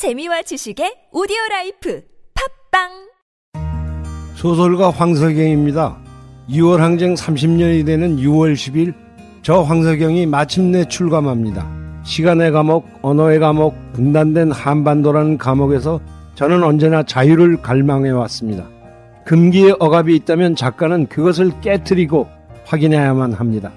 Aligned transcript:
재미와 0.00 0.40
지식의 0.40 1.10
오디오 1.12 1.36
life 1.50 2.02
팟빵 2.72 2.88
소설가 4.34 4.88
황석영입니다. 4.88 5.98
6월 6.48 6.78
항쟁 6.78 7.12
30년이 7.12 7.84
되는 7.84 8.16
6월 8.16 8.54
10일 8.54 8.94
저 9.42 9.60
황석영이 9.60 10.24
마침내 10.24 10.86
출감합니다. 10.86 12.00
시간의 12.04 12.50
감옥, 12.50 12.88
언어의 13.02 13.40
감옥, 13.40 13.74
분단된 13.92 14.52
한반도라는 14.52 15.36
감옥에서 15.36 16.00
저는 16.34 16.62
언제나 16.62 17.02
자유를 17.02 17.60
갈망해 17.60 18.08
왔습니다. 18.08 18.66
금기의 19.26 19.76
억압이 19.80 20.16
있다면 20.16 20.56
작가는 20.56 21.08
그것을 21.08 21.60
깨뜨리고 21.60 22.26
확인해야만 22.64 23.34
합니다. 23.34 23.70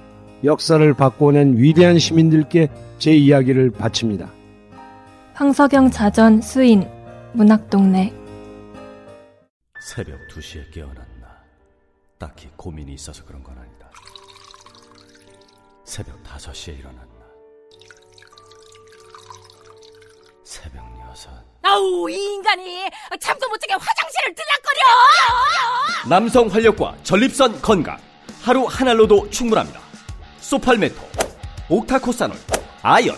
역사를 0.45 0.93
바꿔낸 0.93 1.57
위대한 1.57 1.99
시민들께 1.99 2.69
제 2.97 3.13
이야기를 3.13 3.71
바칩니다. 3.71 4.29
황석영 5.34 5.89
자전 5.91 6.41
수인 6.41 6.88
문학동네 7.34 8.13
새벽 9.81 10.17
2시에 10.30 10.71
깨어났나. 10.73 11.03
딱히 12.17 12.49
고민이 12.55 12.94
있어서 12.94 13.26
그런 13.26 13.43
건 13.43 13.57
아니다. 13.57 13.90
새벽 15.84 16.23
5시에 16.23 16.80
일어났나. 16.80 17.04
새벽 20.45 20.85
6. 20.85 21.30
아우 21.63 22.09
이 22.09 22.15
인간이 22.15 22.90
잠도 23.20 23.49
못 23.49 23.57
자게 23.59 23.73
화장실을 23.73 24.35
들락거려 24.35 24.81
남성 26.09 26.48
활력과 26.48 26.95
전립선 27.04 27.62
건강. 27.62 27.98
하루 28.41 28.65
한 28.65 28.88
알로도 28.88 29.29
충분합니다. 29.29 29.81
소팔메토, 30.40 30.95
옥타코사놀, 31.70 32.38
아연, 32.81 33.18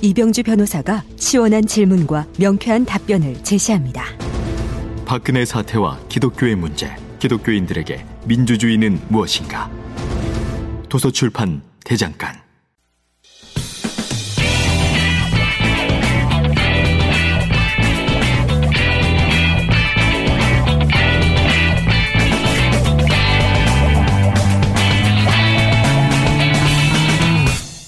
이병주 0.00 0.44
변호사가 0.44 1.02
시원한 1.16 1.66
질문과 1.66 2.26
명쾌한 2.38 2.84
답변을 2.84 3.42
제시합니다. 3.42 4.04
박근혜 5.04 5.44
사태와 5.44 5.98
기독교의 6.08 6.54
문제 6.54 6.94
기독교인들에게 7.18 8.04
민주주의는 8.26 9.00
무엇인가 9.08 9.70
도서출판 10.88 11.62
대장간 11.84 12.36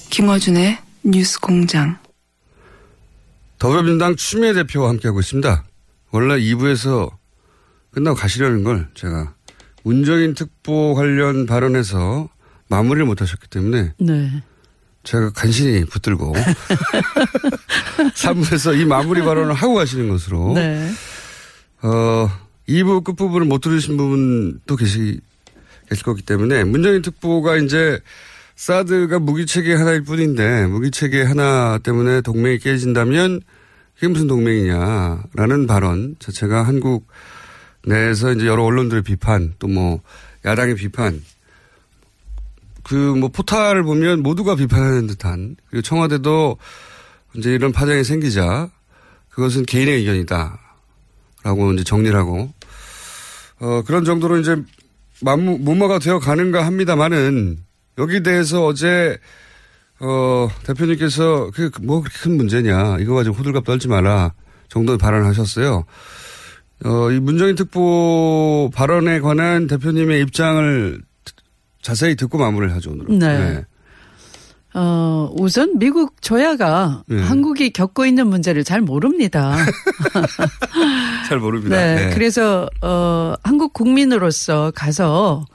김어준의 0.09 0.90
뉴스 1.03 1.39
공장. 1.39 1.97
더불어민주당 3.57 4.15
추미애 4.15 4.53
대표와 4.53 4.89
함께하고 4.89 5.19
있습니다. 5.19 5.63
원래 6.11 6.39
2부에서 6.39 7.11
끝나고 7.91 8.17
가시려는 8.17 8.63
걸 8.63 8.89
제가 8.93 9.33
문정인 9.83 10.33
특보 10.33 10.95
관련 10.95 11.45
발언에서 11.45 12.29
마무리를 12.69 13.05
못하셨기 13.05 13.47
때문에 13.49 13.93
네. 13.99 14.43
제가 15.03 15.31
간신히 15.31 15.85
붙들고 15.85 16.33
3부에서 18.15 18.79
이 18.79 18.85
마무리 18.85 19.21
발언을 19.21 19.53
하고 19.53 19.73
가시는 19.73 20.09
것으로 20.09 20.53
네. 20.53 20.91
어, 21.81 22.29
2부 22.69 23.03
끝부분을 23.03 23.47
못 23.47 23.61
들으신 23.61 23.97
부분도 23.97 24.75
계시, 24.75 25.19
계실 25.89 26.03
거기 26.03 26.21
때문에 26.21 26.63
문정인 26.63 27.01
특보가 27.01 27.57
이제 27.57 27.99
사드가 28.61 29.17
무기체계 29.17 29.73
하나일 29.73 30.03
뿐인데 30.03 30.67
무기체계 30.67 31.23
하나 31.23 31.79
때문에 31.79 32.21
동맹이 32.21 32.59
깨진다면 32.59 33.41
그게 33.95 34.07
무슨 34.07 34.27
동맹이냐라는 34.27 35.65
발언 35.65 36.15
자체가 36.19 36.61
한국 36.61 37.07
내에서 37.87 38.31
이제 38.31 38.45
여러 38.45 38.63
언론들의 38.63 39.01
비판 39.01 39.55
또 39.57 39.67
뭐 39.67 40.01
야당의 40.45 40.75
비판 40.75 41.23
그 42.83 42.93
뭐 42.93 43.29
포탈을 43.29 43.81
보면 43.81 44.21
모두가 44.21 44.53
비판하는 44.55 45.07
듯한 45.07 45.55
그리고 45.71 45.81
청와대도 45.81 46.57
이제 47.33 47.51
이런 47.51 47.71
파장이 47.71 48.03
생기자 48.03 48.69
그것은 49.29 49.65
개인의 49.65 49.95
의견이다. 49.95 50.59
라고 51.43 51.73
이제 51.73 51.83
정리를 51.83 52.15
하고, 52.15 52.53
어, 53.59 53.81
그런 53.83 54.05
정도로 54.05 54.37
이제 54.37 54.55
만무, 55.21 55.57
무마가 55.57 55.97
되어 55.97 56.19
가는가 56.19 56.65
합니다만은 56.65 57.57
여기 57.97 58.23
대해서 58.23 58.65
어제, 58.65 59.17
어, 59.99 60.47
대표님께서 60.63 61.51
그게 61.53 61.69
뭐 61.85 62.01
그렇게 62.01 62.17
큰 62.19 62.37
문제냐. 62.37 62.97
이거 62.99 63.15
가지고 63.15 63.35
호들갑 63.35 63.63
떨지 63.65 63.87
마라. 63.87 64.33
정도의 64.69 64.97
발언을 64.97 65.27
하셨어요. 65.27 65.83
어, 66.85 67.11
이 67.11 67.19
문정인 67.19 67.55
특보 67.55 68.71
발언에 68.73 69.19
관한 69.19 69.67
대표님의 69.67 70.21
입장을 70.21 71.01
자세히 71.81 72.15
듣고 72.15 72.37
마무리를 72.37 72.73
하죠, 72.75 72.91
오늘은. 72.91 73.19
네. 73.19 73.65
어, 74.73 75.29
우선 75.37 75.77
미국 75.77 76.21
조야가 76.21 77.03
네. 77.07 77.21
한국이 77.21 77.71
겪고 77.73 78.05
있는 78.05 78.27
문제를 78.27 78.63
잘 78.63 78.81
모릅니다. 78.81 79.55
잘 81.27 81.39
모릅니다. 81.39 81.75
네. 81.75 81.95
네. 81.95 82.13
그래서, 82.13 82.69
어, 82.81 83.33
한국 83.43 83.73
국민으로서 83.73 84.71
가서 84.73 85.45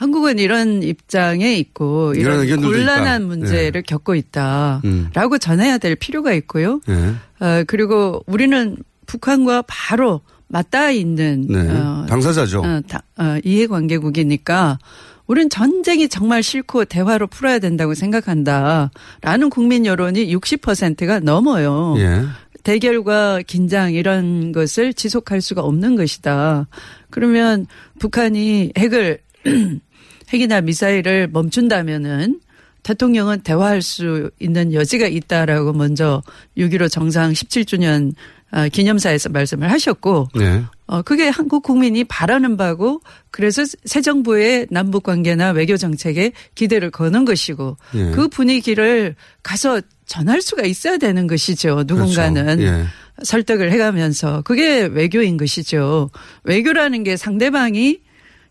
한국은 0.00 0.38
이런 0.38 0.82
입장에 0.82 1.56
있고 1.56 2.14
이런 2.14 2.46
이런 2.46 2.62
곤란한 2.62 3.20
있다. 3.20 3.26
문제를 3.26 3.82
겪고 3.82 4.14
있다. 4.14 4.80
음. 4.86 5.10
라고 5.12 5.36
전해야 5.36 5.76
될 5.76 5.94
필요가 5.94 6.32
있고요. 6.32 6.80
네. 6.86 6.94
어, 7.40 7.64
그리고 7.66 8.22
우리는 8.26 8.78
북한과 9.04 9.64
바로 9.66 10.22
맞닿아 10.48 10.90
있는 10.90 11.44
네. 11.50 11.68
어, 11.68 12.06
당사자죠. 12.08 12.60
어, 12.62 12.80
다- 12.88 13.02
어, 13.18 13.36
이해관계국이니까 13.44 14.78
우린 15.26 15.50
전쟁이 15.50 16.08
정말 16.08 16.42
싫고 16.42 16.86
대화로 16.86 17.26
풀어야 17.26 17.58
된다고 17.58 17.92
생각한다. 17.92 18.90
라는 19.20 19.50
국민 19.50 19.84
여론이 19.84 20.34
60%가 20.34 21.20
넘어요. 21.20 21.94
예. 21.98 22.22
대결과 22.62 23.40
긴장 23.46 23.92
이런 23.92 24.52
것을 24.52 24.94
지속할 24.94 25.42
수가 25.42 25.60
없는 25.60 25.94
것이다. 25.96 26.68
그러면 27.10 27.66
북한이 27.98 28.72
핵을 28.78 29.18
핵이나 30.32 30.60
미사일을 30.60 31.28
멈춘다면은 31.28 32.40
대통령은 32.82 33.40
대화할 33.40 33.82
수 33.82 34.30
있는 34.38 34.72
여지가 34.72 35.06
있다라고 35.06 35.72
먼저 35.72 36.22
6.15 36.56 36.90
정상 36.90 37.32
17주년 37.32 38.14
아, 38.52 38.68
기념사에서 38.68 39.28
말씀을 39.28 39.70
하셨고 39.70 40.28
네. 40.34 40.64
어, 40.86 41.02
그게 41.02 41.28
한국 41.28 41.62
국민이 41.62 42.02
바라는 42.02 42.56
바고 42.56 43.00
그래서 43.30 43.62
새 43.84 44.00
정부의 44.00 44.66
남북 44.70 45.04
관계나 45.04 45.50
외교 45.50 45.76
정책에 45.76 46.32
기대를 46.56 46.90
거는 46.90 47.24
것이고 47.24 47.76
예. 47.94 48.10
그 48.10 48.26
분위기를 48.26 49.14
가서 49.44 49.80
전할 50.04 50.42
수가 50.42 50.64
있어야 50.64 50.96
되는 50.96 51.28
것이죠. 51.28 51.84
누군가는 51.86 52.56
그렇죠. 52.56 52.62
예. 52.62 52.84
설득을 53.22 53.70
해가면서 53.70 54.42
그게 54.42 54.82
외교인 54.82 55.36
것이죠. 55.36 56.10
외교라는 56.42 57.04
게 57.04 57.16
상대방이 57.16 58.00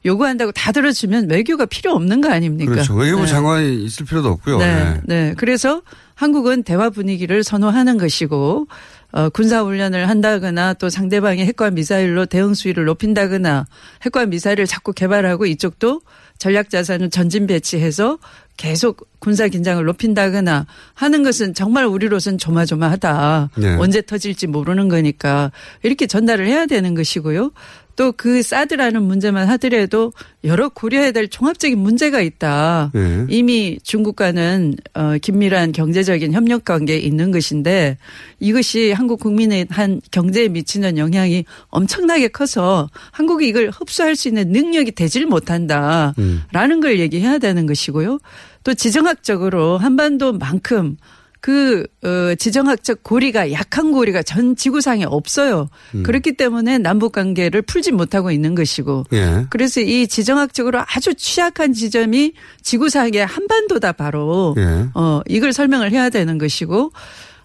요구한다고 0.06 0.52
다 0.52 0.72
들어주면 0.72 1.30
외교가 1.30 1.66
필요 1.66 1.92
없는 1.92 2.22
거 2.22 2.32
아닙니까? 2.32 2.72
그렇죠. 2.72 2.96
외교부 2.96 3.24
네. 3.24 3.28
장관이 3.28 3.84
있을 3.84 4.06
필요도 4.06 4.30
없고요. 4.30 4.58
네, 4.60 4.76
네. 4.76 5.02
네. 5.06 5.34
그래서 5.38 5.82
한국은 6.16 6.64
대화 6.64 6.90
분위기를 6.90 7.44
선호하는 7.44 7.98
것이고 7.98 8.68
어, 9.12 9.30
군사 9.30 9.64
훈련을 9.64 10.08
한다거나 10.08 10.74
또 10.74 10.90
상대방의 10.90 11.46
핵과 11.48 11.72
미사일로 11.72 12.28
대응 12.28 12.54
수위를 12.54 12.86
높인다거나 12.86 13.66
핵과 14.04 14.26
미사일을 14.28 14.68
자꾸 14.68 14.94
개발하고 14.94 15.46
이쪽도 15.48 16.02
전략 16.38 16.70
자산을 16.70 17.10
전진 17.10 17.48
배치해서 17.48 18.20
계속 18.56 19.08
군사 19.20 19.48
긴장을 19.48 19.84
높인다거나 19.84 20.68
하는 20.94 21.24
것은 21.24 21.54
정말 21.54 21.86
우리로선 21.86 22.38
조마조마하다. 22.38 23.50
네. 23.58 23.76
언제 23.78 24.02
터질지 24.02 24.48
모르는 24.48 24.90
거니까 24.90 25.52
이렇게 25.84 26.08
전달을 26.08 26.48
해야 26.48 26.66
되는 26.66 26.94
것이고요. 26.94 27.52
또 28.00 28.14
그 28.20 28.42
사드라는 28.42 29.04
문제만 29.04 29.50
하더라도 29.50 30.14
여러 30.46 30.70
고려해야 30.70 31.12
될 31.12 31.28
종합적인 31.28 31.78
문제가 31.78 32.22
있다. 32.22 32.92
네. 32.94 33.26
이미 33.28 33.78
중국과는 33.84 34.76
어, 34.94 35.16
긴밀한 35.22 35.74
경제적인 35.74 36.32
협력 36.32 36.64
관계에 36.64 36.98
있는 36.98 37.32
것인데 37.32 37.98
이것이 38.40 38.94
한국 38.94 39.20
국민의 39.20 39.68
한 39.70 40.00
경제에 40.12 40.48
미치는 40.48 40.98
영향이 40.98 41.44
엄청나게 41.70 42.30
커서 42.30 42.90
한국이 43.12 43.50
이걸 43.50 43.70
흡수할 43.70 44.16
수 44.16 44.30
있는 44.30 44.54
능력이 44.54 44.94
되질 44.94 45.26
못한다라는 45.26 46.16
음. 46.20 46.80
걸 46.82 47.00
얘기해야 47.00 47.38
되는 47.38 47.66
것이고요. 47.66 48.20
또 48.64 48.74
지정학적으로 48.74 49.78
한반도만큼 49.78 50.96
그 51.42 51.86
어, 52.04 52.36
지정학적 52.36 53.04
고리가 53.04 53.52
약한 53.54 53.92
고리가 53.92 54.24
전 54.24 54.56
지구상에 54.56 55.06
없어요. 55.06 55.70
음. 55.96 56.04
그렇기 56.04 56.34
때문에 56.34 56.80
남북 56.80 57.14
관계를 57.14 57.62
풀지 57.62 57.94
못하고 57.94 58.32
있는 58.32 58.56
것이고. 58.56 59.06
예. 59.14 59.46
그래서 59.50 59.80
이 59.80 60.08
지정학적으로 60.08 60.82
아주 60.82 61.14
취약한 61.16 61.72
지점이 61.74 62.34
지구상의 62.62 63.26
한반도다 63.26 63.94
바로. 63.94 64.54
예. 64.58 64.88
어 64.94 65.22
이걸 65.28 65.54
설명을 65.54 65.92
해야 65.92 66.10
되는 66.10 66.38
것이고 66.38 66.92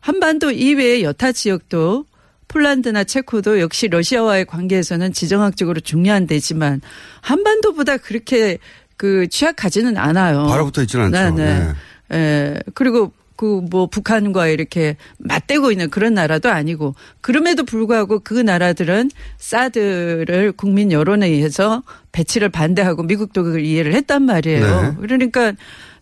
한반도 0.00 0.50
이외의 0.50 1.04
여타 1.04 1.32
지역도 1.32 2.06
폴란드나 2.48 3.04
체코도 3.04 3.60
역시 3.60 3.88
러시아와의 3.88 4.44
관계에서는 4.46 5.12
지정학적으로 5.12 5.80
중요한 5.80 6.26
데지만 6.26 6.80
한반도보다 7.20 7.96
그렇게 7.96 8.58
그 8.96 9.28
취약하지는 9.28 9.96
않아요. 9.96 10.46
바로 10.46 10.66
붙어 10.66 10.82
있지는 10.82 11.14
않죠. 11.14 11.36
네, 11.36 11.44
네. 11.44 11.72
예. 12.12 12.60
그리고 12.74 13.12
그 13.44 13.60
뭐 13.70 13.86
북한과 13.86 14.48
이렇게 14.48 14.96
맞대고 15.18 15.70
있는 15.70 15.90
그런 15.90 16.14
나라도 16.14 16.48
아니고 16.48 16.94
그럼에도 17.20 17.64
불구하고 17.64 18.20
그 18.20 18.34
나라들은 18.34 19.10
사드를 19.36 20.52
국민 20.56 20.92
여론에 20.92 21.28
의해서 21.28 21.82
배치를 22.12 22.48
반대하고 22.48 23.02
미국도 23.02 23.42
그걸 23.42 23.60
이해를 23.60 23.94
했단 23.94 24.22
말이에요. 24.22 24.82
네. 24.82 24.94
그러니까 25.00 25.52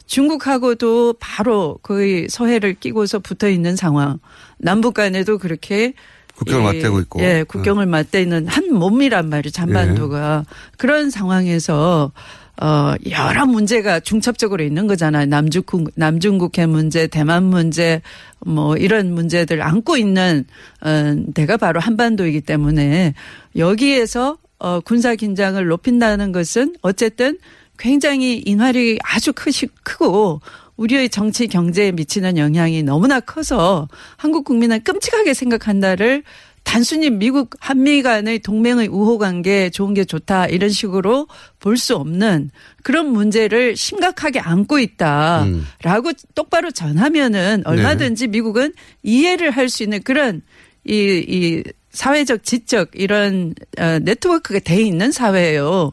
중국하고도 0.06 1.15
바로 1.19 1.79
거의 1.83 2.29
서해를 2.29 2.75
끼고서 2.75 3.19
붙어 3.19 3.49
있는 3.49 3.75
상황. 3.77 4.19
남북 4.59 4.95
간에도 4.95 5.38
그렇게 5.38 5.95
국경을 6.37 6.75
맞대고 6.75 7.00
있고. 7.00 7.21
네. 7.21 7.38
예, 7.38 7.45
국경을 7.45 7.87
맞대는 7.87 8.47
한 8.47 8.73
몸이란 8.73 9.29
말이에요. 9.29 9.50
잔반도가. 9.50 10.45
그런 10.77 11.11
상황에서 11.11 12.12
어, 12.60 12.94
여러 13.10 13.46
문제가 13.46 14.00
중첩적으로 14.00 14.62
있는 14.62 14.87
거잖아요. 14.87 15.26
남중국, 15.26 15.93
남중국해 15.94 16.66
문제, 16.66 17.06
대만 17.06 17.44
문제, 17.44 18.02
뭐 18.44 18.76
이런 18.76 19.14
문제들 19.14 19.62
안고 19.62 19.96
있는, 19.96 20.44
어, 20.82 21.16
데가 21.34 21.56
바로 21.56 21.81
한반도이기 21.81 22.43
때문에 22.43 23.14
여기에서 23.56 24.38
어, 24.58 24.81
군사 24.81 25.14
긴장을 25.16 25.64
높인다는 25.66 26.31
것은 26.31 26.76
어쨌든 26.82 27.38
굉장히 27.78 28.38
인활이 28.44 28.99
아주 29.02 29.32
크시, 29.32 29.66
크고 29.82 30.40
우리의 30.76 31.08
정치 31.08 31.49
경제에 31.49 31.90
미치는 31.93 32.38
영향이 32.38 32.82
너무나 32.82 33.19
커서 33.19 33.88
한국 34.16 34.44
국민은 34.44 34.82
끔찍하게 34.84 35.34
생각한다를 35.34 36.22
단순히 36.64 37.11
미국 37.11 37.50
한미 37.61 38.03
간의 38.03 38.38
동맹의 38.38 38.88
우호 38.88 39.19
관계 39.19 39.69
좋은 39.70 39.93
게 39.94 40.05
좋다 40.05 40.47
이런 40.47 40.70
식으로 40.70 41.26
볼 41.61 41.76
수 41.76 41.97
없는 41.97 42.50
그런 42.82 43.09
문제를 43.12 43.76
심각하게 43.76 44.41
안고 44.41 44.79
있다라고 44.79 46.09
음. 46.09 46.14
똑바로 46.35 46.70
전하면은 46.70 47.62
얼마든지 47.67 48.29
미국은 48.29 48.73
이해를 49.03 49.50
할 49.50 49.69
수 49.69 49.82
있는 49.82 50.03
그런 50.03 50.43
이, 50.85 51.25
이 51.29 51.62
사회적 51.91 52.44
지적 52.44 52.91
이런 52.94 53.55
어, 53.79 53.99
네트워크가 53.99 54.61
돼 54.61 54.81
있는 54.82 55.12
사회예요. 55.12 55.93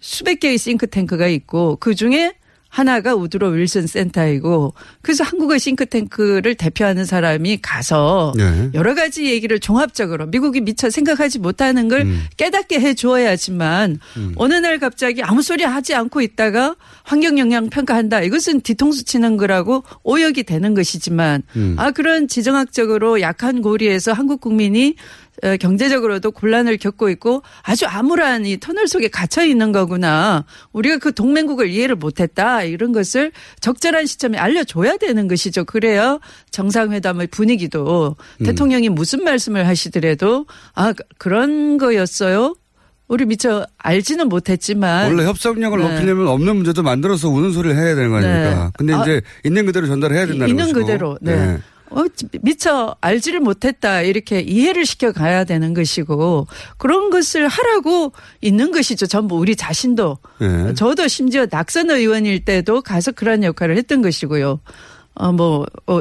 수백 0.00 0.40
개의 0.40 0.58
싱크탱크가 0.58 1.28
있고 1.28 1.76
그 1.76 1.94
중에 1.94 2.34
하나가 2.74 3.14
우드로 3.14 3.50
윌슨 3.50 3.86
센터이고 3.86 4.74
그래서 5.00 5.22
한국의 5.22 5.60
싱크탱크를 5.60 6.56
대표하는 6.56 7.04
사람이 7.04 7.58
가서 7.62 8.32
네. 8.36 8.70
여러 8.74 8.96
가지 8.96 9.26
얘기를 9.26 9.60
종합적으로 9.60 10.26
미국이 10.26 10.60
미처 10.60 10.90
생각하지 10.90 11.38
못하는 11.38 11.88
걸 11.88 12.00
음. 12.00 12.24
깨닫게 12.36 12.80
해 12.80 12.94
주어야지만 12.94 14.00
어느 14.34 14.54
날 14.54 14.80
갑자기 14.80 15.22
아무 15.22 15.40
소리 15.40 15.62
하지 15.62 15.94
않고 15.94 16.20
있다가 16.20 16.74
환경 17.04 17.38
영향 17.38 17.70
평가한다. 17.70 18.22
이것은 18.22 18.62
뒤통수 18.62 19.04
치는 19.04 19.36
거라고 19.36 19.84
오역이 20.02 20.42
되는 20.42 20.74
것이지만 20.74 21.44
음. 21.54 21.76
아 21.78 21.92
그런 21.92 22.26
지정학적으로 22.26 23.20
약한 23.20 23.62
고리에서 23.62 24.12
한국 24.12 24.40
국민이 24.40 24.96
어, 25.23 25.23
경제적으로도 25.60 26.30
곤란을 26.30 26.78
겪고 26.78 27.10
있고 27.10 27.42
아주 27.62 27.86
암울한 27.86 28.46
이 28.46 28.58
터널 28.58 28.88
속에 28.88 29.08
갇혀 29.08 29.44
있는 29.44 29.72
거구나. 29.72 30.44
우리가 30.72 30.98
그 30.98 31.12
동맹국을 31.12 31.68
이해를 31.70 31.96
못했다. 31.96 32.62
이런 32.62 32.92
것을 32.92 33.32
적절한 33.60 34.06
시점에 34.06 34.38
알려줘야 34.38 34.96
되는 34.96 35.28
것이죠. 35.28 35.64
그래야 35.64 36.18
정상회담의 36.50 37.28
분위기도 37.28 38.16
음. 38.40 38.46
대통령이 38.46 38.88
무슨 38.88 39.24
말씀을 39.24 39.66
하시더라도 39.66 40.46
아 40.74 40.94
그런 41.18 41.78
거였어요. 41.78 42.54
우리 43.06 43.26
미처 43.26 43.66
알지는 43.76 44.28
못했지만 44.28 45.12
원래 45.12 45.26
협상력을 45.26 45.78
네. 45.78 45.88
높이려면 45.88 46.28
없는 46.28 46.56
문제도 46.56 46.82
만들어서 46.82 47.28
우는 47.28 47.52
소리를 47.52 47.76
해야 47.76 47.94
되는 47.94 48.10
거 48.10 48.16
아닙니까? 48.16 48.64
네. 48.64 48.70
근데 48.78 48.94
아, 48.94 49.02
이제 49.02 49.20
있는 49.44 49.66
그대로 49.66 49.86
전달해야 49.86 50.26
된다는 50.26 50.48
있는 50.48 50.64
것이고. 50.64 50.80
그대로 50.80 51.18
네. 51.20 51.58
어, 51.90 52.04
미처 52.40 52.96
알지를 53.00 53.40
못했다 53.40 54.02
이렇게 54.02 54.40
이해를 54.40 54.86
시켜 54.86 55.12
가야 55.12 55.44
되는 55.44 55.74
것이고 55.74 56.46
그런 56.76 57.10
것을 57.10 57.46
하라고 57.46 58.12
있는 58.40 58.72
것이죠. 58.72 59.06
전부 59.06 59.36
우리 59.36 59.54
자신도 59.54 60.18
네. 60.40 60.74
저도 60.74 61.08
심지어 61.08 61.46
낙선 61.50 61.90
의원일 61.90 62.44
때도 62.44 62.82
가서 62.82 63.12
그런 63.12 63.44
역할을 63.44 63.76
했던 63.76 64.02
것이고요. 64.02 64.60
어뭐 65.14 65.66
어, 65.86 66.00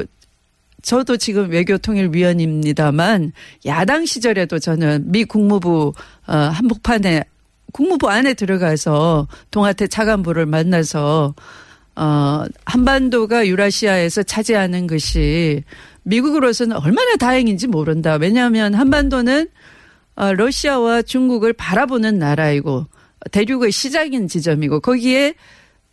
저도 0.81 1.17
지금 1.17 1.49
외교통일위원입니다만 1.51 3.31
야당 3.65 4.05
시절에도 4.05 4.59
저는 4.59 5.11
미 5.11 5.23
국무부 5.23 5.93
어, 6.27 6.33
한복판에 6.33 7.23
국무부 7.71 8.09
안에 8.09 8.33
들어가서 8.35 9.27
동아태 9.51 9.87
차관부를 9.87 10.45
만나서 10.45 11.33
어, 11.95 12.43
한반도가 12.65 13.47
유라시아에서 13.47 14.23
차지하는 14.23 14.87
것이 14.87 15.63
미국으로서는 16.03 16.75
얼마나 16.77 17.15
다행인지 17.15 17.67
모른다. 17.67 18.15
왜냐하면 18.15 18.73
한반도는 18.73 19.47
어, 20.15 20.33
러시아와 20.33 21.01
중국을 21.01 21.53
바라보는 21.53 22.19
나라이고 22.19 22.87
대륙의 23.31 23.71
시작인 23.71 24.27
지점이고 24.27 24.79
거기에 24.79 25.33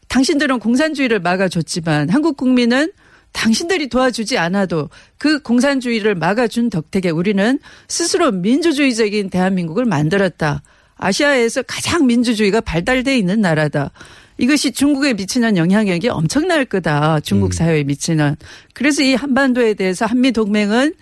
당신들은 0.08 0.58
공산주의를 0.58 1.20
막아줬지만 1.20 2.10
한국 2.10 2.36
국민은 2.36 2.90
당신들이 3.32 3.88
도와주지 3.88 4.38
않아도 4.38 4.90
그 5.16 5.40
공산주의를 5.40 6.16
막아준 6.16 6.68
덕택에 6.68 7.10
우리는 7.10 7.60
스스로 7.86 8.32
민주주의적인 8.32 9.30
대한민국을 9.30 9.84
만들었다. 9.84 10.62
아시아에서 10.96 11.62
가장 11.62 12.06
민주주의가 12.06 12.60
발달돼 12.60 13.16
있는 13.16 13.40
나라다. 13.40 13.92
이것이 14.40 14.72
중국에 14.72 15.12
미치는 15.12 15.58
영향력이 15.58 16.08
엄청날 16.08 16.64
거다. 16.64 17.20
중국 17.20 17.52
사회에 17.52 17.84
미치는. 17.84 18.36
그래서 18.72 19.02
이 19.02 19.14
한반도에 19.14 19.74
대해서 19.74 20.06
한미 20.06 20.32
동맹은 20.32 20.94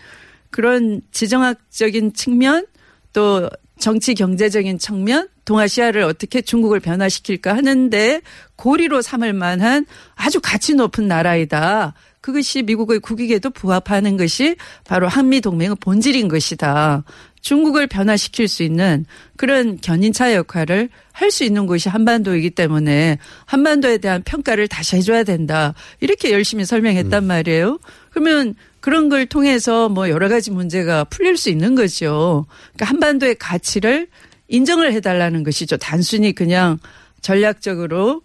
그런 0.51 1.01
지정학적인 1.13 2.15
측면 2.15 2.67
또 3.13 3.49
정치 3.79 4.15
경제적인 4.15 4.81
측면 4.81 5.29
동아시아를 5.45 6.03
어떻게 6.03 6.41
중국을 6.41 6.81
변화시킬까 6.81 7.57
하는데 7.57 8.21
고리로 8.57 9.03
삼을 9.03 9.33
만한 9.35 9.87
아주 10.17 10.41
가치 10.43 10.75
높은 10.75 11.07
나라이다. 11.07 11.95
그것이 12.21 12.63
미국의 12.63 12.99
국익에도 12.99 13.51
부합하는 13.51 14.17
것이 14.17 14.57
바로 14.85 15.07
한미 15.07 15.41
동맹의 15.41 15.77
본질인 15.81 16.27
것이다. 16.27 17.05
중국을 17.41 17.87
변화시킬 17.87 18.49
수 18.49 18.63
있는 18.63 19.05
그런 19.37 19.79
견인차 19.81 20.35
역할을 20.35 20.89
할 21.13 21.31
수 21.31 21.45
있는 21.45 21.67
곳이 21.67 21.89
한반도이기 21.89 22.51
때문에 22.51 23.19
한반도에 23.45 23.99
대한 23.99 24.23
평가를 24.23 24.69
다시 24.69 24.97
해줘야 24.97 25.25
된다. 25.25 25.75
이렇게 26.01 26.33
열심히 26.33 26.65
설명했단 26.65 27.25
말이에요. 27.25 27.79
그러면 28.11 28.55
그런 28.81 29.09
걸 29.09 29.27
통해서 29.27 29.89
뭐 29.89 30.09
여러 30.09 30.29
가지 30.29 30.51
문제가 30.51 31.05
풀릴 31.05 31.37
수 31.37 31.51
있는 31.51 31.75
거죠. 31.75 32.47
그러니까 32.75 32.87
한반도의 32.87 33.35
가치를 33.35 34.09
인정을 34.49 34.93
해달라는 34.93 35.43
것이죠. 35.43 35.77
단순히 35.77 36.33
그냥 36.33 36.79
전략적으로 37.21 38.23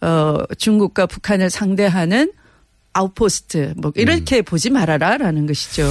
어 0.00 0.38
중국과 0.58 1.06
북한을 1.06 1.50
상대하는 1.50 2.30
아웃포스트 2.94 3.74
뭐 3.76 3.92
이렇게 3.96 4.40
보지 4.40 4.70
말아라라는 4.70 5.46
것이죠. 5.46 5.86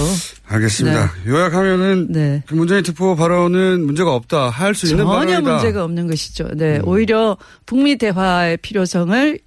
알겠습니다. 0.47 1.11
요약하면은 1.27 2.07
네. 2.11 2.43
문재인 2.49 2.81
특보 2.83 3.15
발언은 3.15 3.85
문제가 3.85 4.13
없다 4.15 4.49
할 4.49 4.73
수 4.73 4.87
있는 4.87 5.05
전혀 5.05 5.09
발언이다. 5.11 5.39
음. 5.39 5.43
문제가 5.45 5.83
없는 5.83 6.07
것이죠. 6.07 6.49
네, 6.55 6.79
오히려 6.83 7.37
북미 7.65 7.97
대화의 7.97 8.57
필요성을 8.57 9.39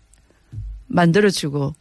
만들어주고 0.89 1.75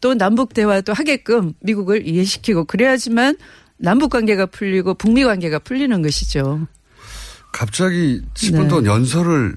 또 0.00 0.14
남북 0.14 0.52
대화도 0.54 0.92
하게끔 0.92 1.54
미국을 1.60 2.06
이해시키고 2.06 2.64
그래야지만 2.64 3.36
남북 3.76 4.10
관계가 4.10 4.46
풀리고 4.46 4.94
북미 4.94 5.24
관계가 5.24 5.60
풀리는 5.60 6.02
것이죠. 6.02 6.66
갑자기 7.52 8.20
10분 8.34 8.62
네. 8.62 8.68
동안 8.68 8.86
연설을 8.86 9.56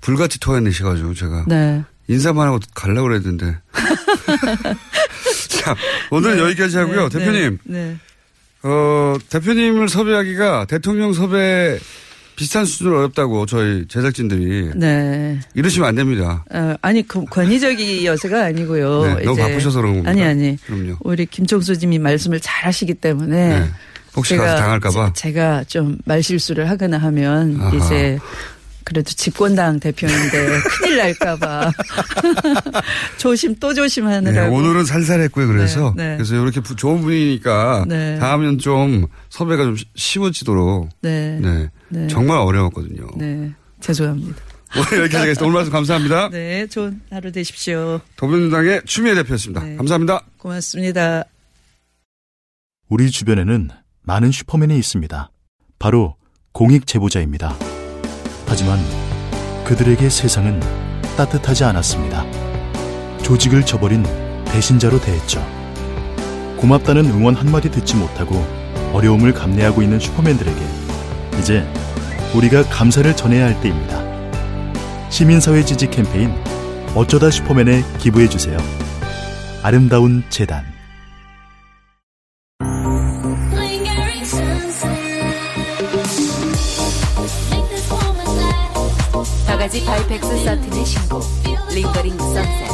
불같이 0.00 0.38
토해내셔가지고 0.40 1.14
제가 1.14 1.44
네. 1.48 1.84
인사만 2.10 2.48
하고 2.48 2.58
가려고 2.74 3.08
그랬는데. 3.08 3.56
자, 5.48 5.76
오늘은 6.10 6.38
여기까지 6.38 6.76
하고요. 6.78 7.08
네, 7.08 7.18
대표님, 7.18 7.58
네. 7.64 7.96
어, 8.62 9.16
대표님을 9.28 9.88
섭외하기가 9.88 10.66
대통령 10.66 11.12
섭외 11.12 11.78
비슷한 12.36 12.64
수준으로 12.64 12.98
어렵다고 13.00 13.44
저희 13.46 13.86
제작진들이 13.86 14.70
네. 14.74 15.38
이러시면 15.54 15.88
안 15.88 15.94
됩니다. 15.94 16.44
어, 16.52 16.74
아니 16.82 17.06
그 17.06 17.24
권위적이어서가 17.26 18.44
아니고요. 18.46 19.02
네, 19.18 19.24
너무 19.24 19.36
바쁘셔서 19.36 19.78
그런 19.80 19.92
겁니다. 19.94 20.10
아니 20.10 20.22
아니. 20.24 20.56
그럼요. 20.66 20.96
우리 21.00 21.26
김종수 21.26 21.74
님이 21.74 21.98
말씀을 21.98 22.40
잘 22.40 22.64
하시기 22.66 22.94
때문에 22.94 23.60
네. 23.60 23.70
혹시 24.16 24.36
가서 24.36 24.56
당할까봐? 24.56 25.12
제- 25.14 25.28
제가 25.28 25.64
좀 25.64 25.98
말실수를 26.06 26.68
하거나 26.70 26.96
하면 26.98 27.60
아하. 27.60 27.76
이제 27.76 28.18
그래도 28.90 29.12
집권당 29.12 29.78
대표인데 29.78 30.58
큰일 30.66 30.96
날까봐 30.96 31.70
조심 33.18 33.54
또 33.60 33.68
네, 33.68 33.74
조심하느라고. 33.76 34.52
오늘은 34.56 34.84
살살했고요. 34.84 35.46
그래서 35.46 35.94
네, 35.96 36.08
네. 36.10 36.16
그래서 36.16 36.34
이렇게 36.34 36.60
부- 36.60 36.74
좋은 36.74 37.00
분위기니까 37.00 37.84
네. 37.86 38.18
다음엔 38.18 38.58
좀 38.58 39.06
섭외가 39.28 39.62
좀 39.62 39.76
쉬- 39.76 39.84
쉬워지도록 39.94 40.88
네. 41.02 41.38
네. 41.40 41.70
네. 41.88 42.08
정말 42.08 42.38
어려웠거든요. 42.38 43.06
네. 43.16 43.52
죄송합니다. 43.78 44.42
오늘 44.74 44.84
여기까지 45.04 45.16
하겠습니다. 45.18 45.44
오늘 45.44 45.54
말씀 45.54 45.72
감사합니다. 45.72 46.28
네, 46.30 46.66
좋은 46.66 47.00
하루 47.12 47.30
되십시오. 47.30 48.00
더불어민주당의 48.16 48.82
추미애 48.86 49.14
대표였습니다. 49.14 49.62
네. 49.62 49.76
감사합니다. 49.76 50.22
고맙습니다. 50.36 51.22
우리 52.88 53.08
주변에는 53.08 53.70
많은 54.02 54.32
슈퍼맨이 54.32 54.76
있습니다. 54.76 55.30
바로 55.78 56.16
공익 56.52 56.88
제보자입니다. 56.88 57.56
하지만 58.50 58.80
그들에게 59.64 60.10
세상은 60.10 60.58
따뜻하지 61.16 61.62
않았습니다. 61.62 62.26
조직을 63.22 63.64
저버린 63.64 64.04
배신자로 64.46 65.00
대했죠. 65.00 65.40
고맙다는 66.56 67.06
응원 67.06 67.36
한마디 67.36 67.70
듣지 67.70 67.94
못하고 67.94 68.44
어려움을 68.92 69.32
감내하고 69.32 69.82
있는 69.82 70.00
슈퍼맨들에게 70.00 70.60
이제 71.38 71.64
우리가 72.34 72.64
감사를 72.64 73.14
전해야 73.14 73.46
할 73.46 73.60
때입니다. 73.60 74.02
시민사회 75.10 75.64
지지 75.64 75.88
캠페인 75.88 76.34
어쩌다 76.96 77.30
슈퍼맨에 77.30 77.84
기부해주세요. 77.98 78.58
아름다운 79.62 80.24
재단 80.28 80.64
바이펙스 89.86 90.44
서틴의 90.44 90.84
신곡 90.86 91.22
Lingering 91.74 92.16
Sunset 92.18 92.70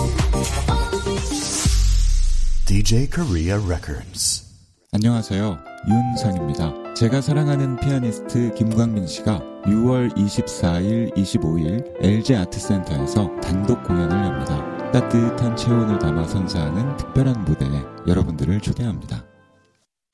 DJ 2.66 3.08
Korea 3.10 3.62
Records. 3.64 4.44
안녕하세요. 4.92 5.58
윤상입니다. 5.88 6.94
제가 6.94 7.20
사랑하는 7.20 7.76
피아니스트 7.76 8.54
김광민 8.54 9.06
씨가 9.06 9.40
6월 9.66 10.14
24일, 10.16 11.14
25일 11.16 11.84
LG 12.00 12.34
아트센터에서 12.34 13.30
단독 13.42 13.82
공연을 13.84 14.16
엽니다. 14.16 14.90
따뜻한 14.92 15.56
체온을 15.56 15.98
담아 15.98 16.26
선사하는 16.26 16.96
특별한 16.96 17.44
무대에 17.44 17.82
여러분들을 18.06 18.60
초대합니다. 18.60 19.25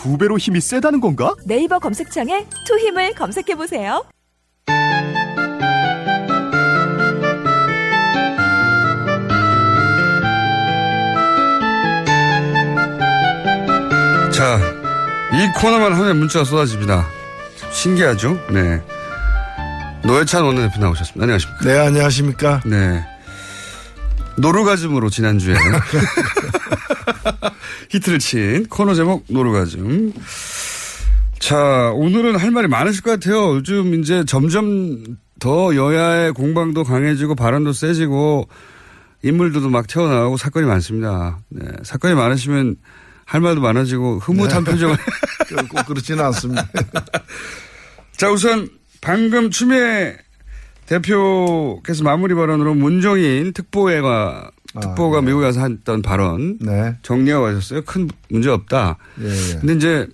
두 0.00 0.16
배로 0.16 0.38
힘이 0.38 0.60
세다는 0.60 1.00
건가? 1.00 1.34
네이버 1.44 1.80
검색창에 1.80 2.46
투 2.64 2.78
힘을 2.78 3.14
검색해 3.16 3.56
보세요. 3.56 4.04
자, 14.30 14.60
이 15.32 15.60
코너만 15.60 15.92
하면 15.94 16.18
문자가 16.18 16.44
쏟아집니다. 16.44 17.04
신기하죠? 17.72 18.38
네. 18.50 18.80
노회찬 20.04 20.44
원내대표 20.44 20.80
나오셨습니다. 20.80 21.24
안녕하십니까? 21.24 21.64
네, 21.64 21.76
안녕하십니까? 21.76 22.60
네. 22.66 23.04
노루가즘으로 24.36 25.10
지난주에 25.10 25.56
히트를 27.90 28.18
친 28.18 28.66
코너 28.66 28.94
제목 28.94 29.24
노루가즘. 29.28 30.12
자, 31.38 31.92
오늘은 31.94 32.36
할 32.36 32.50
말이 32.50 32.68
많으실 32.68 33.02
것 33.02 33.12
같아요. 33.12 33.56
요즘 33.56 34.00
이제 34.00 34.24
점점 34.26 35.16
더 35.38 35.74
여야의 35.74 36.32
공방도 36.32 36.84
강해지고 36.84 37.34
발언도 37.34 37.72
세지고 37.72 38.48
인물들도 39.22 39.68
막 39.68 39.86
튀어나오고 39.86 40.36
사건이 40.36 40.66
많습니다. 40.66 41.38
네. 41.48 41.66
사건이 41.82 42.14
많으시면 42.14 42.76
할 43.24 43.40
말도 43.40 43.60
많아지고 43.60 44.18
흐뭇한 44.18 44.64
네. 44.64 44.72
표정을. 44.72 44.96
꼭 45.70 45.86
그렇지는 45.86 46.24
않습니다. 46.26 46.68
자, 48.16 48.30
우선 48.30 48.68
방금 49.00 49.50
추미애 49.50 50.16
대표께서 50.86 52.02
마무리 52.04 52.34
발언으로 52.34 52.74
문종인 52.74 53.52
특보회가 53.52 54.50
특보가 54.74 55.22
미국에 55.22 55.46
가서 55.46 55.66
했던 55.66 56.02
발언 56.02 56.58
네. 56.60 56.96
정리하고 57.02 57.44
가셨어요. 57.46 57.82
큰 57.82 58.08
문제 58.28 58.50
없다. 58.50 58.96
예, 59.20 59.24
예. 59.28 59.58
근데 59.60 59.74
이제 59.74 60.06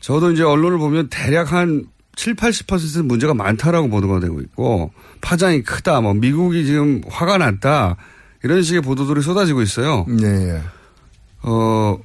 저도 0.00 0.32
이제 0.32 0.42
언론을 0.42 0.78
보면 0.78 1.08
대략 1.10 1.52
한 1.52 1.86
7, 2.16 2.34
80%는 2.34 3.06
문제가 3.06 3.34
많다라고 3.34 3.88
보도가 3.88 4.20
되고 4.20 4.40
있고 4.40 4.92
파장이 5.20 5.62
크다. 5.62 6.00
뭐 6.00 6.14
미국이 6.14 6.64
지금 6.64 7.00
화가 7.08 7.38
났다. 7.38 7.96
이런 8.42 8.62
식의 8.62 8.82
보도들이 8.82 9.20
쏟아지고 9.20 9.62
있어요. 9.62 10.06
예, 10.22 10.26
예. 10.26 10.62
어, 11.42 11.98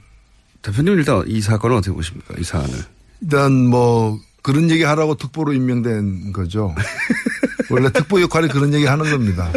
대표님 0.62 0.94
일단 0.98 1.24
이 1.28 1.42
사건을 1.42 1.78
어떻게 1.78 1.94
보십니까? 1.94 2.36
이 2.38 2.44
사안을. 2.44 2.74
일단 3.22 3.54
뭐 3.54 4.20
그런 4.46 4.70
얘기 4.70 4.84
하라고 4.84 5.16
특보로 5.16 5.54
임명된 5.54 6.32
거죠. 6.32 6.76
원래 7.72 7.90
특보 7.90 8.22
역할이 8.22 8.48
그런 8.48 8.72
얘기 8.76 8.86
하는 8.86 9.10
겁니다. 9.10 9.52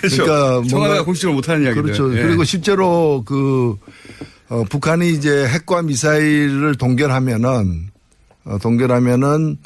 그렇죠. 0.00 0.64
청와대가 0.66 1.04
공식을 1.04 1.34
못하는 1.34 1.64
이야기들. 1.64 1.82
그렇죠. 1.82 2.16
예. 2.16 2.22
그리고 2.22 2.44
실제로 2.44 3.22
그 3.26 3.76
어, 4.48 4.64
북한이 4.70 5.10
이제 5.10 5.46
핵과 5.46 5.82
미사일을 5.82 6.76
동결하면은 6.76 7.90
어, 8.46 8.56
동결하면은 8.62 9.58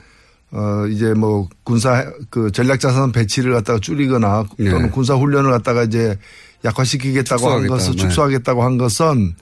어, 0.51 0.87
이제 0.91 1.15
뭐 1.15 1.49
군사 1.63 2.11
그 2.29 2.51
전략 2.51 2.81
자산 2.81 3.13
배치를 3.13 3.53
갖다가 3.53 3.79
줄이거나 3.79 4.47
네. 4.59 4.69
또는 4.69 4.91
군사 4.91 5.15
훈련을 5.15 5.53
갖다가 5.53 5.85
이제 5.85 6.19
약화시키겠다고 6.65 7.49
한 7.49 7.61
축소하겠다. 7.61 7.73
것은 7.73 7.93
네. 7.93 7.99
축소하겠다고 7.99 8.65
한 8.65 8.79
것은 8.79 9.37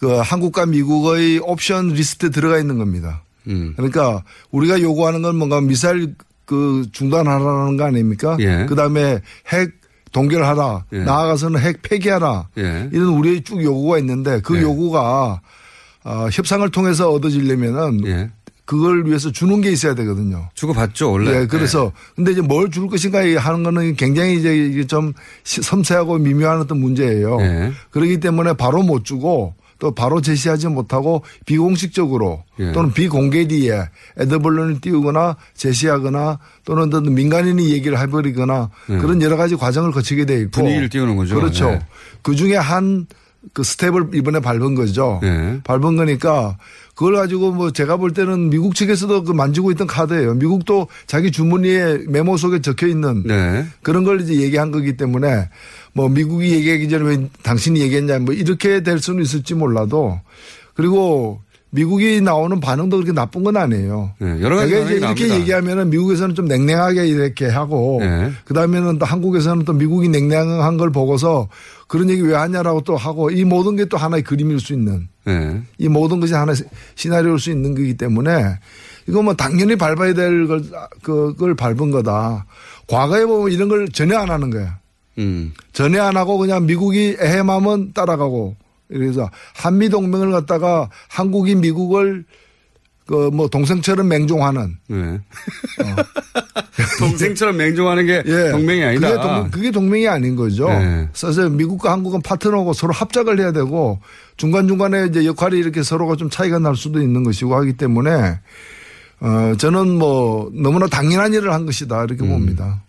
그 0.00 0.12
한국과 0.16 0.64
미국의 0.64 1.40
옵션 1.40 1.88
리스트에 1.88 2.30
들어가 2.30 2.58
있는 2.58 2.78
겁니다. 2.78 3.22
음. 3.46 3.72
그러니까 3.76 4.22
우리가 4.50 4.80
요구하는 4.82 5.22
건 5.22 5.36
뭔가 5.36 5.60
미사일 5.60 6.14
그 6.44 6.86
중단하라는 6.92 7.76
거 7.76 7.84
아닙니까? 7.84 8.36
예. 8.40 8.66
그 8.68 8.74
다음에 8.74 9.20
핵 9.52 9.72
동결하라. 10.12 10.84
예. 10.92 10.98
나아가서는 11.00 11.60
핵 11.60 11.82
폐기하라. 11.82 12.48
예. 12.58 12.88
이런 12.92 13.08
우리의 13.08 13.42
쭉 13.42 13.62
요구가 13.62 13.98
있는데 13.98 14.40
그 14.42 14.56
예. 14.56 14.62
요구가 14.62 15.40
어, 16.04 16.28
협상을 16.32 16.68
통해서 16.70 17.10
얻어지려면은 17.10 18.06
예. 18.06 18.30
그걸 18.64 19.06
위해서 19.06 19.30
주는 19.32 19.60
게 19.62 19.70
있어야 19.70 19.94
되거든요. 19.94 20.48
주고받죠, 20.54 21.10
원래. 21.12 21.40
예, 21.42 21.46
그래서 21.46 21.90
근데 22.16 22.32
이제 22.32 22.42
뭘 22.42 22.70
줄 22.70 22.86
것인가 22.88 23.20
하는 23.40 23.62
거는 23.62 23.96
굉장히 23.96 24.36
이제 24.38 24.84
좀 24.86 25.14
시- 25.44 25.62
섬세하고 25.62 26.18
미묘한 26.18 26.60
어떤 26.60 26.78
문제예요. 26.80 27.38
예. 27.40 27.72
그렇기 27.90 28.20
때문에 28.20 28.52
바로 28.54 28.82
못 28.82 29.04
주고 29.06 29.54
또 29.78 29.94
바로 29.94 30.20
제시하지 30.20 30.68
못하고 30.68 31.22
비공식적으로 31.46 32.42
예. 32.58 32.72
또는 32.72 32.92
비공개리에 32.92 33.88
애드벌론을 34.18 34.80
띄우거나 34.80 35.36
제시하거나 35.54 36.38
또는 36.64 36.84
어떤 36.84 37.14
민간인이 37.14 37.70
얘기를 37.70 37.98
해버리거나 37.98 38.70
예. 38.90 38.98
그런 38.98 39.22
여러 39.22 39.36
가지 39.36 39.56
과정을 39.56 39.92
거치게 39.92 40.26
돼 40.26 40.40
있고 40.40 40.50
분위기를 40.50 40.88
띄우는 40.88 41.16
거죠. 41.16 41.36
그렇죠. 41.36 41.70
네. 41.70 41.80
그 42.22 42.34
중에 42.34 42.56
한 42.56 43.06
그 43.52 43.62
스텝을 43.62 44.10
이번에 44.14 44.40
밟은 44.40 44.74
거죠. 44.74 45.20
네. 45.22 45.60
밟은 45.64 45.96
거니까 45.96 46.58
그걸 46.94 47.14
가지고 47.14 47.52
뭐 47.52 47.70
제가 47.70 47.96
볼 47.96 48.12
때는 48.12 48.50
미국 48.50 48.74
측에서도 48.74 49.24
그 49.24 49.32
만지고 49.32 49.70
있던 49.70 49.86
카드예요. 49.86 50.34
미국도 50.34 50.88
자기 51.06 51.30
주머니에 51.30 51.98
메모 52.08 52.36
속에 52.36 52.60
적혀 52.60 52.88
있는 52.88 53.22
네. 53.24 53.64
그런 53.82 54.02
걸 54.04 54.20
이제 54.20 54.34
얘기한 54.34 54.72
거기 54.72 54.96
때문에 54.96 55.48
뭐 55.92 56.08
미국이 56.08 56.52
얘기하기 56.52 56.88
전에 56.88 57.04
왜 57.04 57.28
당신이 57.42 57.80
얘기했냐 57.80 58.18
뭐 58.18 58.34
이렇게 58.34 58.82
될 58.82 58.98
수는 58.98 59.22
있을지 59.22 59.54
몰라도 59.54 60.20
그리고 60.74 61.40
미국이 61.70 62.20
나오는 62.20 62.60
반응도 62.60 62.96
그렇게 62.96 63.12
나쁜 63.12 63.44
건 63.44 63.56
아니에요. 63.56 64.12
네, 64.18 64.40
여러 64.40 64.56
가지 64.56 64.72
내가 64.72 64.84
이제 64.84 64.94
이렇게 64.94 65.06
나옵니다. 65.06 65.40
얘기하면은 65.40 65.90
미국에서는 65.90 66.34
좀 66.34 66.46
냉랭하게 66.46 67.06
이렇게 67.06 67.46
하고 67.46 67.98
네. 68.00 68.30
그 68.44 68.54
다음에는 68.54 68.98
또 68.98 69.04
한국에서는 69.04 69.64
또 69.64 69.74
미국이 69.74 70.08
냉랭한 70.08 70.78
걸 70.78 70.90
보고서 70.90 71.48
그런 71.86 72.08
얘기 72.08 72.22
왜 72.22 72.34
하냐라고 72.34 72.82
또 72.82 72.96
하고 72.96 73.30
이 73.30 73.44
모든 73.44 73.76
게 73.76 73.84
또 73.84 73.96
하나의 73.96 74.22
그림일 74.22 74.60
수 74.60 74.72
있는 74.72 75.08
네. 75.24 75.60
이 75.78 75.88
모든 75.88 76.20
것이 76.20 76.34
하나의 76.34 76.56
시나리오일 76.94 77.38
수 77.38 77.50
있는 77.50 77.74
거기 77.74 77.94
때문에 77.94 78.58
이거 79.06 79.22
뭐 79.22 79.34
당연히 79.34 79.76
밟아야 79.76 80.12
될 80.14 80.46
걸, 80.46 80.62
그걸 81.02 81.54
밟은 81.54 81.90
거다. 81.90 82.44
과거에 82.86 83.24
보면 83.24 83.52
이런 83.52 83.68
걸 83.68 83.88
전혀 83.88 84.18
안 84.18 84.30
하는 84.30 84.50
거야. 84.50 84.78
음. 85.18 85.52
전혀 85.72 86.02
안 86.02 86.16
하고 86.16 86.38
그냥 86.38 86.66
미국이 86.66 87.16
에헤마면 87.18 87.92
따라가고 87.92 88.56
그래서 88.88 89.30
한미 89.54 89.88
동맹을 89.88 90.30
갖다가 90.32 90.88
한국이 91.08 91.54
미국을 91.54 92.24
그 93.08 93.30
뭐 93.32 93.48
동생처럼 93.48 94.06
맹종하는 94.06 94.76
네. 94.86 95.20
동생처럼 97.00 97.56
맹종하는 97.56 98.04
게 98.04 98.22
동맹이 98.50 98.84
아니다. 98.84 99.08
예. 99.08 99.12
그게, 99.12 99.22
동, 99.22 99.50
그게 99.50 99.70
동맹이 99.70 100.06
아닌 100.06 100.36
거죠. 100.36 100.68
네. 100.68 101.08
그래서 101.18 101.48
미국과 101.48 101.90
한국은 101.90 102.20
파트너고 102.20 102.74
서로 102.74 102.92
합작을 102.92 103.40
해야 103.40 103.50
되고 103.50 103.98
중간 104.36 104.68
중간에 104.68 105.06
이제 105.06 105.24
역할이 105.24 105.58
이렇게 105.58 105.82
서로가 105.82 106.16
좀 106.16 106.28
차이가 106.28 106.58
날 106.58 106.76
수도 106.76 107.00
있는 107.00 107.24
것이고 107.24 107.56
하기 107.56 107.78
때문에 107.78 108.40
어, 109.20 109.54
저는 109.56 109.88
뭐 109.98 110.50
너무나 110.52 110.86
당연한 110.86 111.32
일을 111.32 111.54
한 111.54 111.64
것이다 111.64 112.04
이렇게 112.04 112.24
음. 112.24 112.28
봅니다. 112.28 112.82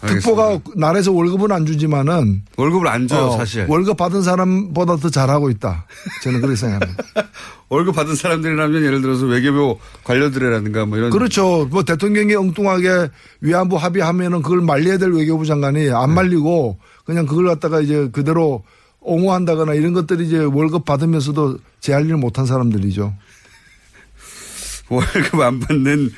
특보가 0.00 0.60
나라에서 0.76 1.12
월급은 1.12 1.50
안 1.50 1.66
주지만은 1.66 2.42
월급을 2.56 2.86
안 2.86 3.08
줘요, 3.08 3.26
어, 3.26 3.36
사실. 3.36 3.66
월급 3.68 3.96
받은 3.96 4.22
사람보다 4.22 4.96
더 4.96 5.10
잘하고 5.10 5.50
있다. 5.50 5.86
저는 6.22 6.40
그렇게 6.40 6.56
생각합니다. 6.56 7.02
월급 7.68 7.96
받은 7.96 8.14
사람들이라면 8.14 8.84
예를 8.84 9.02
들어서 9.02 9.26
외교부 9.26 9.78
관료들이라든가 10.04 10.86
뭐 10.86 10.98
이런. 10.98 11.10
그렇죠. 11.10 11.66
뭐 11.66 11.82
대통령이 11.82 12.34
엉뚱하게 12.34 13.08
위안부 13.40 13.76
합의하면은 13.76 14.42
그걸 14.42 14.60
말려야 14.60 14.98
될 14.98 15.10
외교부 15.10 15.44
장관이 15.44 15.86
네. 15.86 15.92
안 15.92 16.14
말리고 16.14 16.78
그냥 17.04 17.26
그걸 17.26 17.46
갖다가 17.46 17.80
이제 17.80 18.08
그대로 18.12 18.62
옹호한다거나 19.00 19.74
이런 19.74 19.94
것들이 19.94 20.26
이제 20.26 20.38
월급 20.38 20.84
받으면서도 20.84 21.58
제 21.80 21.92
할일 21.92 22.16
못한 22.16 22.46
사람들이죠. 22.46 23.14
월급 24.88 25.40
안 25.40 25.58
받는 25.60 26.10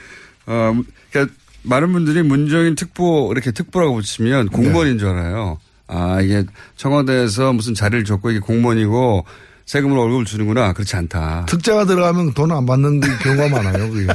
어 0.47 0.81
그러니까 1.11 1.35
많은 1.63 1.93
분들이 1.93 2.23
문정인 2.23 2.75
특보 2.75 3.31
이렇게 3.33 3.51
특보라고 3.51 3.95
붙이면 3.97 4.49
공무원인 4.49 4.99
줄 4.99 5.09
알아요. 5.09 5.59
아 5.87 6.21
이게 6.21 6.45
청와대에서 6.77 7.53
무슨 7.53 7.75
자리를 7.75 8.05
줬고 8.05 8.31
이게 8.31 8.41
공무원이고 8.41 9.25
세금으로 9.67 10.01
월급을 10.03 10.25
주는구나 10.25 10.73
그렇지 10.73 10.97
않다. 10.97 11.47
특자가 11.49 11.85
들어가면 11.85 12.35
돈 12.35 12.51
안 12.53 12.67
받는 12.67 13.01
그 13.01 13.19
경우가 13.23 13.49
많아요. 13.63 13.91
그게. 13.91 14.07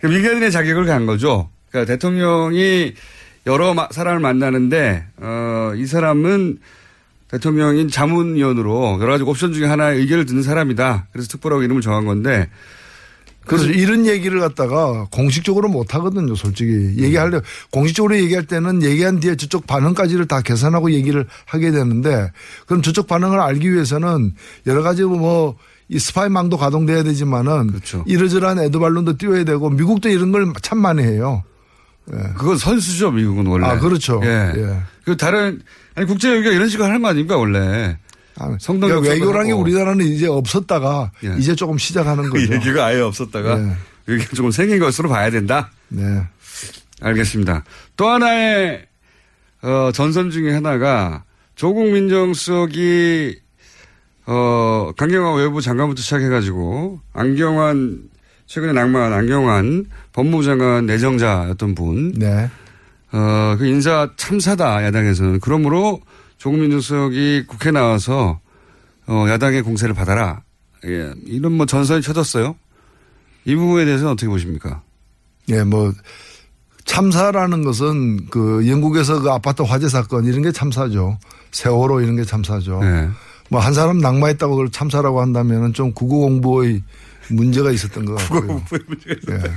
그 0.00 0.06
민간인의 0.06 0.50
자격을 0.50 0.86
간 0.86 1.06
거죠. 1.06 1.50
그러니까 1.70 1.92
대통령이 1.92 2.94
여러 3.46 3.74
마- 3.74 3.88
사람을 3.90 4.20
만나는데 4.20 5.06
어, 5.18 5.72
이 5.76 5.86
사람은 5.86 6.58
대통령인 7.28 7.88
자문위원으로 7.88 8.98
여러 9.00 9.12
가지 9.12 9.24
옵션 9.24 9.52
중에 9.52 9.66
하나의 9.66 10.00
의견을 10.00 10.26
듣는 10.26 10.42
사람이다. 10.42 11.06
그래서 11.12 11.28
특보라고 11.28 11.62
이름을 11.62 11.80
정한 11.82 12.04
건데 12.06 12.48
그래서 13.50 13.70
이런 13.70 14.06
얘기를 14.06 14.40
갖다가 14.40 15.06
공식적으로 15.10 15.68
못 15.68 15.94
하거든요, 15.94 16.34
솔직히. 16.34 16.94
얘기하려, 16.98 17.42
공식적으로 17.70 18.16
얘기할 18.16 18.46
때는 18.46 18.82
얘기한 18.82 19.20
뒤에 19.20 19.36
저쪽 19.36 19.66
반응까지를 19.66 20.26
다 20.26 20.40
계산하고 20.40 20.92
얘기를 20.92 21.26
하게 21.46 21.70
되는데 21.70 22.30
그럼 22.66 22.82
저쪽 22.82 23.06
반응을 23.06 23.40
알기 23.40 23.72
위해서는 23.72 24.34
여러 24.66 24.82
가지 24.82 25.02
뭐 25.02 25.56
이 25.92 25.98
스파이망도 25.98 26.56
가동돼야 26.56 27.02
되지만은 27.02 27.72
이러저러한 28.06 28.60
에드발론도 28.60 29.16
띄워야 29.18 29.42
되고 29.42 29.68
미국도 29.70 30.08
이런 30.08 30.30
걸 30.30 30.52
참 30.62 30.78
많이 30.78 31.02
해요. 31.02 31.42
그건 32.36 32.58
선수죠, 32.58 33.10
미국은 33.10 33.46
원래. 33.46 33.66
아, 33.66 33.78
그렇죠. 33.80 34.20
예. 34.22 34.52
예. 34.56 34.76
그 35.04 35.16
다른 35.16 35.60
아니 35.96 36.06
국제 36.06 36.30
외교가 36.30 36.54
이런 36.54 36.68
식으로 36.68 36.86
하는 36.86 37.02
거 37.02 37.08
아닙니까 37.08 37.36
원래? 37.36 37.98
성동 38.60 38.88
그러니까 38.88 38.96
역사도 39.10 39.12
외교라는 39.26 39.46
게. 39.48 39.52
우리나라는 39.52 40.06
이제 40.06 40.26
없었다가 40.26 41.12
예. 41.24 41.34
이제 41.38 41.54
조금 41.54 41.78
시작하는 41.78 42.24
그 42.24 42.40
거죠. 42.40 42.54
얘기가 42.54 42.86
아예 42.86 43.00
없었다가 43.00 43.56
네. 43.56 43.72
여기가 44.08 44.34
조금 44.34 44.50
생긴 44.50 44.78
것으로 44.78 45.08
봐야 45.08 45.30
된다. 45.30 45.70
네. 45.88 46.02
알겠습니다. 47.00 47.64
또 47.96 48.08
하나의 48.08 48.86
어, 49.62 49.90
전선 49.92 50.30
중에 50.30 50.52
하나가 50.52 51.24
조국 51.54 51.90
민정수석이 51.90 53.38
어, 54.26 54.92
강경화 54.96 55.34
외부 55.34 55.60
장관부터 55.60 56.00
시작해가지고 56.02 57.00
안경환 57.12 58.02
최근에 58.46 58.72
낙마한 58.72 59.12
안경환 59.12 59.86
법무부 60.12 60.44
장관 60.44 60.86
내정자였던 60.86 61.74
분. 61.74 62.12
네. 62.12 62.48
어, 63.12 63.56
그 63.58 63.66
인사 63.66 64.08
참사다 64.16 64.84
야당에서는 64.84 65.40
그러므로 65.40 66.00
조국 66.40 66.58
민정수석이 66.58 67.44
국회 67.46 67.70
나와서 67.70 68.40
어, 69.06 69.26
야당의 69.28 69.60
공세를 69.60 69.94
받아라. 69.94 70.42
예, 70.86 71.12
이런 71.26 71.52
뭐 71.52 71.66
전선이 71.66 72.00
쳐졌어요. 72.00 72.56
이 73.44 73.54
부분에 73.54 73.84
대해서는 73.84 74.12
어떻게 74.12 74.26
보십니까? 74.26 74.80
예, 75.50 75.62
뭐 75.62 75.92
참사라는 76.86 77.62
것은 77.62 78.30
그 78.30 78.66
영국에서 78.66 79.20
그 79.20 79.30
아파트 79.30 79.60
화재 79.60 79.90
사건 79.90 80.24
이런 80.24 80.40
게 80.40 80.50
참사죠. 80.50 81.18
세월호 81.50 82.00
이런 82.00 82.16
게 82.16 82.24
참사죠. 82.24 82.80
네. 82.80 83.10
뭐한 83.50 83.74
사람 83.74 83.98
낙마했다고 83.98 84.54
그걸 84.54 84.70
참사라고 84.70 85.20
한다면은 85.20 85.74
좀 85.74 85.92
국어 85.92 86.16
공부의 86.20 86.82
문제가 87.28 87.70
있었던 87.70 88.06
것 88.06 88.14
같고요. 88.14 88.40
국어 88.40 88.54
공부의 88.54 88.80
문제가 88.86 89.34
예. 89.34 89.52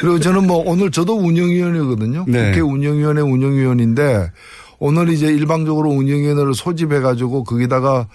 그리고 0.00 0.18
저는 0.18 0.46
뭐 0.46 0.62
오늘 0.64 0.90
저도 0.90 1.18
운영위원이거든요. 1.18 2.24
네. 2.26 2.52
국회 2.52 2.60
운영위원회 2.62 3.20
운영위원인데 3.20 4.32
오늘 4.78 5.08
이제 5.10 5.26
일방적으로 5.26 5.90
운영위원회를 5.90 6.54
소집해 6.54 7.00
가지고 7.00 7.44
거기다가 7.44 8.06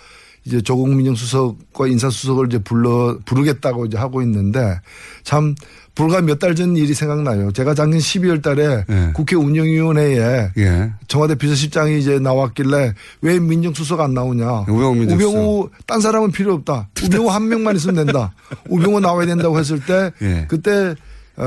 이제 0.45 0.61
조국 0.61 0.89
민정수석과 0.93 1.87
인사수석을 1.87 2.47
이제 2.47 2.59
불러 2.59 3.17
부르겠다고 3.25 3.85
이제 3.85 3.97
하고 3.97 4.21
있는데 4.21 4.79
참 5.23 5.55
불과 5.95 6.21
몇 6.21 6.39
달 6.39 6.55
전 6.55 6.75
일이 6.75 6.93
생각나요. 6.93 7.51
제가 7.51 7.73
작년 7.75 7.99
12월 7.99 8.41
달에 8.41 8.83
국회 9.13 9.35
운영위원회에 9.35 10.51
예. 10.57 10.91
청와대 11.07 11.35
비서실장이 11.35 11.99
이제 11.99 12.17
나왔길래 12.19 12.93
왜 13.21 13.39
민정수석 13.39 14.01
안 14.01 14.13
나오냐. 14.13 14.65
우병우. 15.13 15.13
우병우 15.13 15.69
딴 15.85 16.01
사람은 16.01 16.31
필요 16.31 16.53
없다. 16.55 16.89
우병우 17.05 17.29
한 17.29 17.47
명만 17.47 17.75
있으면 17.75 18.05
된다. 18.05 18.33
우병우 18.69 18.99
나와야 19.01 19.25
된다고 19.27 19.57
했을 19.59 19.79
때 19.85 20.11
예. 20.21 20.45
그때 20.49 20.71
어, 20.89 20.95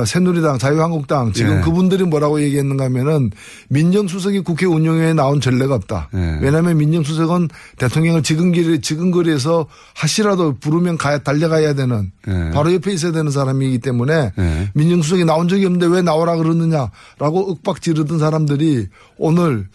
새누리당, 0.05 0.59
자유한국당 0.59 1.33
지금 1.33 1.59
예. 1.59 1.61
그분들이 1.61 2.03
뭐라고 2.03 2.41
얘기했는가 2.41 2.87
하면은 2.87 3.31
민정수석이 3.69 4.41
국회 4.41 4.67
운영회에 4.67 5.15
나온 5.15 5.41
전례가 5.41 5.77
없다. 5.77 6.09
예. 6.13 6.39
왜냐하면 6.41 6.77
민정수석은 6.79 7.49
대통령을 7.79 8.25
지근거리, 8.25 8.81
지근거리에서 8.81 9.67
하시라도 9.95 10.57
부르면 10.59 10.99
가야, 10.99 11.19
달려가야 11.19 11.75
되는 11.75 12.11
예. 12.27 12.51
바로 12.53 12.75
옆에 12.75 12.93
있어야 12.93 13.13
되는 13.13 13.31
사람이기 13.31 13.79
때문에 13.79 14.33
예. 14.37 14.71
민정수석이 14.75 15.25
나온 15.25 15.47
적이 15.47 15.67
없는데 15.67 15.87
왜 15.87 16.03
나오라 16.03 16.37
그러느냐라고 16.37 17.51
윽박 17.51 17.81
지르던 17.81 18.19
사람들이 18.19 18.89
오늘 19.19 19.69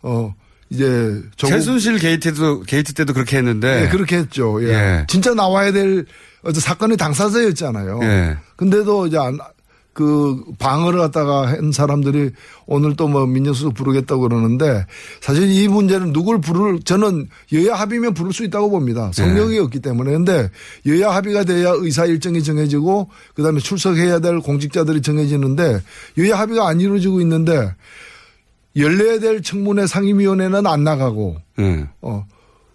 어 0.00 0.34
이제 0.70 1.22
최순실 1.36 1.98
게이트도 1.98 2.62
게이트 2.62 2.94
때도 2.94 3.12
그렇게 3.12 3.36
했는데 3.36 3.84
예, 3.84 3.88
그렇게 3.88 4.16
했죠. 4.16 4.62
예. 4.62 4.68
예. 4.68 5.04
진짜 5.08 5.34
나와야 5.34 5.72
될 5.72 6.06
어제 6.42 6.60
사건의 6.60 6.96
당사자였잖아요. 6.96 8.00
예. 8.02 8.36
근데도 8.56 9.06
이제 9.06 9.18
안, 9.18 9.38
그 9.98 10.44
방어를 10.60 11.00
갖다가 11.00 11.48
한 11.48 11.72
사람들이 11.72 12.30
오늘 12.66 12.94
또 12.94 13.08
뭐 13.08 13.26
민정수석 13.26 13.74
부르겠다고 13.74 14.22
그러는데 14.22 14.86
사실 15.20 15.50
이 15.50 15.66
문제는 15.66 16.12
누굴 16.12 16.40
부를 16.40 16.78
저는 16.84 17.26
여야 17.52 17.74
합의면 17.74 18.14
부를 18.14 18.32
수 18.32 18.44
있다고 18.44 18.70
봅니다. 18.70 19.10
성명이 19.12 19.56
예. 19.56 19.58
없기 19.58 19.80
때문에. 19.80 20.12
근데 20.12 20.50
여야 20.86 21.10
합의가 21.10 21.42
돼야 21.42 21.72
의사 21.74 22.04
일정이 22.04 22.44
정해지고 22.44 23.08
그다음에 23.34 23.58
출석해야 23.58 24.20
될 24.20 24.38
공직자들이 24.38 25.02
정해지는데 25.02 25.82
여야 26.18 26.38
합의가 26.38 26.68
안 26.68 26.80
이루어지고 26.80 27.20
있는데 27.22 27.74
열려야 28.76 29.18
될 29.18 29.42
청문회 29.42 29.88
상임위원회는 29.88 30.64
안 30.64 30.84
나가고 30.84 31.38
예. 31.58 31.88
어, 32.02 32.24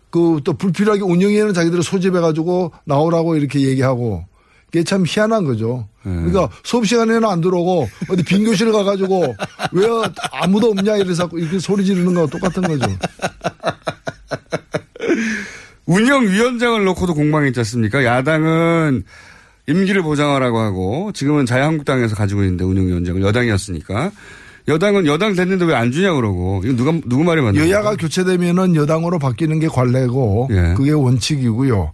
그 0.10 0.42
또 0.44 0.52
불필요하게 0.58 1.04
운영위원회는 1.04 1.54
자기들을 1.54 1.84
소집해 1.84 2.20
가지고 2.20 2.74
나오라고 2.84 3.38
이렇게 3.38 3.62
얘기하고 3.62 4.26
이게 4.74 4.84
참 4.84 5.06
희한한 5.08 5.46
거죠. 5.46 5.88
그러니까 6.04 6.50
수업 6.64 6.86
시간에는 6.86 7.26
안 7.26 7.40
들어오고 7.42 7.90
어디 8.10 8.24
빈 8.24 8.44
교실 8.44 8.72
가가지고 8.72 9.36
왜 9.72 9.88
아무도 10.32 10.68
없냐 10.72 10.98
이래서 10.98 11.30
이렇게 11.34 11.60
소리 11.60 11.86
지르는 11.86 12.14
거와 12.14 12.28
똑같은 12.28 12.62
거죠. 12.62 12.86
운영위원장을 15.86 16.84
놓고도 16.86 17.14
공방이 17.14 17.50
있지 17.50 17.60
않습니까? 17.60 18.04
야당은 18.06 19.04
임기를 19.68 20.02
보장하라고 20.04 20.60
하고 20.60 21.12
지금은 21.14 21.46
자유한국당에서 21.46 22.16
가지고 22.16 22.44
있는데 22.44 22.64
운영위원장을 22.66 23.22
여당이었으니까 23.22 24.12
여당은 24.68 25.06
여당 25.08 25.34
됐는데 25.36 25.66
왜 25.66 25.74
안 25.76 25.92
주냐 25.92 26.14
그러고 26.14 26.62
이거 26.64 26.74
누가 26.76 26.92
누구 27.06 27.24
말이 27.24 27.42
맞나요? 27.42 27.70
여야가 27.70 27.96
교체되면은 27.98 28.76
여당으로 28.76 29.20
바뀌는 29.20 29.60
게 29.60 29.68
관례고 29.68 30.48
예. 30.52 30.74
그게 30.78 30.92
원칙이고요. 30.92 31.92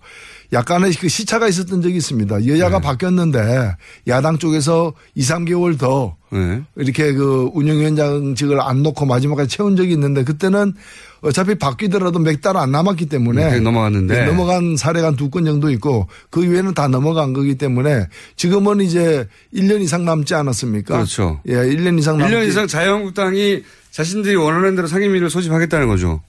약간의 0.52 0.94
그 0.94 1.08
시차가 1.10 1.48
있었던 1.48 1.82
적이 1.82 1.98
있습니다. 1.98 2.48
여야가 2.48 2.80
네. 2.80 2.82
바뀌었는데 2.84 3.76
야당 4.08 4.38
쪽에서 4.40 4.94
2, 5.14 5.22
3개월 5.22 5.78
더 5.78 6.16
네. 6.32 6.62
이렇게 6.76 7.14
그 7.14 7.50
운영위원장직을 7.54 8.60
안 8.60 8.82
놓고 8.82 9.06
마지막까지 9.06 9.56
채운 9.56 9.76
적이 9.76 9.94
있는데 9.94 10.24
그때는 10.24 10.74
어차피 11.22 11.56
바뀌더라도 11.56 12.18
몇 12.20 12.42
달 12.42 12.58
안 12.58 12.72
남았기 12.72 13.06
때문에 13.08 13.52
네, 13.52 13.60
넘어갔는데. 13.60 14.22
네, 14.22 14.26
넘어간 14.26 14.76
사례가 14.78 15.08
한두건 15.08 15.46
정도 15.46 15.70
있고 15.72 16.08
그 16.30 16.44
이외에는 16.44 16.74
다 16.74 16.88
넘어간 16.88 17.34
거기 17.34 17.56
때문에 17.56 18.08
지금은 18.36 18.82
이제 18.82 19.28
1년 19.54 19.82
이상 19.82 20.06
남지 20.06 20.34
않았습니까? 20.34 20.96
그렇죠. 20.96 21.42
예, 21.48 21.54
1년 21.54 22.00
이상 22.00 22.18
남지 22.18 22.34
1년 22.34 22.48
이상 22.48 22.66
자유한국당이 22.68 23.62
자신들이 23.92 24.36
원하는 24.36 24.76
대로 24.76 24.88
상임위를 24.88 25.30
소집하겠다는 25.30 25.88
거죠. 25.88 26.22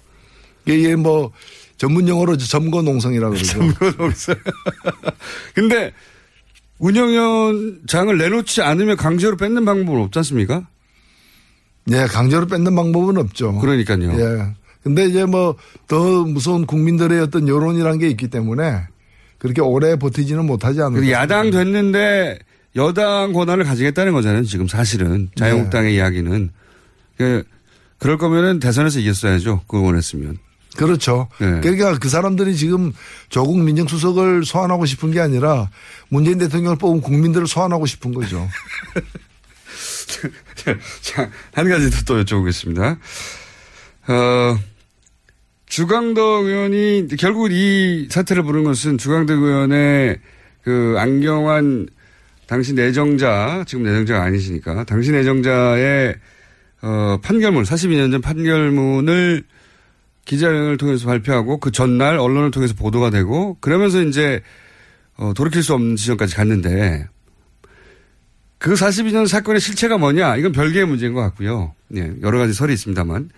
이게 0.67 0.95
뭐 0.97 1.31
전문 1.81 2.07
용어로 2.07 2.37
점거 2.37 2.83
농성이라고 2.83 3.33
그러죠. 3.33 3.53
점거 3.57 3.91
농성. 3.93 4.35
근데 5.55 5.93
운영위원장을 6.79 8.19
내놓지 8.19 8.61
않으면 8.61 8.99
강제로 8.99 9.39
뺏는 9.39 9.65
방법은 9.65 10.03
없지 10.03 10.19
않습니까? 10.19 10.67
네, 11.87 12.05
강제로 12.05 12.47
뺏는 12.47 12.77
방법은 12.77 13.17
없죠. 13.17 13.57
그러니까요. 13.61 14.13
예. 14.13 14.55
근데 14.83 15.07
이제 15.07 15.25
뭐 15.25 15.57
더 15.89 16.25
무서운 16.25 16.67
국민들의 16.67 17.19
어떤 17.21 17.49
여론이란 17.49 17.99
게 17.99 18.09
있기 18.11 18.29
때문에 18.29 18.83
그렇게 19.39 19.63
오래 19.63 19.97
버티지는 19.97 20.45
못하지 20.45 20.83
않을까. 20.83 21.11
야당 21.11 21.51
됐는데 21.51 22.39
여당 22.77 23.33
권한을 23.33 23.65
가지겠다는 23.65 24.13
거잖아요. 24.13 24.45
지금 24.45 24.69
사실은 24.69 25.31
자유한국당의 25.35 25.95
이야기는 25.95 26.51
그 27.17 27.43
그럴 27.97 28.19
거면은 28.19 28.61
대선에서 28.61 29.01
이겼어야죠. 29.01 29.63
그거 29.67 29.81
원했으면. 29.81 30.37
그렇죠. 30.81 31.29
네. 31.39 31.61
그러니까 31.61 31.99
그 31.99 32.09
사람들이 32.09 32.57
지금 32.57 32.95
조국 33.29 33.61
민정수석을 33.61 34.47
소환하고 34.47 34.87
싶은 34.87 35.11
게 35.11 35.21
아니라 35.21 35.69
문재인 36.09 36.39
대통령을 36.39 36.79
뽑은 36.79 37.03
국민들을 37.03 37.47
소환하고 37.47 37.85
싶은 37.85 38.15
거죠. 38.15 38.49
자, 41.03 41.31
한 41.53 41.69
가지 41.69 41.91
더 41.91 42.05
또 42.07 42.25
여쭤보겠습니다. 42.25 42.99
어, 44.09 44.59
주강덕 45.67 46.47
의원이 46.47 47.09
결국 47.19 47.53
이 47.53 48.09
사태를 48.11 48.43
부른 48.43 48.65
것은 48.65 48.97
주강덕 48.97 49.39
의원의 49.39 50.19
그 50.63 50.95
안경환 50.99 51.89
당시 52.47 52.73
내정자, 52.73 53.65
지금 53.67 53.85
내정자가 53.85 54.23
아니시니까 54.23 54.85
당시 54.85 55.13
내정자의 55.13 56.15
어, 56.83 57.19
판결문, 57.23 57.65
42년 57.65 58.11
전 58.11 58.23
판결문을 58.23 59.45
기자회견을 60.31 60.77
통해서 60.77 61.07
발표하고 61.07 61.59
그 61.59 61.73
전날 61.73 62.17
언론을 62.17 62.53
통해서 62.53 62.73
보도가 62.75 63.11
되고 63.11 63.57
그러면서 63.61 64.01
이제 64.01 64.41
어, 65.17 65.33
돌이킬 65.35 65.65
수 65.65 65.75
없는 65.75 65.97
지점까지 65.97 66.37
갔는데 66.37 67.09
그 68.59 68.75
42년 68.75 69.27
사건의 69.27 69.61
실체가 69.61 69.99
뭐냐? 69.99 70.37
이건 70.37 70.53
별개의 70.53 70.87
문제인 70.87 71.15
것 71.15 71.21
같고요. 71.23 71.75
예, 71.97 72.13
여러 72.23 72.39
가지 72.39 72.53
설이 72.53 72.73
있습니다만. 72.75 73.31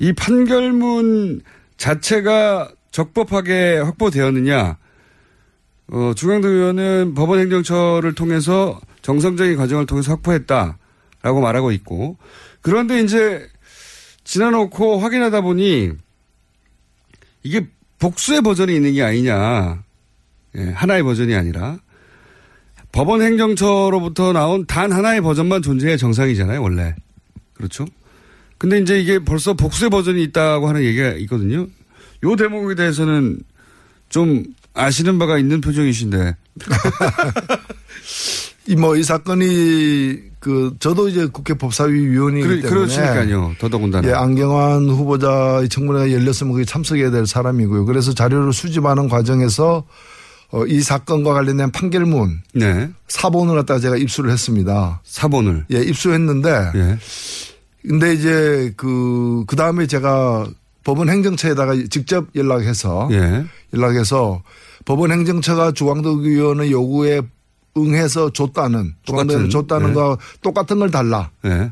이 0.00 0.12
판결문 0.12 1.42
자체가 1.76 2.72
적법하게 2.90 3.78
확보되었느냐? 3.78 4.76
어, 5.92 6.12
중앙도 6.16 6.48
의원은 6.48 7.14
법원 7.14 7.38
행정처를 7.40 8.14
통해서 8.14 8.80
정상적인 9.02 9.56
과정을 9.56 9.86
통해서 9.86 10.12
확보했다라고 10.12 11.40
말하고 11.40 11.70
있고. 11.72 12.16
그런데 12.60 13.02
이제 13.02 13.46
지나놓고 14.24 14.98
확인하다 14.98 15.42
보니 15.42 15.92
이게 17.48 17.66
복수의 17.98 18.42
버전이 18.42 18.74
있는 18.74 18.92
게 18.92 19.02
아니냐. 19.02 19.82
예, 20.56 20.62
하나의 20.70 21.02
버전이 21.02 21.34
아니라 21.34 21.78
법원 22.92 23.22
행정처로부터 23.22 24.32
나온 24.32 24.66
단 24.66 24.92
하나의 24.92 25.22
버전만 25.22 25.62
존재해 25.62 25.96
정상이잖아요, 25.96 26.62
원래. 26.62 26.94
그렇죠? 27.54 27.86
근데 28.58 28.78
이제 28.78 29.00
이게 29.00 29.18
벌써 29.18 29.54
복수의 29.54 29.88
버전이 29.88 30.22
있다고 30.24 30.68
하는 30.68 30.84
얘기가 30.84 31.12
있거든요. 31.20 31.66
요 32.24 32.36
대목에 32.36 32.74
대해서는 32.74 33.40
좀 34.10 34.44
아시는 34.74 35.18
바가 35.18 35.38
있는 35.38 35.62
표정이신데. 35.62 36.36
이뭐이 38.68 39.02
사건이 39.02 40.18
그 40.40 40.76
저도 40.78 41.08
이제 41.08 41.26
국회 41.26 41.54
법사위 41.54 41.92
위원이기 41.94 42.46
그러, 42.46 42.60
때문에 42.60 42.68
그렇으니까요. 42.68 43.54
더더군다나. 43.58 44.06
예, 44.06 44.12
안경환 44.12 44.90
후보자의 44.90 45.70
청문회가 45.70 46.12
열렸으면 46.12 46.52
거기 46.52 46.66
참석해야 46.66 47.10
될 47.10 47.26
사람이고요. 47.26 47.86
그래서 47.86 48.12
자료를 48.12 48.52
수집하는 48.52 49.08
과정에서 49.08 49.84
어, 50.50 50.66
이 50.66 50.80
사건과 50.80 51.32
관련된 51.32 51.70
판결문 51.72 52.40
네. 52.54 52.90
사본을 53.08 53.54
갖다가 53.56 53.80
제가 53.80 53.96
입수를 53.96 54.30
했습니다. 54.30 55.00
사본을. 55.02 55.64
예, 55.72 55.80
입수했는데 55.80 56.70
예. 56.74 56.98
근데 57.86 58.12
이제 58.12 58.74
그, 58.76 59.44
그 59.46 59.56
다음에 59.56 59.86
제가 59.86 60.46
법원 60.84 61.08
행정처에다가 61.08 61.74
직접 61.90 62.26
연락해서 62.34 63.08
예. 63.12 63.44
연락해서 63.72 64.42
법원 64.84 65.10
행정처가 65.10 65.72
주광덕 65.72 66.24
의원의 66.24 66.70
요구에 66.70 67.22
응해서 67.84 68.30
줬다는 68.32 68.94
주광덕 69.04 69.50
줬다는 69.50 69.90
예. 69.90 69.94
거 69.94 70.18
똑같은 70.42 70.78
걸 70.78 70.90
달라. 70.90 71.30
예. 71.44 71.70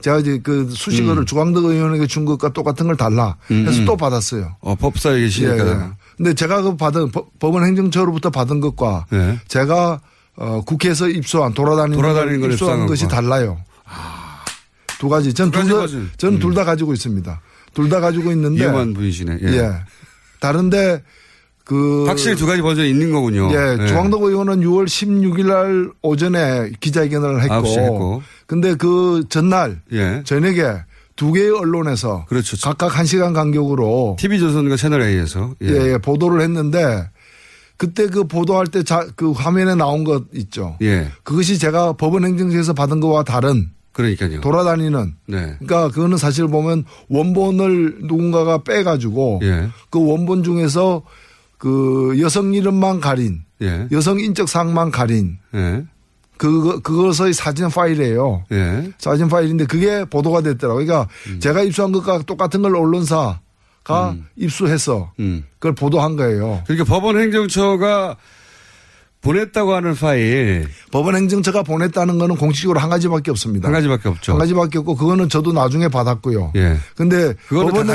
제가 0.00 0.18
이제 0.18 0.38
그 0.42 0.68
수식어를 0.70 1.22
음. 1.22 1.26
주광덕 1.26 1.64
의원에게 1.64 2.06
준 2.06 2.24
것과 2.26 2.52
똑같은 2.52 2.86
걸 2.86 2.96
달라 2.96 3.36
해서 3.50 3.78
음, 3.78 3.82
음. 3.82 3.84
또 3.86 3.96
받았어요. 3.96 4.56
어, 4.60 4.74
법사에 4.74 5.20
계시니까. 5.20 5.66
예, 5.66 5.70
예. 5.70 5.76
근데 6.16 6.34
제가 6.34 6.60
그 6.62 6.76
받은 6.76 7.10
법- 7.12 7.38
법원 7.38 7.64
행정처로부터 7.64 8.30
받은 8.30 8.60
것과 8.60 9.06
예. 9.12 9.40
제가 9.48 10.00
어, 10.36 10.62
국회에서 10.66 11.08
입수한 11.08 11.54
돌아다니는, 11.54 11.96
돌아다니는 11.96 12.40
걸 12.40 12.52
입수한 12.52 12.86
것이 12.86 13.04
것과. 13.04 13.16
달라요. 13.16 13.58
두 14.98 15.08
가지. 15.08 15.32
전 15.34 15.50
둘 15.50 15.64
다. 15.68 15.86
저는 16.16 16.38
둘다 16.38 16.64
가지고 16.64 16.92
있습니다. 16.92 17.40
둘 17.74 17.88
다 17.88 18.00
가지고 18.00 18.32
있는데. 18.32 18.62
위험한 18.62 18.94
분이시네. 18.94 19.38
예. 19.42 19.46
예. 19.46 19.72
다른데 20.40 21.02
그 21.66 22.04
확실히 22.06 22.36
두 22.36 22.46
가지 22.46 22.62
버전이 22.62 22.88
있는 22.88 23.10
거군요. 23.10 23.50
예, 23.50 23.88
주광덕 23.88 24.22
의원은 24.22 24.60
6월 24.60 24.84
16일 24.86 25.46
날 25.48 25.90
오전에 26.00 26.70
기자회견을 26.78 27.42
했고, 27.42 27.54
9시에 27.54 27.82
했고. 27.82 28.22
근데 28.46 28.76
그 28.76 29.24
전날 29.28 29.80
예. 29.92 30.22
저녁에 30.24 30.62
두 31.16 31.32
개의 31.32 31.50
언론에서 31.50 32.24
그렇죠. 32.28 32.56
각각 32.62 32.96
한 32.96 33.04
시간 33.04 33.32
간격으로 33.32 34.16
TV조선과 34.20 34.76
채널 34.76 35.02
A에서. 35.02 35.54
예. 35.62 35.92
예, 35.94 35.98
보도를 35.98 36.40
했는데 36.40 37.10
그때 37.76 38.06
그 38.06 38.28
보도할 38.28 38.68
때 38.68 38.82
그 39.16 39.32
화면에 39.32 39.74
나온 39.74 40.04
것 40.04 40.22
있죠. 40.34 40.76
예. 40.82 41.08
그것이 41.24 41.58
제가 41.58 41.94
법원 41.94 42.24
행정처에서 42.24 42.74
받은 42.74 43.00
것과 43.00 43.24
다른 43.24 43.70
그러니까요. 43.90 44.40
돌아다니는 44.40 45.14
네. 45.26 45.56
그러니까 45.58 45.88
그거는 45.88 46.16
사실 46.16 46.46
보면 46.46 46.84
원본을 47.08 48.02
누군가가 48.02 48.62
빼가지고 48.62 49.40
예. 49.42 49.68
그 49.90 50.06
원본 50.06 50.44
중에서 50.44 51.02
그 51.66 52.20
여성 52.20 52.54
이름만 52.54 53.00
가린 53.00 53.42
예. 53.60 53.88
여성 53.90 54.20
인적 54.20 54.48
사항만 54.48 54.92
가린 54.92 55.38
예. 55.52 55.84
그거 56.36 56.78
그것의 56.78 57.32
사진 57.32 57.68
파일이에요. 57.68 58.44
예. 58.52 58.92
사진 58.98 59.26
파일인데 59.28 59.66
그게 59.66 60.04
보도가 60.04 60.42
됐더라고요. 60.42 60.86
그러니까 60.86 61.10
음. 61.26 61.40
제가 61.40 61.62
입수한 61.62 61.90
것과 61.90 62.22
똑같은 62.22 62.62
걸 62.62 62.76
언론사가 62.76 64.14
입수해서 64.36 65.10
음. 65.18 65.44
그걸 65.54 65.74
보도한 65.74 66.14
거예요. 66.14 66.62
그러니까 66.66 66.84
법원 66.84 67.18
행정처가 67.18 68.16
보냈다고 69.22 69.74
하는 69.74 69.94
파일 69.94 70.68
법원 70.92 71.16
행정처가 71.16 71.62
보냈다는 71.64 72.18
거는 72.18 72.36
공식적으로 72.36 72.78
한 72.78 72.90
가지밖에 72.90 73.30
없습니다. 73.32 73.66
한 73.66 73.72
가지밖에 73.72 74.08
없죠. 74.08 74.32
한 74.32 74.38
가지밖에 74.38 74.78
없고 74.78 74.94
그거는 74.96 75.28
저도 75.28 75.52
나중에 75.52 75.88
받았고요. 75.88 76.52
예. 76.56 76.76
근데 76.96 77.34
법원 77.48 77.86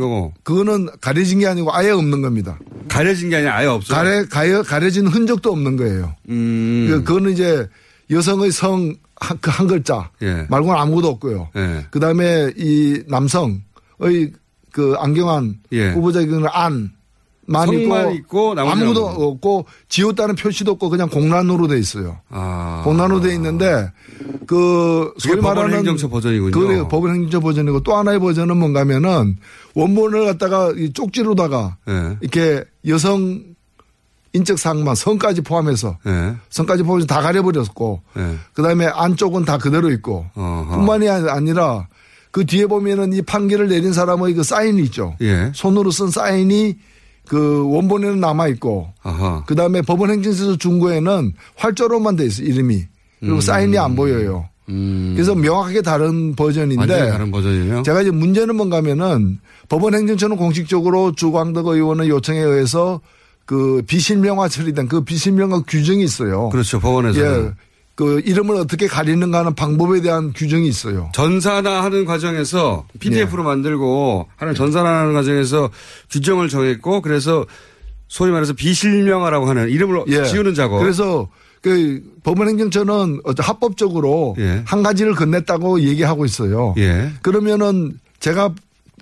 거고. 0.00 0.32
그거는 0.42 0.88
가려진 1.00 1.38
게 1.38 1.46
아니고 1.46 1.72
아예 1.74 1.90
없는 1.90 2.22
겁니다. 2.22 2.58
가려진 2.88 3.30
게 3.30 3.36
아니라 3.36 3.56
아예 3.56 3.66
없어요. 3.66 3.96
가려, 3.96 4.26
가려, 4.28 4.62
가려진 4.62 5.06
흔적도 5.06 5.52
없는 5.52 5.76
거예요. 5.76 6.14
음. 6.28 6.86
그- 6.90 7.04
그거는 7.04 7.32
이제 7.32 7.68
여성의 8.10 8.50
성, 8.50 8.94
한, 9.16 9.38
그한 9.40 9.68
글자. 9.68 10.10
예. 10.22 10.46
말고는 10.48 10.76
아무것도 10.76 11.06
없고요. 11.08 11.50
예. 11.54 11.86
그 11.92 12.00
다음에 12.00 12.50
이 12.56 13.00
남성의 13.06 14.32
그 14.72 14.94
안경환 14.98 15.56
예. 15.72 15.90
후보자 15.90 16.20
경우는 16.24 16.48
안, 16.52 16.90
만 17.50 17.68
있고, 17.72 18.10
있고 18.12 18.54
아무도. 18.56 19.06
없고 19.06 19.66
지웠다는 19.88 20.36
표시도 20.36 20.72
없고 20.72 20.88
그냥 20.88 21.08
공란으로 21.08 21.66
돼 21.66 21.78
있어요. 21.78 22.18
아. 22.30 22.82
공란으로 22.84 23.20
돼 23.20 23.34
있는데 23.34 23.90
그 24.46 25.12
소위 25.18 25.36
법원 25.36 25.56
말하는 25.56 25.78
행정처 25.78 26.08
버전이군요. 26.08 26.52
그래 26.52 26.88
법원 26.88 27.14
행정처 27.14 27.40
버전이고 27.40 27.80
또 27.80 27.96
하나의 27.96 28.20
버전은 28.20 28.56
뭔가면은 28.56 29.36
원본을 29.74 30.26
갖다가 30.26 30.72
이 30.76 30.92
쪽지로다가 30.92 31.76
예. 31.88 32.16
이렇게 32.20 32.64
여성 32.86 33.42
인적 34.32 34.58
사항만 34.58 34.94
성까지 34.94 35.40
포함해서 35.40 35.98
예. 36.06 36.36
성까지 36.50 36.84
포함해서 36.84 37.06
다 37.08 37.20
가려버렸고 37.20 38.00
예. 38.16 38.36
그다음에 38.52 38.86
안쪽은 38.86 39.44
다 39.44 39.58
그대로 39.58 39.90
있고 39.90 40.26
어허. 40.34 40.76
뿐만이 40.76 41.08
아니라 41.08 41.88
그 42.30 42.46
뒤에 42.46 42.66
보면은 42.66 43.12
이 43.12 43.22
판결을 43.22 43.68
내린 43.68 43.92
사람의 43.92 44.34
그 44.34 44.44
사인이 44.44 44.80
있죠. 44.84 45.16
예. 45.20 45.50
손으로 45.52 45.90
쓴 45.90 46.10
사인이 46.10 46.76
그 47.28 47.68
원본에는 47.70 48.20
남아 48.20 48.48
있고. 48.48 48.92
그 49.46 49.54
다음에 49.54 49.82
법원 49.82 50.10
행정처에서 50.10 50.56
준 50.56 50.78
거에는 50.78 51.32
활자로만 51.56 52.16
돼 52.16 52.24
있어 52.26 52.42
요 52.42 52.46
이름이 52.46 52.84
그리고 53.20 53.34
음. 53.36 53.40
사인이 53.40 53.76
안 53.78 53.94
보여요. 53.94 54.48
그래서 54.66 55.34
명확하게 55.34 55.82
다른 55.82 56.34
버전인데 56.36 57.10
다른 57.10 57.30
버전이에요. 57.30 57.82
제가 57.82 58.02
이제 58.02 58.10
문제는 58.10 58.54
뭔가면은 58.54 59.38
법원 59.68 59.94
행정처는 59.94 60.36
공식적으로 60.36 61.12
주광덕 61.12 61.66
의원의 61.66 62.08
요청에 62.08 62.40
의해서 62.40 63.00
그 63.46 63.82
비실명화 63.86 64.48
처리된 64.48 64.86
그 64.86 65.02
비실명화 65.02 65.62
규정이 65.66 66.04
있어요. 66.04 66.50
그렇죠. 66.50 66.78
법원에서. 66.78 67.20
예. 67.20 67.50
그 68.00 68.22
이름을 68.24 68.56
어떻게 68.56 68.86
가리는가 68.86 69.40
하는 69.40 69.54
방법에 69.54 70.00
대한 70.00 70.32
규정이 70.32 70.66
있어요. 70.66 71.10
전산화 71.12 71.84
하는 71.84 72.06
과정에서 72.06 72.86
예. 72.94 72.98
PDF로 72.98 73.42
만들고 73.44 74.26
하는 74.36 74.54
전산화하는 74.54 75.12
과정에서 75.12 75.68
규정을 76.10 76.48
정했고 76.48 77.02
그래서 77.02 77.44
소위 78.08 78.30
말해서 78.30 78.54
비실명화라고 78.54 79.44
하는 79.46 79.68
이름을 79.68 80.04
예. 80.08 80.24
지우는 80.24 80.54
작업. 80.54 80.78
그래서 80.78 81.28
그 81.60 82.02
법원 82.22 82.48
행정처는 82.48 83.20
어떤 83.24 83.44
합법적으로 83.44 84.34
예. 84.38 84.62
한 84.64 84.82
가지를 84.82 85.12
건넸다고 85.14 85.82
얘기하고 85.82 86.24
있어요. 86.24 86.72
예. 86.78 87.12
그러면은 87.20 87.98
제가 88.18 88.54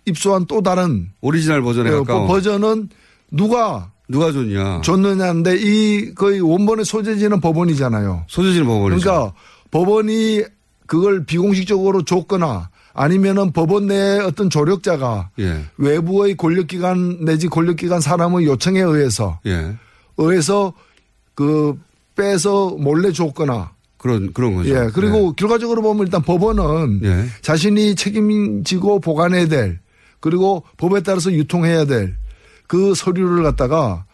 입수한 0.07 0.47
또 0.47 0.61
다른 0.61 1.09
오리지널 1.21 1.63
버전에 1.63 1.91
어, 1.91 2.03
가까운. 2.03 2.27
버전은 2.27 2.89
누가 3.31 3.93
누가 4.09 4.33
줬냐. 4.33 4.81
줬느냐인데 4.83 5.57
이 5.59 6.15
거의 6.15 6.41
원본의 6.41 6.85
소재지는 6.85 7.41
법원이잖아요. 7.41 8.25
소재지는 8.27 8.67
법원이죠. 8.67 9.05
그러니까 9.05 9.35
법원이 9.71 10.45
그걸 10.87 11.25
비공식적으로 11.25 12.03
줬거나 12.03 12.71
아니면은 12.95 13.53
법원 13.53 13.87
내에 13.87 14.19
어떤 14.21 14.51
조력자가 14.51 15.31
예. 15.39 15.65
외부의 15.77 16.37
권력기관 16.37 17.25
내지 17.25 17.49
권력기관 17.49 18.01
사람의 18.01 18.47
요청에 18.47 18.81
의해서 18.81 19.39
예. 19.47 19.77
의해서 20.17 20.73
그 21.35 21.79
빼서 22.17 22.71
몰래 22.71 23.13
줬거나 23.13 23.71
그런 23.99 24.33
그런 24.33 24.57
거죠. 24.57 24.71
예 24.71 24.91
그리고 24.93 25.33
결과적으로 25.33 25.83
보면 25.83 26.07
일단 26.07 26.23
법원은 26.23 27.01
예. 27.05 27.27
자신이 27.43 27.95
책임지고 27.95 29.01
보관해야 29.01 29.47
될 29.47 29.79
그리고 30.21 30.65
법에 30.77 31.03
따라서 31.03 31.31
유통해야 31.31 31.85
될 31.85 32.17
그 32.69 32.95
서류를 32.95 33.43
갖다가 33.43 34.05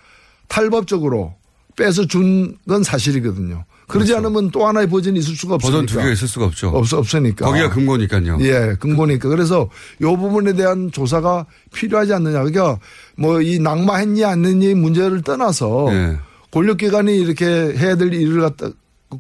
탈법적으로 0.49 1.35
빼서 1.77 2.07
준 2.07 2.57
건 2.69 2.83
사실이거든요. 2.83 3.65
그러지 3.89 4.15
않으면 4.15 4.51
또 4.51 4.67
하나의 4.67 4.89
버전이 4.89 5.19
있을 5.19 5.35
수가 5.35 5.57
없으니까. 5.57 5.79
그렇죠. 5.79 5.87
버전 5.87 5.87
두 5.87 5.99
개가 6.03 6.13
있을 6.15 6.29
수가 6.29 6.47
없죠. 6.47 6.69
없, 6.69 6.91
없으니까. 6.95 7.45
거기가 7.45 7.69
근거니까요. 7.69 8.39
예, 8.41 8.77
근거니까. 8.81 9.29
그래서 9.29 9.69
요 10.01 10.17
부분에 10.17 10.55
대한 10.55 10.91
조사가 10.91 11.45
필요하지 11.75 12.15
않느냐. 12.15 12.43
그러니까 12.45 12.79
뭐 13.19 13.43
이 13.43 13.59
낙마했니 13.59 14.25
않느니 14.25 14.73
문제를 14.75 15.21
떠나서 15.23 15.89
예. 15.91 16.17
권력기관이 16.53 17.15
이렇게 17.19 17.45
해야 17.45 17.97
될 17.97 18.15
일을 18.15 18.41
갖다 18.41 18.69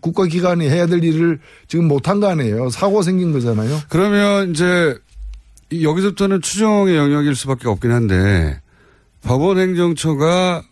국가기관이 0.00 0.66
해야 0.68 0.86
될 0.86 1.04
일을 1.04 1.40
지금 1.68 1.86
못한 1.86 2.20
거 2.20 2.28
아니에요. 2.28 2.70
사고가 2.70 3.02
생긴 3.02 3.32
거잖아요. 3.32 3.80
그러면 3.90 4.50
이제 4.52 4.96
이 5.70 5.84
여기서부터는 5.84 6.40
추정의 6.40 6.96
영역일 6.96 7.34
수밖에 7.36 7.68
없긴 7.68 7.90
한데 7.90 8.60
법원 9.24 9.58
행정처가 9.58 10.62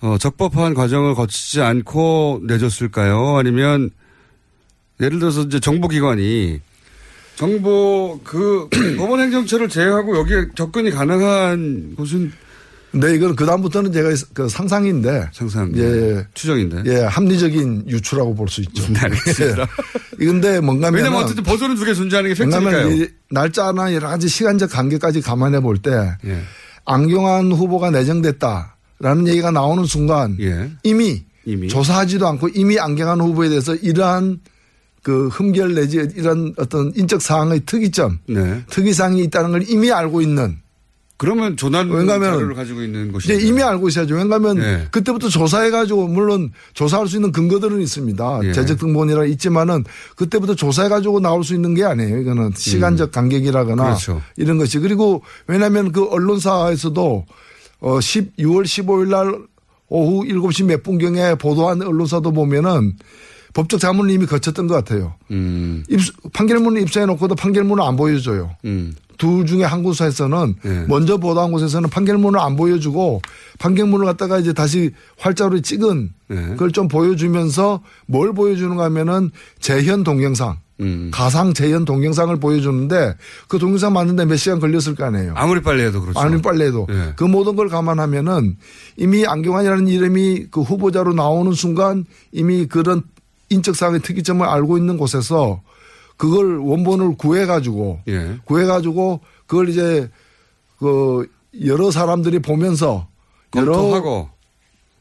어, 0.00 0.16
적법한 0.18 0.74
과정을 0.74 1.14
거치지 1.14 1.60
않고 1.60 2.40
내줬을까요? 2.44 3.36
아니면 3.36 3.90
예를 5.00 5.18
들어서 5.20 5.42
이제 5.42 5.60
정보기관이 5.60 6.60
정보 7.36 8.20
그 8.24 8.68
법원 8.98 9.20
행정처를 9.20 9.68
제외하고 9.68 10.18
여기에 10.18 10.46
접근이 10.56 10.90
가능한 10.90 11.94
곳은 11.96 12.32
네, 12.94 13.14
이건 13.14 13.34
그다음부터는 13.36 13.90
제가 13.90 14.10
그 14.34 14.50
상상인데. 14.50 15.28
상상. 15.32 15.72
예. 15.76 16.26
추정인데. 16.34 16.82
예, 16.84 17.00
합리적인 17.04 17.84
유추라고 17.88 18.34
볼 18.34 18.48
수 18.48 18.60
있죠. 18.60 18.84
네, 18.92 19.00
알겠습니다. 19.00 19.62
예. 20.20 20.26
근데 20.26 20.60
뭔가 20.60 20.90
면. 20.90 20.96
왜냐면 20.98 21.22
어쨌든 21.24 21.42
버전은 21.42 21.76
두 21.76 21.86
개 21.86 21.94
존재하는 21.94 22.28
게 22.28 22.34
팩트니까요. 22.34 22.90
이 22.92 23.08
날짜나 23.30 23.94
여러 23.94 24.08
가지 24.08 24.28
시간적 24.28 24.70
관계까지 24.70 25.22
감안해 25.22 25.60
볼 25.60 25.78
때. 25.78 25.90
예. 26.26 26.42
안경환 26.84 27.52
후보가 27.52 27.90
내정됐다라는 27.90 29.28
얘기가 29.28 29.50
나오는 29.50 29.84
순간. 29.84 30.36
예. 30.40 30.70
이미, 30.82 31.24
이미. 31.44 31.68
조사하지도 31.68 32.26
않고 32.26 32.48
이미 32.48 32.78
안경환 32.78 33.20
후보에 33.20 33.48
대해서 33.48 33.74
이러한 33.74 34.40
그 35.02 35.28
흠결 35.28 35.74
내지 35.74 35.96
이런 36.16 36.54
어떤 36.58 36.92
인적 36.94 37.20
사항의 37.20 37.62
특이점, 37.66 38.20
네. 38.28 38.62
특이사항이 38.70 39.22
있다는 39.24 39.50
걸 39.50 39.68
이미 39.68 39.90
알고 39.90 40.20
있는 40.20 40.58
그러면 41.22 41.56
조난 41.56 41.88
자료를 41.88 42.52
가지고 42.56 42.82
있는 42.82 43.12
것이 43.12 43.32
이미 43.46 43.62
알고 43.62 43.86
있어야죠. 43.86 44.16
왜냐하면 44.16 44.56
네. 44.56 44.88
그때부터 44.90 45.28
조사해 45.28 45.70
가지고 45.70 46.08
물론 46.08 46.50
조사할 46.74 47.06
수 47.06 47.14
있는 47.14 47.30
근거들은 47.30 47.80
있습니다. 47.80 48.40
예. 48.42 48.52
재적 48.52 48.80
등본이라 48.80 49.26
있지만은 49.26 49.84
그때부터 50.16 50.56
조사해 50.56 50.88
가지고 50.88 51.20
나올 51.20 51.44
수 51.44 51.54
있는 51.54 51.74
게 51.74 51.84
아니에요. 51.84 52.18
이거는 52.18 52.50
시간적 52.56 53.12
간격이라거나 53.12 53.82
음. 53.82 53.86
그렇죠. 53.86 54.20
이런 54.36 54.58
것이 54.58 54.80
그리고 54.80 55.22
왜냐하면 55.46 55.92
그 55.92 56.08
언론사에서도 56.08 57.24
어 57.82 58.00
10, 58.00 58.36
6월 58.38 58.64
15일 58.64 59.08
날 59.08 59.38
오후 59.88 60.24
7시 60.24 60.64
몇 60.64 60.82
분경에 60.82 61.36
보도한 61.36 61.82
언론사도 61.82 62.32
보면은 62.32 62.94
법적 63.54 63.80
자문을 63.80 64.10
이미 64.10 64.26
거쳤던 64.26 64.66
것 64.66 64.74
같아요. 64.74 65.14
음. 65.30 65.84
입수, 65.88 66.12
판결문을 66.32 66.80
입수해 66.82 67.06
놓고도 67.06 67.34
판결문을 67.34 67.82
안 67.84 67.96
보여줘요. 67.96 68.50
음. 68.64 68.94
둘 69.18 69.46
중에 69.46 69.62
한 69.62 69.82
곳에서는 69.82 70.54
네. 70.64 70.84
먼저 70.88 71.16
보도한 71.16 71.52
곳에서는 71.52 71.88
판결문을 71.90 72.40
안 72.40 72.56
보여주고 72.56 73.22
판결문을 73.60 74.06
갖다가 74.06 74.38
이제 74.38 74.52
다시 74.52 74.90
활자로 75.18 75.60
찍은 75.60 76.10
네. 76.28 76.36
그걸 76.50 76.72
좀 76.72 76.88
보여주면서 76.88 77.82
뭘 78.06 78.32
보여주는가 78.32 78.84
하면은 78.84 79.30
재현 79.60 80.02
동영상. 80.02 80.58
음. 80.80 81.10
가상 81.12 81.54
재현 81.54 81.84
동영상을 81.84 82.34
보여주는데 82.40 83.14
그 83.46 83.58
동영상 83.58 83.92
만드는데 83.92 84.24
몇 84.24 84.36
시간 84.36 84.58
걸렸을 84.58 84.96
거 84.96 85.04
아니에요. 85.04 85.34
아무리 85.36 85.62
빨리 85.62 85.82
해도 85.82 86.00
그렇죠. 86.00 86.18
아니 86.18 86.42
빨리 86.42 86.64
해도 86.64 86.88
예. 86.90 87.12
그 87.14 87.22
모든 87.22 87.54
걸 87.54 87.68
감안하면은 87.68 88.56
이미 88.96 89.24
안경환이라는 89.24 89.86
이름이 89.86 90.46
그 90.50 90.62
후보자로 90.62 91.12
나오는 91.12 91.52
순간 91.52 92.04
이미 92.32 92.66
그런 92.66 93.02
인적사항의 93.52 94.00
특이점을 94.02 94.46
알고 94.46 94.78
있는 94.78 94.96
곳에서 94.96 95.62
그걸 96.16 96.58
원본을 96.58 97.16
구해가지고 97.16 98.00
예. 98.08 98.38
구해가지고 98.44 99.20
그걸 99.46 99.68
이제 99.68 100.10
그 100.78 101.26
여러 101.64 101.90
사람들이 101.90 102.40
보면서 102.40 103.08
검토하고 103.50 104.28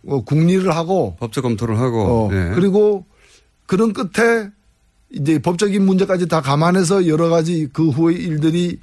어, 0.08 0.24
국리를 0.24 0.76
하고 0.76 1.16
법적 1.20 1.44
검토를 1.44 1.80
하고 1.80 2.30
어, 2.30 2.30
예. 2.34 2.52
그리고 2.56 3.06
그런 3.66 3.94
끝에 3.94 4.50
이제 5.12 5.40
법적인 5.40 5.86
문제까지 5.86 6.28
다 6.28 6.42
감안해서 6.42 7.08
여러 7.08 7.30
가지 7.30 7.68
그 7.72 7.90
후의 7.90 8.18
일들이 8.18 8.80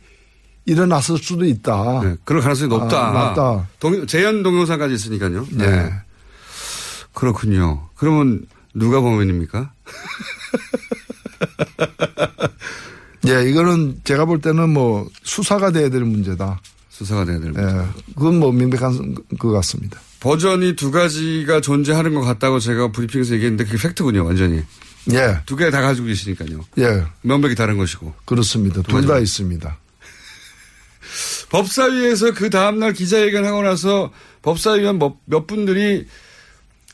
일어났을 0.67 1.17
수도 1.17 1.47
있다. 1.47 2.01
네, 2.05 2.17
그럴 2.25 2.43
가능성이 2.43 2.69
높다. 2.69 3.09
아, 3.09 3.13
낮다. 3.13 3.69
동, 3.81 4.07
재현 4.07 4.43
동영상까지 4.43 4.95
있으니까요. 4.95 5.47
네. 5.53 5.91
그렇군요. 7.15 7.89
그러면 7.97 8.47
누가 8.75 9.01
범인입니까? 9.01 9.73
예, 13.29 13.49
이거는 13.51 14.01
제가 14.05 14.25
볼 14.25 14.41
때는 14.41 14.71
뭐 14.71 15.09
수사가 15.23 15.71
돼야 15.73 15.89
될 15.91 16.03
문제다. 16.05 16.61
수사가 16.89 17.25
돼야 17.25 17.39
될 17.39 17.53
문제. 17.53 17.63
예, 17.63 17.85
그건 18.15 18.39
뭐 18.39 18.53
명백한 18.53 19.15
것 19.39 19.51
같습니다. 19.53 20.01
버전이 20.21 20.75
두 20.77 20.91
가지가 20.91 21.61
존재하는 21.61 22.15
것 22.15 22.23
같다고 22.23 22.59
제가 22.59 22.91
브리핑에서 22.93 23.35
얘기했는데 23.35 23.65
그게 23.71 23.77
팩트군요, 23.89 24.25
완전히. 24.25 24.63
예, 25.13 25.41
두 25.47 25.57
개 25.57 25.71
다 25.71 25.81
가지고 25.81 26.09
계시니까요. 26.09 26.65
예, 26.79 27.05
명백히 27.23 27.55
다른 27.55 27.79
것이고. 27.79 28.15
그렇습니다. 28.25 28.83
둘 28.83 29.07
다 29.07 29.19
있습니다. 29.19 29.79
법사위에서 31.51 32.35
그 32.35 32.51
다음날 32.51 32.93
기자회견하고 32.93 33.63
나서 33.63 34.13
법사위원 34.43 34.99
몇, 34.99 35.15
몇 35.25 35.47
분들이 35.47 36.07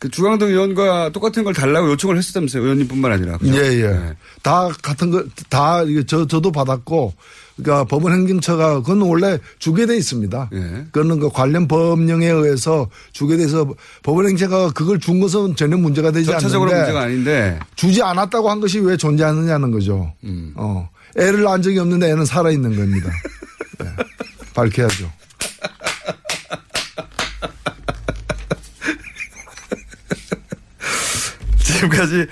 그 0.04 0.10
주광덕 0.10 0.50
의원과 0.50 1.12
똑같은 1.14 1.44
걸 1.44 1.54
달라고 1.54 1.88
요청을 1.92 2.18
했었다면서요. 2.18 2.62
의원님뿐만 2.62 3.10
아니라. 3.10 3.38
그죠? 3.38 3.56
예, 3.56 3.80
예. 3.80 4.14
다 4.42 4.68
같은 4.82 5.10
거, 5.10 5.24
다, 5.48 5.80
저, 6.06 6.26
저도 6.26 6.52
받았고, 6.52 7.14
그러니까 7.56 7.84
법원 7.84 8.12
행정처가 8.12 8.82
그건 8.82 9.00
원래 9.00 9.38
주게 9.58 9.86
돼 9.86 9.96
있습니다. 9.96 10.50
예. 10.52 10.58
그거는 10.92 11.20
그 11.20 11.30
관련 11.30 11.66
법령에 11.68 12.26
의해서 12.26 12.90
주게 13.14 13.38
돼서 13.38 13.66
법원 14.02 14.26
행정처가 14.28 14.72
그걸 14.72 15.00
준 15.00 15.20
것은 15.20 15.56
전혀 15.56 15.78
문제가 15.78 16.10
되지. 16.10 16.26
전체적으로 16.26 16.70
문제가 16.70 17.00
아닌데. 17.00 17.58
주지 17.74 18.02
않았다고 18.02 18.50
한 18.50 18.60
것이 18.60 18.80
왜 18.80 18.98
존재하느냐는 18.98 19.70
거죠. 19.70 20.12
음. 20.24 20.52
어. 20.56 20.86
애를 21.16 21.44
낳은 21.44 21.62
적이 21.62 21.78
없는데 21.78 22.10
애는 22.10 22.26
살아 22.26 22.50
있는 22.50 22.76
겁니다. 22.76 23.10
네. 23.78 23.86
밝혀야죠. 24.52 25.10
지금까지 31.74 32.26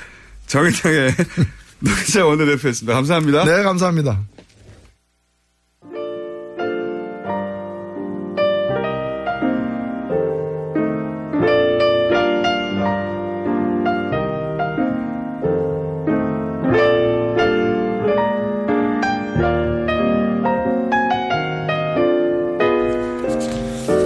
정의당의 0.47 1.15
노기자 1.81 2.25
원내대표였습니다. 2.25 2.95
감사합니다. 2.95 3.45
네, 3.45 3.63
감사합니다. 3.63 4.21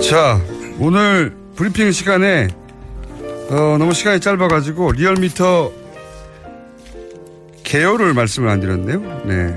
자, 0.09 0.41
오늘 0.79 1.37
브리핑 1.57 1.91
시간에 1.91 2.49
어, 3.49 3.77
너무 3.79 3.95
시간이 3.95 4.21
짧아가지고 4.21 4.93
리얼미터 4.93 5.73
개요를 7.63 8.15
말씀을 8.15 8.49
안 8.49 8.61
드렸네요. 8.61 9.01
네. 9.25 9.57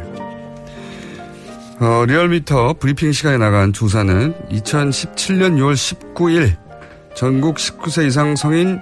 어, 1.80 2.06
리얼미터 2.06 2.74
브리핑 2.74 3.12
시간에 3.12 3.38
나간 3.38 3.74
조사는 3.74 4.34
2017년 4.52 5.58
6월 5.58 6.14
19일 6.14 6.56
전국 7.16 7.56
19세 7.56 8.06
이상 8.06 8.36
성인 8.36 8.80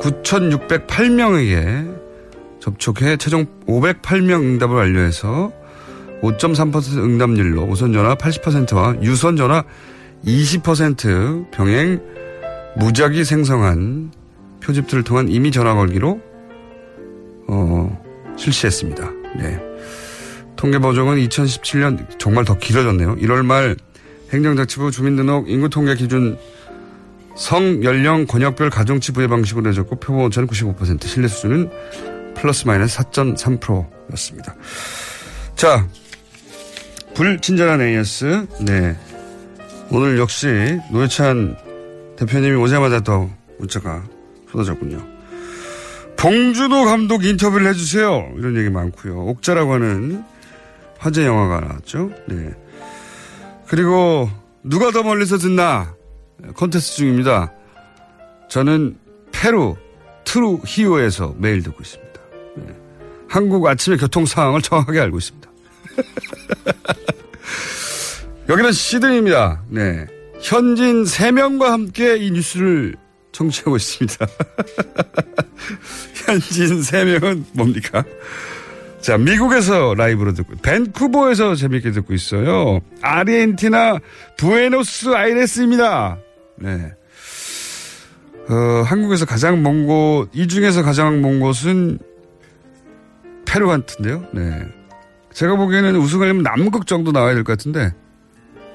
9,608명에게 0.00 2.02
접촉해 2.60 3.16
최종 3.16 3.46
508명 3.66 4.42
응답을 4.42 4.76
완료해서 4.76 5.50
5.3% 6.22 6.98
응답률로 6.98 7.62
무선전화 7.64 8.16
80%와 8.16 8.96
유선전화 9.02 9.64
20% 10.24 11.50
병행 11.50 12.00
무작위 12.76 13.24
생성한 13.24 14.21
표집들을 14.62 15.02
통한 15.02 15.28
임의 15.28 15.52
전화 15.52 15.74
걸기로 15.74 16.20
어, 17.48 18.34
실시했습니다. 18.36 19.10
네. 19.38 19.58
통계 20.56 20.78
보정은 20.78 21.16
2017년 21.18 22.18
정말 22.18 22.44
더 22.44 22.56
길어졌네요. 22.56 23.16
1월 23.16 23.44
말 23.44 23.76
행정자치부 24.32 24.90
주민등록 24.90 25.50
인구통계 25.50 25.96
기준 25.96 26.38
성, 27.36 27.82
연령, 27.82 28.26
권역별 28.26 28.70
가정치 28.70 29.12
부의 29.12 29.28
방식으로 29.28 29.68
내줬고 29.68 29.96
표본 29.96 30.26
오차는 30.26 30.48
95% 30.48 31.06
신뢰 31.06 31.28
수준은 31.28 31.70
플러스 32.34 32.66
마이너스 32.66 32.98
4.3%였습니다. 32.98 34.54
자, 35.56 35.88
불친절한 37.14 37.80
AS. 37.80 38.46
네. 38.60 38.96
오늘 39.90 40.18
역시 40.18 40.46
노회찬 40.90 41.56
대표님이 42.16 42.56
오자마자 42.56 43.00
또 43.00 43.30
문자가 43.58 44.02
쏟아졌군요. 44.52 45.04
봉준호 46.16 46.84
감독 46.84 47.24
인터뷰를 47.24 47.66
해주세요. 47.68 48.32
이런 48.36 48.56
얘기 48.56 48.70
많고요. 48.70 49.24
옥자라고 49.26 49.74
하는 49.74 50.22
화제 50.98 51.26
영화가 51.26 51.60
나왔죠. 51.60 52.10
네. 52.28 52.52
그리고 53.66 54.30
누가 54.62 54.90
더 54.92 55.02
멀리서 55.02 55.38
듣나 55.38 55.94
컨테스트 56.54 56.98
중입니다. 56.98 57.52
저는 58.48 58.96
페루 59.32 59.76
트루히요에서 60.24 61.34
매일 61.38 61.62
듣고 61.62 61.78
있습니다. 61.82 62.20
네. 62.56 62.66
한국 63.28 63.66
아침의 63.66 63.98
교통 63.98 64.26
상황을 64.26 64.62
정확하게 64.62 65.00
알고 65.00 65.18
있습니다. 65.18 65.50
여기는 68.48 68.72
시드니입니다. 68.72 69.62
네. 69.68 70.06
현진 70.40 71.04
3명과 71.04 71.64
함께 71.68 72.16
이 72.16 72.30
뉴스를 72.30 72.96
청취하고 73.32 73.76
있습니다. 73.76 74.26
현진 76.26 76.80
3명은 76.80 77.44
뭡니까? 77.54 78.04
자, 79.00 79.18
미국에서 79.18 79.94
라이브로 79.94 80.32
듣고, 80.34 80.54
밴쿠버에서 80.62 81.56
재밌게 81.56 81.90
듣고 81.90 82.14
있어요. 82.14 82.80
아르헨티나 83.00 83.98
부에노스 84.36 85.14
아이레스입니다. 85.14 86.18
네. 86.56 86.92
어, 88.48 88.54
한국에서 88.86 89.24
가장 89.26 89.62
먼 89.62 89.86
곳, 89.86 90.28
이 90.32 90.46
중에서 90.46 90.82
가장 90.82 91.20
먼 91.20 91.40
곳은 91.40 91.98
페루 93.44 93.66
같은데요. 93.66 94.24
네. 94.32 94.62
제가 95.32 95.56
보기에는 95.56 95.96
우승하려면 95.96 96.42
남극 96.42 96.86
정도 96.86 97.10
나와야 97.10 97.34
될 97.34 97.42
것 97.44 97.56
같은데, 97.56 97.92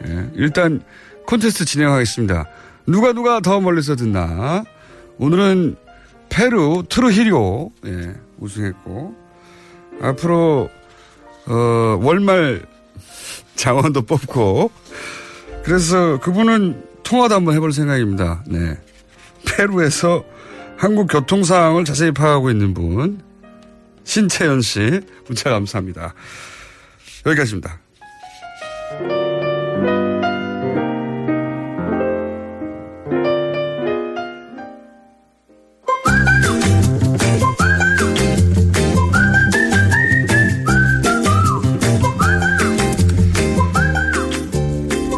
예, 0.08 0.30
일단 0.36 0.82
콘테스트 1.26 1.66
진행하겠습니다. 1.66 2.46
누가 2.88 3.12
누가 3.12 3.42
더 3.42 3.60
멀리서 3.60 3.96
듣나? 3.96 4.64
오늘은 5.18 5.76
페루 6.30 6.84
트루히요 6.90 7.72
예, 7.86 8.16
우승했고 8.40 9.16
앞으로 10.02 10.70
어, 11.48 12.00
월말 12.02 12.66
장원도 13.56 14.04
뽑고 14.04 14.72
그래서 15.64 16.20
그분은 16.20 16.86
통화도 17.04 17.36
한번 17.36 17.56
해볼 17.56 17.74
생각입니다. 17.74 18.44
네. 18.48 18.78
페루에서 19.46 20.24
한국 20.78 21.08
교통 21.08 21.44
상황을 21.44 21.84
자세히 21.84 22.12
파악하고 22.12 22.52
있는 22.52 22.74
분 22.74 23.22
신채연 24.04 24.62
씨 24.62 25.02
문자 25.26 25.50
감사합니다. 25.50 26.14
여기까지입니다. 27.26 27.80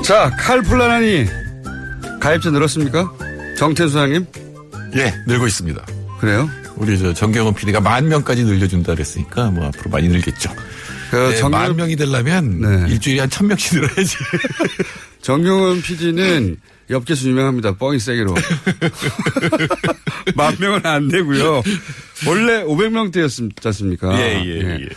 자, 0.10 0.32
칼플라나니 0.40 1.28
가입자 2.20 2.50
늘었습니까? 2.50 3.14
정태수 3.58 3.94
사장님? 3.94 4.26
예, 4.96 5.14
늘고 5.28 5.46
있습니다. 5.46 5.86
그래요? 6.20 6.50
우리 6.78 6.98
저 6.98 7.14
정경원 7.14 7.54
PD가 7.54 7.80
만 7.80 8.08
명까지 8.08 8.44
늘려준다 8.44 8.96
그랬으니까 8.96 9.52
뭐 9.52 9.68
앞으로 9.68 9.92
많이 9.92 10.08
늘겠죠. 10.08 10.52
그 11.12 11.16
네, 11.16 11.36
정경- 11.36 11.52
만 11.62 11.76
명이 11.76 11.96
되려면 11.96 12.88
일주일에 12.90 13.20
한 13.20 13.30
천 13.30 13.46
명씩 13.50 13.76
늘어야지. 13.76 14.16
정경원 15.22 15.84
PD는 15.84 16.58
엽기수 16.90 17.30
유명합니다. 17.30 17.76
뻥이 17.76 18.00
세기로. 18.00 18.34
만 20.36 20.56
명은 20.60 20.84
안 20.88 21.08
되고요. 21.08 21.62
원래 22.26 22.64
500명대였지 22.64 23.64
않습니까? 23.64 24.20
예, 24.20 24.44
예, 24.44 24.80
예. 24.82 24.90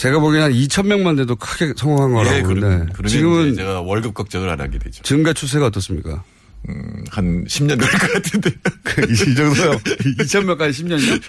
제가 0.00 0.18
보기에는 0.18 0.46
한 0.46 0.52
2,000명만 0.54 1.14
돼도 1.18 1.36
크게 1.36 1.74
성공한 1.76 2.12
거라고 2.14 2.34
예, 2.36 2.42
그러면 2.42 2.90
지금은 3.06 3.54
제가 3.54 3.82
월급 3.82 4.14
걱정을 4.14 4.48
안 4.48 4.58
하게 4.58 4.78
되죠. 4.78 5.02
증가 5.02 5.34
추세가 5.34 5.66
어떻습니까? 5.66 6.24
음, 6.70 7.04
한 7.10 7.44
10년 7.44 7.78
될 7.78 7.86
것 7.86 8.12
같은데. 8.12 8.50
이 9.12 9.34
정도요? 9.34 9.72
2,000명까지 9.78 10.70
10년이요? 10.70 11.22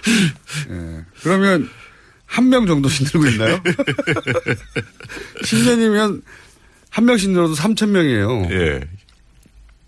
예. 0.70 1.04
그러면 1.22 1.68
한 2.24 2.48
명 2.48 2.66
정도씩 2.66 3.10
늘고 3.12 3.28
있나요? 3.32 3.60
10년이면 5.44 6.22
한 6.88 7.04
명씩 7.04 7.30
늘어도 7.30 7.54
3,000명이에요. 7.54 8.50
예. 8.52 8.80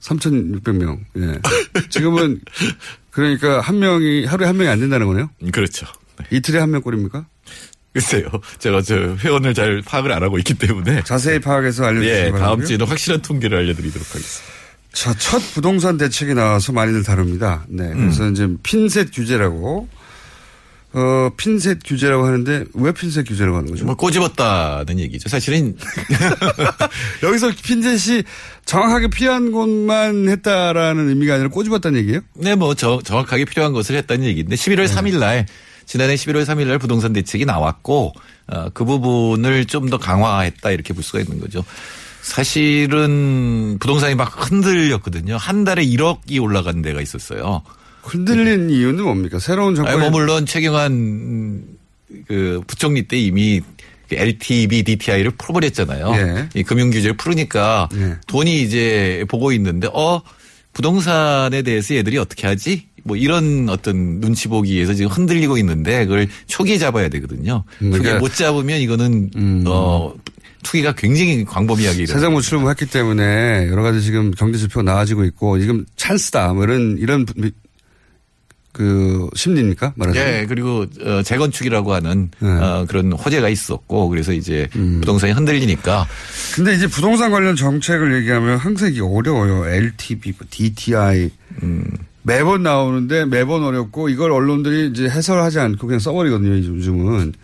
3,600명. 0.01 0.99
예. 1.17 1.41
지금은 1.89 2.39
그러니까 3.11 3.61
한 3.63 3.79
명이 3.79 4.27
하루에 4.27 4.47
한 4.47 4.59
명이 4.59 4.69
안 4.69 4.79
된다는 4.81 5.07
거네요? 5.07 5.31
그렇죠. 5.53 5.87
이틀에 6.31 6.61
한 6.61 6.71
명 6.71 6.83
꼴입니까? 6.83 7.25
글쎄요. 7.95 8.27
제가 8.59 8.83
저 8.83 8.95
회원을 9.17 9.55
잘 9.55 9.81
파악을 9.87 10.13
안 10.13 10.23
하고 10.23 10.37
있기 10.39 10.55
때문에. 10.55 11.03
자세히 11.05 11.39
파악해서 11.39 11.85
알려주시기 11.85 12.11
예, 12.17 12.33
다음. 12.33 12.65
주에는 12.65 12.87
확실한 12.87 13.23
통계를 13.23 13.57
알려드리도록 13.59 14.07
하겠습니다. 14.09 14.53
자, 14.93 15.15
첫 15.15 15.41
부동산 15.55 15.97
대책이 15.97 16.35
나와서 16.35 16.73
많이들 16.73 17.03
다룹니다. 17.05 17.65
네. 17.69 17.89
그래서 17.95 18.29
이제 18.29 18.49
핀셋 18.63 19.11
규제라고, 19.13 19.89
어, 20.93 21.31
핀셋 21.37 21.81
규제라고 21.85 22.25
하는데 22.25 22.65
왜 22.75 22.93
핀셋 22.93 23.27
규제라고 23.27 23.57
하는 23.59 23.71
거죠? 23.71 23.85
뭐 23.85 23.97
꼬집었다는 23.97 25.01
얘기죠. 25.01 25.29
사실은 25.29 25.77
여기서 27.25 27.51
핀셋이 27.65 28.23
정확하게 28.65 29.09
필요한 29.09 29.51
곳만 29.51 30.29
했다라는 30.29 31.09
의미가 31.09 31.35
아니라 31.35 31.49
꼬집었다는 31.49 31.99
얘기예요? 32.01 32.21
네, 32.35 32.55
뭐 32.55 32.75
저, 32.75 33.01
정확하게 33.05 33.45
필요한 33.47 33.73
것을 33.73 33.97
했다는 33.97 34.25
얘기인데 34.25 34.55
11월 34.55 34.87
3일 34.87 35.19
날 35.19 35.47
지난해 35.87 36.15
11월 36.15 36.45
3일 36.45 36.67
날 36.67 36.79
부동산 36.79 37.13
대책이 37.13 37.45
나왔고 37.45 38.13
어, 38.49 38.69
그 38.75 38.85
부분을 38.85 39.65
좀 39.67 39.89
더 39.91 39.99
강화했다 39.99 40.71
이렇게 40.71 40.93
볼 40.95 41.03
수가 41.03 41.21
있는 41.21 41.41
거죠. 41.41 41.65
사실은 42.23 43.77
부동산이 43.81 44.15
막 44.15 44.51
흔들렸거든요. 44.51 45.37
한 45.37 45.65
달에 45.65 45.85
1억이 45.85 46.43
올라간 46.43 46.83
데가 46.83 47.01
있었어요. 47.01 47.63
흔들린 48.03 48.71
이유는 48.71 49.05
뭡니까? 49.05 49.39
새로운 49.39 49.75
정권. 49.75 49.95
뭐 50.01 50.11
물론 50.11 50.47
최경환 50.47 51.65
그 52.27 52.61
부총리 52.67 53.03
때 53.09 53.19
이미 53.19 53.61
그 54.09 54.17
LTV, 54.17 54.83
DTI를 54.85 55.33
풀어버렸잖아요. 55.33 56.13
예. 56.17 56.49
이 56.55 56.63
금융 56.63 56.91
규제를 56.91 57.17
풀으니까 57.17 57.89
예. 57.97 58.17
돈이 58.27 58.63
이제 58.63 59.25
보고 59.29 59.53
있는데 59.53 59.89
어 59.93 60.21
부동산에 60.75 61.63
대해서 61.63 61.95
얘들이 61.95 62.19
어떻게 62.19 62.47
하지? 62.47 62.87
뭐 63.05 63.17
이런 63.17 63.69
어떤 63.69 64.21
눈치 64.21 64.49
보기에서 64.49 64.95
지금 64.95 65.11
흔들리고 65.11 65.59
있는데 65.59 66.05
그걸 66.07 66.27
초기에 66.47 66.79
잡아야 66.79 67.09
되거든요. 67.11 67.65
초기에 67.79 67.91
그러니까 67.91 68.19
못 68.19 68.35
잡으면 68.35 68.81
이거는 68.81 69.31
어 69.67 70.15
투기가 70.63 70.93
굉장히 70.95 71.45
광범위하게. 71.45 72.07
세정 72.07 72.33
무출을 72.33 72.69
했기 72.69 72.87
때문에 72.87 73.69
여러 73.69 73.83
가지 73.83 74.03
지금 74.03 74.31
경제 74.33 74.59
지표가 74.59 74.83
나아지고 74.83 75.25
있고 75.27 75.61
지금 75.61 75.85
찬스다 75.97 76.55
뭐 76.55 76.65
이런 76.65 76.97
이런 76.99 77.27
그 78.73 79.29
심리입니까 79.37 79.93
말하자면? 79.95 80.29
예, 80.29 80.47
그리고 80.47 80.85
어, 81.05 81.23
재건축이라고 81.23 81.95
하는 81.95 82.31
네. 82.41 82.49
어, 82.49 82.85
그런 82.89 83.13
호재가 83.13 83.49
있었고 83.49 84.09
그래서 84.09 84.33
이제 84.33 84.69
음. 84.75 84.99
부동산이 85.01 85.33
흔들리니까 85.33 86.09
근데 86.57 86.75
이제 86.75 86.89
부동산 86.89 87.31
관련 87.31 87.55
정책을 87.55 88.17
얘기하면 88.17 88.59
항상 88.59 88.91
이게 88.91 89.01
어려워요. 89.01 89.69
LTV, 89.69 90.33
뭐 90.37 90.47
DTI 90.51 91.31
매번 92.25 92.63
나오는데 92.63 93.27
매번 93.27 93.63
어렵고 93.63 94.09
이걸 94.09 94.33
언론들이 94.33 94.89
이제 94.89 95.05
해설하지 95.05 95.61
않고 95.61 95.87
그냥 95.87 96.01
써버리거든요. 96.01 96.51
요즘은 96.57 97.35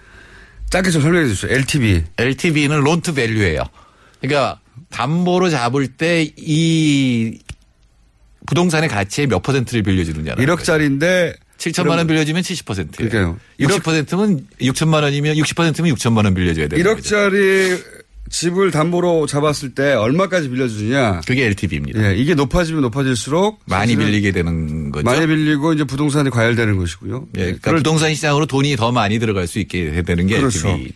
짧게 0.70 0.90
좀 0.90 1.02
설명해 1.02 1.28
주세요. 1.28 1.52
LTV. 1.52 2.04
LTV는 2.18 2.80
loan 2.80 3.01
to 3.01 3.12
value예요. 3.14 3.62
그러니까 4.20 4.58
담보로 4.90 5.50
잡을 5.50 5.86
때 5.88 6.32
이 6.38 7.38
부동산의 8.46 8.88
가치의 8.88 9.28
몇 9.28 9.42
퍼센트를 9.42 9.82
빌려주느냐. 9.82 10.34
1억짜리인데 10.34 11.34
7천만 11.58 11.98
원 11.98 12.06
빌려주면 12.06 12.42
70%예요. 12.42 12.86
그러니까요. 13.10 13.38
60%면 13.60 14.46
6천만 14.62 15.02
원이면 15.02 15.36
60%면 15.36 15.94
6천만 15.94 16.24
원 16.24 16.34
빌려줘야 16.34 16.66
돼요. 16.68 16.82
1억짜리 16.82 17.80
집을 18.30 18.70
담보로 18.70 19.26
잡았을 19.26 19.74
때 19.74 19.92
얼마까지 19.92 20.48
빌려주느냐. 20.48 21.20
그게 21.26 21.46
LTV입니다. 21.46 22.02
예, 22.02 22.16
이게 22.16 22.34
높아지면 22.34 22.82
높아질수록 22.82 23.60
많이 23.66 23.96
빌리게 23.96 24.30
되는 24.30 24.90
거죠. 24.92 25.04
많이 25.04 25.26
빌리고 25.26 25.72
이제 25.72 25.84
부동산이 25.84 26.30
과열되는 26.30 26.76
것이고요. 26.76 27.26
예, 27.36 27.40
그러니까 27.42 27.74
부동산 27.74 28.14
시장으로 28.14 28.46
돈이 28.46 28.76
더 28.76 28.92
많이 28.92 29.18
들어갈 29.18 29.46
수 29.46 29.58
있게 29.58 30.02
되는 30.02 30.26
게 30.28 30.38
그렇죠. 30.38 30.68
LTV. 30.68 30.92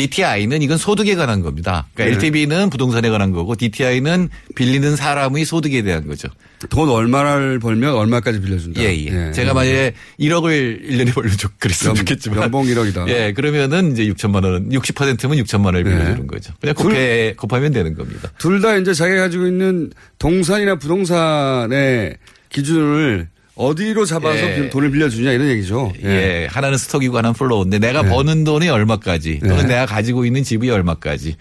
DTI는 0.00 0.62
이건 0.62 0.78
소득에 0.78 1.14
관한 1.14 1.42
겁니다. 1.42 1.86
그러니까 1.94 2.18
네. 2.18 2.26
LTV는 2.26 2.70
부동산에 2.70 3.08
관한 3.10 3.32
거고 3.32 3.54
DTI는 3.56 4.28
빌리는 4.54 4.96
사람의 4.96 5.44
소득에 5.44 5.82
대한 5.82 6.06
거죠. 6.06 6.28
돈 6.68 6.88
얼마를 6.88 7.58
벌면 7.58 7.94
얼마까지 7.94 8.40
빌려준다. 8.40 8.82
예, 8.82 8.88
예. 9.06 9.32
제가 9.32 9.54
만약에 9.54 9.94
1억을 10.18 10.88
1년에 10.90 11.14
벌면 11.14 11.36
좋, 11.36 11.50
그랬으면 11.58 11.90
연- 11.90 11.96
좋겠지만. 11.96 12.42
연봉 12.42 12.64
1억이다. 12.66 13.08
예, 13.08 13.32
그러면은 13.32 13.92
이제 13.92 14.04
6천만 14.06 14.44
원, 14.44 14.68
60%면 14.70 15.38
6천만 15.44 15.66
원을 15.66 15.84
네. 15.84 15.90
빌려주는 15.90 16.26
거죠. 16.26 16.52
그냥 16.60 16.74
곱해, 16.74 17.34
곱하면 17.36 17.72
되는 17.72 17.94
겁니다. 17.94 18.30
둘 18.38 18.60
다 18.60 18.76
이제 18.76 18.92
자기가 18.92 19.22
가지고 19.22 19.46
있는 19.46 19.90
동산이나 20.18 20.74
부동산의 20.76 22.16
기준을 22.50 23.28
어디로 23.60 24.04
잡아서 24.06 24.38
예. 24.50 24.54
빌- 24.56 24.70
돈을 24.70 24.90
빌려주냐 24.90 25.32
이런 25.32 25.48
얘기죠. 25.50 25.92
예. 26.02 26.46
하나는 26.50 26.78
stock이고 26.78 27.16
하나는 27.18 27.34
flow인데 27.34 27.78
내가 27.78 28.02
버는 28.02 28.44
돈이 28.44 28.68
얼마까지 28.68 29.40
또는 29.40 29.56
네. 29.58 29.74
내가 29.74 29.86
가지고 29.86 30.24
있는 30.24 30.42
집이 30.42 30.70
얼마까지 30.70 31.36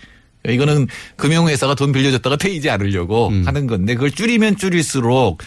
이거는 0.47 0.87
금융회사가 1.17 1.75
돈 1.75 1.91
빌려줬다가 1.91 2.35
떼이지 2.37 2.69
않으려고 2.69 3.29
음. 3.29 3.43
하는 3.45 3.67
건데 3.67 3.93
그걸 3.95 4.11
줄이면 4.11 4.57
줄일수록 4.57 5.41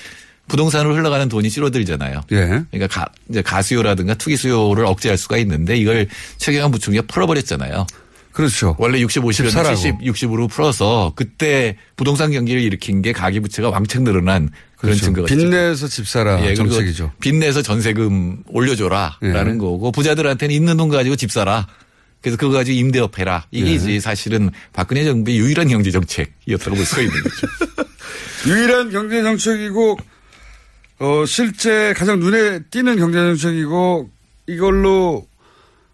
부동산으로 0.48 0.94
흘러가는 0.96 1.28
돈이 1.28 1.50
줄어들잖아요. 1.50 2.20
예. 2.32 2.36
그러니까 2.70 2.86
가, 2.88 3.06
이제 3.30 3.42
가수요라든가 3.42 4.14
투기 4.14 4.36
수요를 4.36 4.84
억제할 4.86 5.16
수가 5.16 5.36
있는데 5.38 5.76
이걸 5.76 6.08
최경환 6.38 6.70
부총리가 6.72 7.04
풀어버렸잖아요. 7.06 7.86
그렇죠. 8.32 8.74
원래 8.78 9.00
60, 9.00 9.22
50을 9.22 9.50
사라고. 9.50 9.76
70, 9.76 9.98
60으로 10.00 10.48
풀어서 10.48 11.12
그때 11.14 11.76
부동산 11.96 12.32
경기를 12.32 12.62
일으킨 12.62 13.02
게 13.02 13.12
가계부채가 13.12 13.70
왕창 13.70 14.04
늘어난 14.04 14.48
그런 14.76 14.94
그렇죠. 14.94 15.04
증거가. 15.04 15.26
빚내서 15.26 15.86
집 15.88 16.08
사라 16.08 16.42
예, 16.44 16.54
정책이죠. 16.54 17.12
예. 17.14 17.18
빚내서 17.20 17.62
전세금 17.62 18.44
올려줘라라는 18.48 19.58
거고 19.58 19.92
부자들한테는 19.92 20.54
있는 20.54 20.76
돈 20.76 20.88
가지고 20.88 21.16
집 21.16 21.30
사라. 21.30 21.66
그래서 22.22 22.36
그거 22.38 22.52
가지고 22.52 22.78
임대업 22.78 23.18
해라. 23.18 23.44
이게 23.50 23.70
예. 23.70 23.74
이제 23.74 24.00
사실은 24.00 24.50
박근혜 24.72 25.04
정부의 25.04 25.38
유일한 25.38 25.68
경제 25.68 25.90
정책이었다고 25.90 26.76
볼 26.76 26.84
수가 26.86 27.02
있는 27.02 27.22
거죠. 27.22 27.46
유일한 28.48 28.90
경제 28.90 29.22
정책이고 29.22 29.98
어 31.00 31.24
실제 31.26 31.92
가장 31.96 32.20
눈에 32.20 32.60
띄는 32.70 32.96
경제 32.96 33.18
정책이고 33.18 34.08
이걸로 34.46 35.26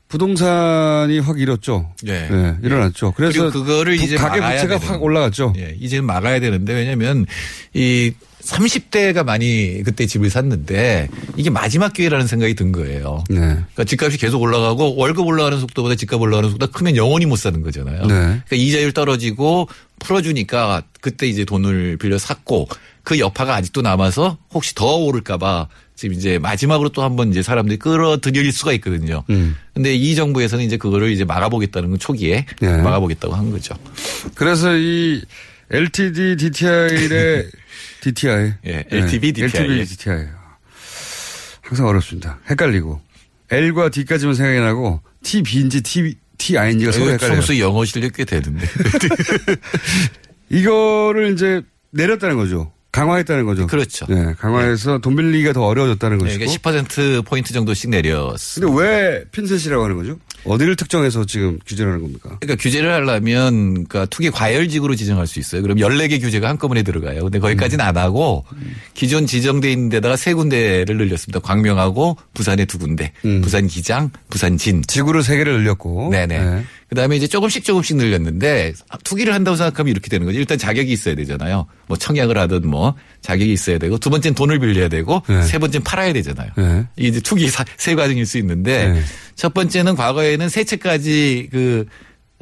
부동산이 0.08 1.18
확 1.20 1.38
일었죠. 1.38 1.92
예. 2.06 2.28
예, 2.30 2.56
일어났죠. 2.62 3.12
그래서 3.16 3.50
그거를 3.50 3.96
부- 3.96 4.02
이제 4.04 4.16
가계 4.16 4.40
막아야 4.40 4.62
부채가 4.62 4.78
확 4.86 5.02
올라갔죠. 5.02 5.52
예, 5.58 5.76
이제는 5.78 6.04
막아야 6.06 6.40
되는데 6.40 6.72
왜냐면 6.74 7.26
이 7.74 8.12
30대가 8.42 9.24
많이 9.24 9.82
그때 9.84 10.06
집을 10.06 10.30
샀는데 10.30 11.08
이게 11.36 11.50
마지막 11.50 11.92
기회라는 11.92 12.26
생각이 12.26 12.54
든 12.54 12.72
거예요. 12.72 13.22
네. 13.28 13.36
그러니까 13.36 13.84
집값이 13.84 14.16
계속 14.16 14.40
올라가고 14.40 14.96
월급 14.96 15.26
올라가는 15.26 15.60
속도보다 15.60 15.94
집값 15.96 16.18
올라가는 16.20 16.48
속도가 16.50 16.72
크면 16.72 16.96
영원히 16.96 17.26
못 17.26 17.36
사는 17.36 17.60
거잖아요. 17.62 18.06
네. 18.06 18.14
그러니까 18.14 18.56
이자율 18.56 18.92
떨어지고 18.92 19.68
풀어주니까 19.98 20.82
그때 21.02 21.26
이제 21.26 21.44
돈을 21.44 21.98
빌려 21.98 22.16
샀고 22.16 22.68
그 23.02 23.18
여파가 23.18 23.54
아직도 23.54 23.82
남아서 23.82 24.38
혹시 24.54 24.74
더 24.74 24.96
오를까봐 24.96 25.68
지금 25.98 26.14
이제 26.14 26.38
마지막으로 26.38 26.90
또 26.90 27.02
한번 27.02 27.30
이제 27.32 27.42
사람들이 27.42 27.76
끌어들일 27.76 28.52
수가 28.52 28.72
있거든요. 28.74 29.24
음. 29.30 29.56
근데 29.74 29.96
이 29.96 30.14
정부에서는 30.14 30.64
이제 30.64 30.76
그거를 30.76 31.10
이제 31.10 31.24
막아보겠다는 31.24 31.90
건 31.90 31.98
초기에 31.98 32.46
네. 32.60 32.76
막아보겠다고 32.76 33.34
한 33.34 33.50
거죠. 33.50 33.74
그래서 34.36 34.76
이 34.76 35.20
LTD 35.72 36.36
DTI의 36.36 37.50
DTI. 38.00 38.54
예, 38.66 38.84
LTV, 38.92 39.32
DTI. 39.32 39.64
LTV, 39.64 39.84
DTI. 39.86 40.26
항상 41.62 41.88
어렵습니다. 41.88 42.38
헷갈리고. 42.48 43.00
L과 43.50 43.88
D까지만 43.88 44.34
생각이 44.34 44.60
나고 44.60 45.00
T, 45.24 45.42
B인지 45.42 45.82
T, 45.82 46.14
T, 46.38 46.56
I인지가 46.56 46.92
서로 46.92 47.10
헷갈려요. 47.10 47.34
평소 47.38 47.58
영어 47.58 47.84
실력 47.84 48.12
꽤 48.12 48.24
되는데. 48.24 48.64
이거를 50.48 51.32
이제 51.32 51.62
내렸다는 51.90 52.36
거죠. 52.36 52.72
강화했다는 52.90 53.44
거죠. 53.44 53.66
그렇죠. 53.66 54.06
네, 54.08 54.34
강화해서 54.38 54.98
돈 54.98 55.14
빌리기가 55.14 55.52
더 55.52 55.64
어려워졌다는 55.64 56.18
네, 56.18 56.24
것이고. 56.24 56.44
그러니까 56.62 56.70
10% 56.70 57.24
포인트 57.24 57.52
정도씩 57.52 57.90
내렸어. 57.90 58.60
근데 58.60 58.82
왜 58.82 59.24
핀셋이라고 59.30 59.84
하는 59.84 59.96
거죠? 59.96 60.18
어디를 60.44 60.76
특정해서 60.76 61.26
지금 61.26 61.58
규제를 61.66 61.92
하는 61.92 62.02
겁니까? 62.02 62.38
그러니까 62.40 62.62
규제를 62.62 62.90
하려면 62.92 63.74
그러니까 63.74 64.06
투기 64.06 64.30
과열직으로 64.30 64.94
지정할 64.94 65.26
수 65.26 65.38
있어요. 65.38 65.62
그럼 65.62 65.78
14개 65.78 66.20
규제가 66.20 66.48
한꺼번에 66.48 66.82
들어가요. 66.82 67.24
근데 67.24 67.38
거기까지는 67.38 67.84
안 67.84 67.96
하고 67.96 68.44
기존 68.94 69.26
지정돼 69.26 69.70
있는 69.70 69.88
데다가 69.88 70.16
세 70.16 70.32
군데를 70.32 70.96
늘렸습니다. 70.96 71.40
광명하고 71.40 72.16
부산에 72.34 72.64
두 72.64 72.78
군데. 72.78 73.12
부산 73.42 73.66
기장, 73.66 74.10
부산 74.30 74.56
진. 74.56 74.82
지구를 74.86 75.22
세 75.22 75.36
개를 75.36 75.62
늘렸고. 75.62 76.08
네네. 76.10 76.38
네. 76.38 76.64
그다음에 76.88 77.16
이제 77.16 77.26
조금씩 77.26 77.64
조금씩 77.64 77.96
늘렸는데 77.96 78.72
투기를 79.04 79.34
한다고 79.34 79.56
생각하면 79.56 79.90
이렇게 79.90 80.08
되는 80.08 80.26
거죠. 80.26 80.38
일단 80.38 80.56
자격이 80.56 80.90
있어야 80.90 81.14
되잖아요. 81.16 81.66
뭐 81.86 81.96
청약을 81.96 82.38
하든 82.38 82.66
뭐 82.66 82.94
자격이 83.20 83.52
있어야 83.52 83.78
되고 83.78 83.98
두 83.98 84.08
번째는 84.08 84.34
돈을 84.34 84.58
빌려야 84.58 84.88
되고 84.88 85.22
네. 85.28 85.42
세 85.42 85.58
번째는 85.58 85.84
팔아야 85.84 86.12
되잖아요. 86.14 86.50
네. 86.56 86.86
이게 86.96 87.08
이제 87.08 87.20
투기 87.20 87.48
사- 87.48 87.64
세 87.76 87.94
과정일 87.94 88.24
수 88.24 88.38
있는데 88.38 88.88
네. 88.88 89.02
첫 89.34 89.52
번째는 89.52 89.96
과거에는 89.96 90.48
세 90.48 90.64
채까지 90.64 91.48
그 91.52 91.84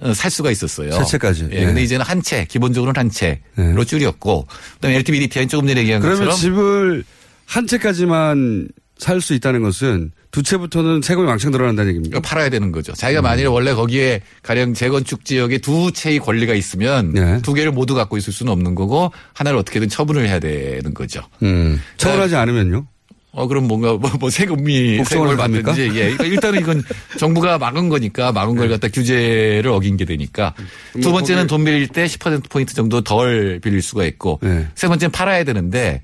어, 0.00 0.12
살 0.12 0.30
수가 0.30 0.50
있었어요. 0.50 0.92
세 0.92 1.04
채까지. 1.04 1.48
예, 1.52 1.60
네. 1.60 1.64
근데 1.64 1.82
이제는 1.82 2.04
한 2.04 2.22
채, 2.22 2.44
기본적으로는 2.44 3.00
한 3.00 3.08
채로 3.10 3.82
줄였고, 3.86 4.46
그다음에 4.74 4.96
LTV 4.98 5.20
DTI는 5.20 5.48
조금 5.48 5.66
전에 5.66 5.80
얘기한 5.80 6.02
그러면 6.02 6.28
것처럼 6.28 6.36
집을 6.38 7.04
한 7.46 7.66
채까지만 7.66 8.68
살 8.98 9.20
수 9.20 9.34
있다는 9.34 9.62
것은 9.62 10.10
두 10.30 10.42
채부터는 10.42 11.02
세금이 11.02 11.26
왕창 11.26 11.50
늘어난다는 11.50 11.90
얘기입니까? 11.90 12.16
이거 12.18 12.20
팔아야 12.26 12.48
되는 12.48 12.72
거죠. 12.72 12.92
음. 12.92 12.94
자기가 12.94 13.20
만일에 13.22 13.46
원래 13.46 13.74
거기에 13.74 14.22
가령 14.42 14.72
재건축 14.74 15.24
지역에 15.24 15.58
두 15.58 15.92
채의 15.92 16.18
권리가 16.18 16.54
있으면 16.54 17.12
네. 17.12 17.40
두 17.42 17.52
개를 17.52 17.72
모두 17.72 17.94
갖고 17.94 18.16
있을 18.16 18.32
수는 18.32 18.50
없는 18.52 18.74
거고 18.74 19.12
하나를 19.34 19.58
어떻게든 19.58 19.88
처분을 19.90 20.26
해야 20.26 20.38
되는 20.38 20.94
거죠. 20.94 21.20
음. 21.42 21.80
처분하지 21.98 22.36
않으면요? 22.36 22.86
어, 23.32 23.46
그럼 23.48 23.68
뭔가 23.68 23.92
뭐, 23.98 24.10
뭐 24.18 24.30
세금이 24.30 25.04
세금을? 25.04 25.36
받든지. 25.36 25.82
예. 25.94 26.14
그러니까 26.16 26.24
일단은 26.24 26.60
이건 26.60 26.82
정부가 27.18 27.58
막은 27.58 27.90
거니까 27.90 28.32
막은 28.32 28.56
걸 28.56 28.70
갖다 28.70 28.88
규제를 28.88 29.70
어긴 29.72 29.98
게 29.98 30.06
되니까. 30.06 30.54
두 31.02 31.12
번째는 31.12 31.42
거기- 31.42 31.48
돈 31.48 31.64
빌릴 31.64 31.88
때 31.88 32.06
10%포인트 32.06 32.72
정도 32.72 33.02
덜 33.02 33.60
빌릴 33.62 33.82
수가 33.82 34.06
있고. 34.06 34.40
네. 34.42 34.66
세 34.74 34.88
번째는 34.88 35.12
팔아야 35.12 35.44
되는데 35.44 36.00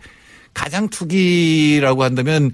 가장 0.52 0.90
투기라고 0.90 2.02
한다면 2.04 2.50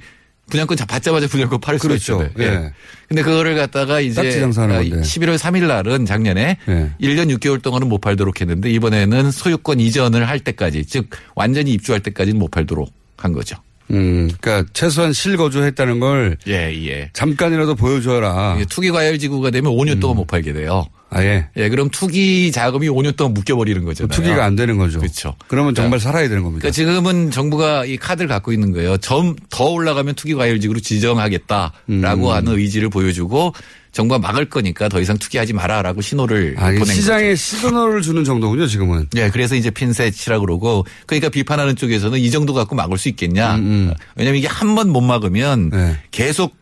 분양권 0.51 0.77
자- 0.77 0.87
받자마자 0.87 1.27
분양권 1.27 1.61
팔을 1.61 1.79
그렇죠. 1.79 2.23
있잖아요. 2.25 2.31
예. 2.39 2.45
예. 2.65 2.73
근데 3.09 3.23
그거를 3.23 3.55
갖다가 3.57 4.01
이제 4.01 4.15
딱지 4.23 4.41
장사하는 4.41 4.77
건데. 4.91 5.01
11월 5.01 5.37
3일 5.39 5.67
날은 5.67 6.07
작년에 6.07 6.59
예. 6.69 6.91
1년 7.01 7.35
6개월 7.39 7.63
동안은 7.63 7.89
못 7.89 7.99
팔도록 8.01 8.41
했는데 8.41 8.71
이번에는 8.71 9.31
소유권 9.31 9.81
이전을 9.81 10.29
할 10.29 10.41
때까지 10.41 10.85
즉 10.87 11.09
완전히 11.35 11.73
입주할 11.73 12.01
때까지는 12.03 12.39
못 12.39 12.51
팔도록 12.51 12.91
한 13.17 13.33
거죠. 13.33 13.57
음, 13.91 14.31
그러니까 14.41 14.69
최소한 14.75 15.15
실거주했다는 15.15 15.99
걸 16.01 16.37
예, 16.47 16.73
예. 16.87 17.11
잠깐이라도 17.15 17.75
보여줘라. 17.75 18.57
이게 18.57 18.67
투기 18.67 18.91
과열 18.91 19.19
지구가 19.19 19.51
되면 19.51 19.73
5년 19.73 19.99
동안 20.01 20.17
못 20.19 20.27
팔게 20.27 20.53
돼요. 20.53 20.87
아 21.11 21.23
예. 21.25 21.49
예, 21.57 21.69
그럼 21.71 21.89
투기 21.91 22.53
자금이 22.53 22.89
5년 22.89 23.17
동안 23.17 23.33
묶여버리는 23.33 23.83
거잖아요. 23.85 24.09
투기가 24.15 24.45
안 24.45 24.57
되는 24.57 24.77
거죠. 24.77 24.99
그렇죠. 24.99 25.35
그러면 25.49 25.75
정말 25.75 26.01
살아야 26.01 26.29
되는 26.29 26.43
겁니다. 26.43 26.61
그러니까 26.69 26.75
지금은 26.75 27.31
정부가 27.31 27.87
이 27.87 27.97
카드를 27.97 28.29
갖고 28.29 28.53
있는 28.53 28.73
거예요. 28.73 28.97
점 28.99 29.35
더 29.51 29.65
올라가면 29.71 30.15
투기 30.15 30.35
과열지구로 30.35 30.81
지정하겠다라고 30.81 32.29
음. 32.29 32.33
하는 32.33 32.53
의지를 32.59 32.89
보여주고 32.91 33.55
정부가 33.93 34.19
막을 34.19 34.51
거니까 34.51 34.89
더 34.89 35.01
이상 35.01 35.17
투기하지 35.17 35.55
마라라고 35.55 36.03
신호를 36.03 36.55
아, 36.59 36.67
보낸 36.71 36.85
시장에 36.85 37.35
시그널을 37.35 38.03
주는 38.03 38.23
정도군요, 38.25 38.67
지금은. 38.67 39.09
예, 39.17 39.31
그래서 39.31 39.57
이제 39.57 39.71
핀셋이라 39.71 40.39
그러고 40.41 40.85
그러니까 41.07 41.31
비판하는 41.31 41.75
쪽에서는 41.75 42.19
이 42.19 42.31
정도 42.31 42.53
갖고 42.55 42.77
막을 42.77 42.99
수 42.99 43.09
있겠냐. 43.09 43.57
음, 43.57 43.93
왜냐하면 44.17 44.39
이게 44.39 44.47
한 44.47 44.75
번 44.75 44.91
못 44.91 45.01
막으면 45.01 45.71
네. 45.71 45.97
계속 46.11 46.55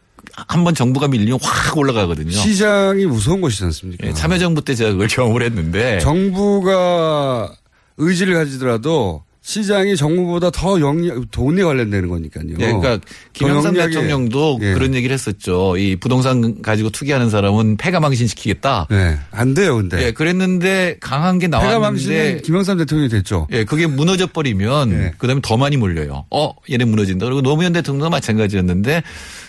한번 0.49 0.75
정부가 0.75 1.09
밀리면 1.09 1.39
확 1.43 1.77
올라가거든요. 1.77 2.31
시장이 2.31 3.07
무서운 3.07 3.41
것이지 3.41 3.65
않습니까? 3.65 4.07
예, 4.07 4.13
참여정부 4.13 4.63
때 4.63 4.75
제가 4.75 4.93
그걸 4.93 5.09
경험을 5.09 5.43
했는데 5.43 5.99
정부가 6.01 7.53
의지를 7.97 8.35
가지더라도 8.35 9.25
시장이 9.41 9.97
정부보다 9.97 10.51
더 10.51 10.81
영리, 10.81 11.09
돈에 11.31 11.63
관련되는 11.63 12.09
거니까요. 12.09 12.47
예, 12.59 12.67
그러니까 12.67 12.99
김영삼 13.33 13.75
대통령도 13.75 14.59
예. 14.61 14.75
그런 14.75 14.93
얘기를 14.93 15.15
했었죠. 15.15 15.77
이 15.77 15.95
부동산 15.95 16.61
가지고 16.63 16.91
투기하는 16.91 17.31
사람은 17.31 17.77
폐가 17.77 18.01
망신시키겠다. 18.01 18.89
네. 18.91 19.17
안 19.31 19.55
돼요, 19.55 19.77
근데. 19.77 20.03
예, 20.03 20.11
그랬는데 20.11 20.97
강한 21.01 21.39
게 21.39 21.47
나왔는데 21.47 21.79
망신은 21.79 22.43
김영삼 22.43 22.79
대통령이 22.79 23.09
됐죠. 23.09 23.47
예, 23.53 23.63
그게 23.63 23.87
무너져 23.87 24.27
버리면 24.27 24.93
예. 24.93 25.13
그다음에 25.17 25.41
더 25.45 25.57
많이 25.57 25.77
몰려요. 25.77 26.27
어, 26.33 26.53
얘네 26.69 26.85
무너진다. 26.85 27.25
그리고 27.25 27.41
노무현 27.41 27.73
대통령도 27.73 28.11
마찬가지였는데 28.11 29.05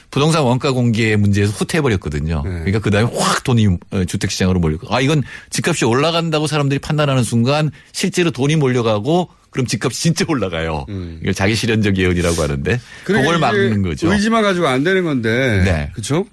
부동산 0.10 0.44
원가 0.44 0.72
공개 0.72 1.16
문제에서 1.16 1.52
후퇴해 1.52 1.82
버렸거든요. 1.82 2.42
네. 2.44 2.50
그러니까 2.52 2.80
그 2.80 2.90
다음에 2.92 3.10
확 3.14 3.44
돈이 3.44 3.68
어, 3.92 4.06
주택 4.06 4.32
시장으로 4.32 4.60
몰리고 4.60 4.94
아, 4.94 5.02
이건 5.02 5.24
집값이 5.50 5.86
올라간다고 5.86 6.48
사람들이 6.48 6.80
판단하는 6.80 7.24
순간 7.24 7.72
실제로 7.92 8.32
돈이 8.32 8.56
몰려가고 8.56 9.30
그럼 9.50 9.66
집값이 9.66 10.02
진짜 10.02 10.26
올라가요. 10.28 10.86
이걸 11.22 11.34
자기 11.34 11.56
실현적 11.56 11.98
예언이라고 11.98 12.42
하는데 12.42 12.72
음. 12.72 12.80
그리고 13.04 13.24
그걸 13.24 13.40
막는 13.40 13.82
거죠. 13.82 14.12
의지만 14.12 14.44
가지고 14.44 14.68
안 14.68 14.84
되는 14.84 15.04
건데. 15.04 15.62
네. 15.64 15.90
그렇죠? 15.94 16.26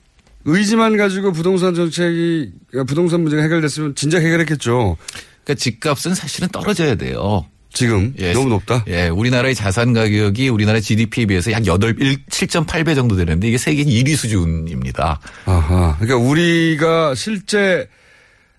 의지만 0.45 0.97
가지고 0.97 1.33
부동산 1.33 1.75
정책이 1.75 2.53
그러니까 2.71 2.89
부동산 2.89 3.23
문제가 3.23 3.43
해결됐으면 3.43 3.95
진작 3.95 4.19
해결했겠죠. 4.23 4.97
그러니까 5.45 5.55
집값은 5.55 6.15
사실은 6.15 6.49
떨어져야 6.49 6.97
돼요. 6.97 7.47
지금 7.75 8.15
너무 8.33 8.49
높다. 8.49 8.85
예, 8.87 9.09
우리나라의 9.09 9.55
자산 9.55 9.93
가격이 9.93 10.49
우리나라 10.49 10.81
GDP에 10.81 11.27
비해서 11.27 11.51
약 11.53 11.65
8, 11.65 11.79
7.8배 11.79 12.95
정도 12.95 13.17
되는데 13.17 13.49
이게 13.49 13.59
세계 13.59 13.85
1위 13.85 14.17
수준입니다. 14.17 15.21
아하. 15.45 15.97
그러니까 16.01 16.17
우리가 16.29 17.15
실제 17.15 17.89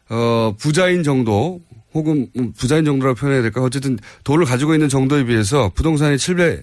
어 0.09 0.53
부자인 0.59 1.01
정도 1.03 1.61
혹은 1.93 2.28
뭐 2.36 2.51
부자인 2.57 2.86
정도라고 2.86 3.16
표현해야 3.18 3.41
될까 3.41 3.61
어쨌든 3.63 3.97
돈을 4.26 4.45
가지고 4.45 4.74
있는 4.76 4.89
정도에 4.89 5.24
비해서 5.24 5.72
부동산이 5.74 6.18
7배 6.18 6.61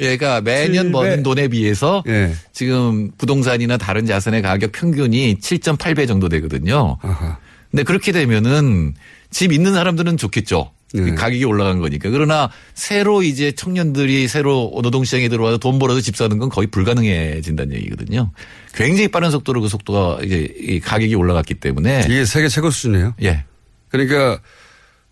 얘가 0.00 0.40
매년 0.40 0.86
칠백- 0.86 0.92
버는 0.92 1.22
돈에 1.24 1.48
비해서 1.48 2.02
예. 2.06 2.32
지금 2.52 3.10
부동산이나 3.18 3.76
다른 3.76 4.06
자산의 4.06 4.40
가격 4.42 4.72
평균이 4.72 5.36
7.8배 5.40 6.06
정도 6.08 6.28
되거든요. 6.30 6.96
아하. 7.02 7.36
근데 7.70 7.82
그렇게 7.82 8.12
되면은 8.12 8.94
집 9.30 9.52
있는 9.52 9.74
사람들은 9.74 10.16
좋겠죠. 10.16 10.70
네. 10.92 11.14
가격이 11.14 11.44
올라간 11.44 11.78
거니까. 11.80 12.10
그러나 12.10 12.50
새로 12.74 13.22
이제 13.22 13.52
청년들이 13.52 14.26
새로 14.28 14.72
노동시장에 14.82 15.28
들어와서 15.28 15.58
돈 15.58 15.78
벌어서 15.78 16.00
집 16.00 16.16
사는 16.16 16.36
건 16.38 16.48
거의 16.48 16.66
불가능해진다는 16.66 17.74
얘기거든요. 17.76 18.32
굉장히 18.74 19.08
빠른 19.08 19.30
속도로 19.30 19.60
그 19.60 19.68
속도가 19.68 20.22
이제 20.24 20.52
이 20.58 20.80
가격이 20.80 21.14
올라갔기 21.14 21.54
때문에. 21.54 22.04
이게 22.06 22.24
세계 22.24 22.48
최고 22.48 22.70
수준이에요. 22.70 23.14
예. 23.22 23.44
그러니까 23.88 24.40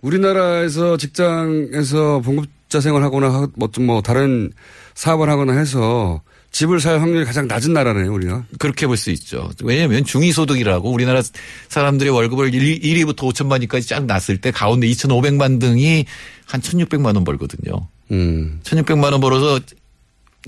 우리나라에서 0.01 0.97
직장에서 0.97 2.21
봉급자 2.21 2.81
생활하거나 2.81 3.29
하- 3.33 3.49
뭐, 3.57 3.69
좀 3.71 3.87
뭐 3.87 4.03
다른 4.03 4.53
사업을 4.95 5.29
하거나 5.29 5.53
해서 5.57 6.23
집을 6.51 6.81
살 6.81 7.01
확률이 7.01 7.25
가장 7.25 7.47
낮은 7.47 7.73
나라네요, 7.73 8.13
우리가. 8.13 8.45
그렇게 8.59 8.87
볼 8.87 8.97
수 8.97 9.11
있죠. 9.11 9.51
왜냐하면 9.63 10.05
중위소득이라고 10.05 10.91
우리나라 10.91 11.23
사람들의 11.69 12.13
월급을 12.13 12.53
1, 12.55 12.81
1위부터 12.81 13.17
5천만 13.17 13.61
위까지 13.63 13.87
쫙 13.89 14.05
났을 14.07 14.39
때 14.41 14.51
가운데 14.51 14.87
2,500만 14.89 15.61
등이 15.61 16.05
한 16.47 16.61
1,600만 16.61 17.15
원 17.15 17.25
벌거든요. 17.25 17.89
음. 18.11 18.61
1,600만 18.65 19.13
원 19.13 19.21
벌어서 19.21 19.61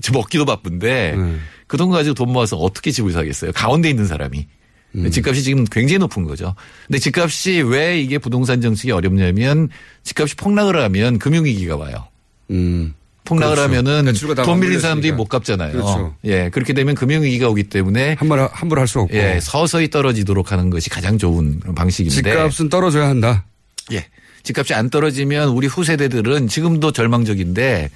집 0.01 0.13
먹기도 0.13 0.45
바쁜데 0.45 1.15
네. 1.15 1.35
그돈 1.67 1.91
가지고 1.91 2.15
돈 2.15 2.33
모아서 2.33 2.57
어떻게 2.57 2.91
집을 2.91 3.11
사겠어요? 3.13 3.51
가운데 3.53 3.89
있는 3.89 4.07
사람이. 4.07 4.47
음. 4.95 5.09
집값이 5.09 5.43
지금 5.43 5.63
굉장히 5.65 5.99
높은 5.99 6.23
거죠. 6.25 6.55
근데 6.87 6.99
집값이 6.99 7.61
왜 7.61 8.01
이게 8.01 8.17
부동산 8.17 8.59
정책이 8.59 8.91
어렵냐면 8.91 9.69
집값이 10.03 10.35
폭락을 10.35 10.75
하면 10.81 11.17
금융위기가 11.19 11.77
와요. 11.77 12.07
음. 12.49 12.93
폭락을 13.25 13.55
그렇죠. 13.55 13.69
하면은 13.69 14.13
다돈 14.13 14.35
맞물렸으니까. 14.35 14.79
사람들이 14.81 15.11
못 15.13 15.25
갚잖아요. 15.25 15.71
그렇죠. 15.73 16.15
예, 16.25 16.49
그렇게 16.49 16.73
되면 16.73 16.95
금융위기가 16.95 17.47
오기 17.49 17.63
때문에 17.63 18.15
함부로, 18.17 18.47
함부로 18.51 18.81
할 18.81 18.87
수 18.87 18.99
없고. 18.99 19.15
예, 19.15 19.39
서서히 19.41 19.89
떨어지도록 19.89 20.51
하는 20.51 20.69
것이 20.69 20.89
가장 20.89 21.17
좋은 21.17 21.59
방식인데. 21.75 22.15
집값은 22.15 22.69
떨어져야 22.69 23.07
한다. 23.07 23.45
예. 23.91 24.05
집값이 24.43 24.73
안 24.73 24.89
떨어지면 24.89 25.49
우리 25.49 25.67
후세대들은 25.67 26.47
지금도 26.47 26.91
절망적인데 26.91 27.89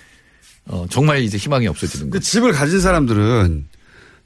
어, 0.67 0.85
정말 0.89 1.21
이제 1.21 1.37
희망이 1.37 1.67
없어지는 1.67 2.11
거죠. 2.11 2.23
집을 2.23 2.51
가진 2.51 2.79
사람들은 2.79 3.65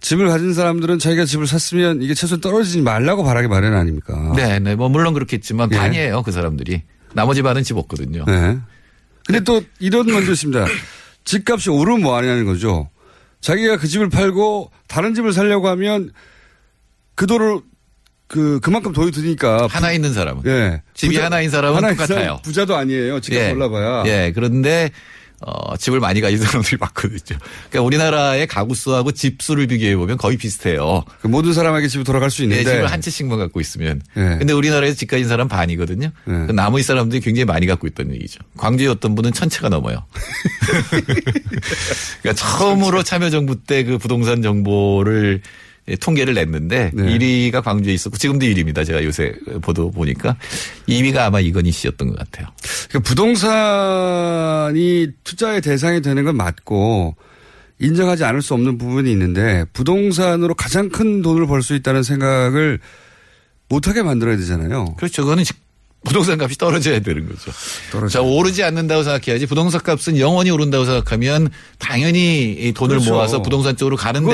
집을 0.02 0.28
가진 0.28 0.54
사람들은 0.54 1.00
자기가 1.00 1.26
집을 1.26 1.48
샀으면 1.48 2.02
이게 2.02 2.14
최소한 2.14 2.40
떨어지지 2.42 2.82
말라고 2.82 3.24
바라기 3.24 3.48
마련 3.48 3.74
아닙니까? 3.74 4.34
네, 4.36 4.60
네. 4.60 4.76
뭐 4.76 4.90
물론 4.90 5.14
그렇겠지만 5.14 5.70
예. 5.74 5.78
반이에요, 5.78 6.24
그 6.24 6.32
사람들이. 6.32 6.82
나머지 7.14 7.42
반은 7.42 7.64
집 7.64 7.76
없거든요. 7.78 8.24
네. 8.26 8.58
근데 9.30 9.42
또 9.44 9.62
이런 9.78 10.08
면도 10.08 10.32
있습니다. 10.32 10.66
집값이 11.24 11.70
오르면 11.70 12.02
뭐 12.02 12.18
하냐는 12.18 12.46
거죠. 12.46 12.90
자기가 13.42 13.78
그 13.78 13.88
집을 13.88 14.10
팔고 14.10 14.72
다른 14.88 15.14
집을 15.14 15.34
살려고 15.34 15.68
하면 15.70 16.12
그 17.14 17.28
돈을 17.28 17.60
그 18.28 18.60
그만큼 18.60 18.92
돈이 18.92 19.12
드니까 19.12 19.68
하나 19.70 19.92
있는 19.92 20.14
사람은. 20.14 20.42
예. 20.48 20.82
집이 20.96 21.14
부자- 21.16 21.26
하나인 21.26 21.52
사람은 21.52 21.78
하나인 21.78 21.96
똑같아요. 21.96 22.40
부자도 22.44 22.76
아니에요. 22.76 23.20
집값 23.20 23.40
예. 23.40 23.52
올라봐야. 23.52 24.04
예, 24.08 24.32
그런데 24.34 24.90
어, 25.42 25.78
집을 25.78 26.00
많이 26.00 26.22
가진 26.22 26.38
사람들이 26.40 26.78
많거든요. 26.80 27.40
그러니까 27.70 27.82
우리나라의 27.82 28.48
가구 28.48 28.76
수하고 28.76 29.12
집 29.12 29.42
수를 29.42 29.68
비교해 29.68 29.96
보면 29.96 30.18
거의 30.18 30.38
비슷해요. 30.38 31.04
그 31.22 31.28
모든 31.28 31.54
사람에게 31.54 31.88
집을 31.88 32.04
돌아갈 32.04 32.30
수 32.30 32.42
네, 32.42 32.56
있는데 32.56 32.64
집을 32.72 32.92
한 32.92 33.02
채씩만 33.02 33.40
갖고 33.40 33.60
있으면. 33.60 34.02
예. 34.18 34.22
근데 34.38 34.54
우리나라에서 34.54 34.96
집 34.96 35.10
가진 35.10 35.28
사람 35.28 35.48
반이거든요. 35.48 36.08
예. 36.08 36.32
그 36.48 36.52
나머지 36.52 36.84
사람들이 36.84 37.22
굉장히 37.22 37.46
많이 37.46 37.66
갖고 37.66 37.88
있다는 37.88 38.14
얘기죠. 38.16 38.40
광주에 38.58 38.88
어떤 38.88 39.16
분은 39.16 39.34
천 39.34 39.50
채가 39.50 39.70
넘어요. 39.70 40.06
그러니까 42.22 42.34
처음으로 42.36 43.04
참여정부 43.04 43.64
때 43.64 43.80
그 43.90 43.98
부동산 43.98 44.42
정보를 44.42 45.42
예, 45.42 45.50
통계를 45.98 46.34
냈는데 46.34 46.92
네. 46.94 47.04
1위가 47.18 47.64
광주에 47.64 47.94
있었고 47.94 48.18
지금도 48.18 48.46
1위입니다. 48.46 48.86
제가 48.86 49.04
요새 49.04 49.34
보도 49.62 49.92
보니까 49.92 50.36
2위가 50.88 51.18
아마 51.18 51.40
이건희 51.40 51.72
씨였던 51.72 52.10
것 52.10 52.18
같아요. 52.18 52.48
그러니까 52.90 53.08
부동산이 53.90 55.08
투자의 55.24 55.62
대상이 55.62 56.02
되는 56.02 56.24
건 56.24 56.36
맞고 56.38 57.16
인정하지 57.80 58.24
않을 58.26 58.42
수 58.42 58.54
없는 58.54 58.78
부분이 58.78 59.10
있는데 59.12 59.66
부동산으로 59.74 60.54
가장 60.56 60.90
큰 60.90 61.22
돈을 61.22 61.48
벌 61.48 61.62
수 61.62 61.76
있다는 61.76 62.04
생각을 62.04 62.80
못하게 63.70 64.02
만들어야 64.04 64.36
되잖아요. 64.38 64.96
그렇죠. 64.98 65.22
그거는 65.24 65.44
지- 65.44 65.54
부동산 66.04 66.40
값이 66.42 66.58
떨어져야 66.58 67.00
되는 67.02 67.28
거죠. 67.28 67.52
자, 68.08 68.22
오르지 68.22 68.64
않는다고 68.64 69.04
생각해야지 69.04 69.46
부동산 69.46 69.82
값은 69.82 70.18
영원히 70.18 70.50
오른다고 70.50 70.86
생각하면 70.86 71.50
당연히 71.78 72.54
이 72.54 72.72
돈을 72.74 72.96
그렇죠. 72.98 73.14
모아서 73.14 73.42
부동산 73.42 73.76
쪽으로 73.76 73.98
가는데 73.98 74.32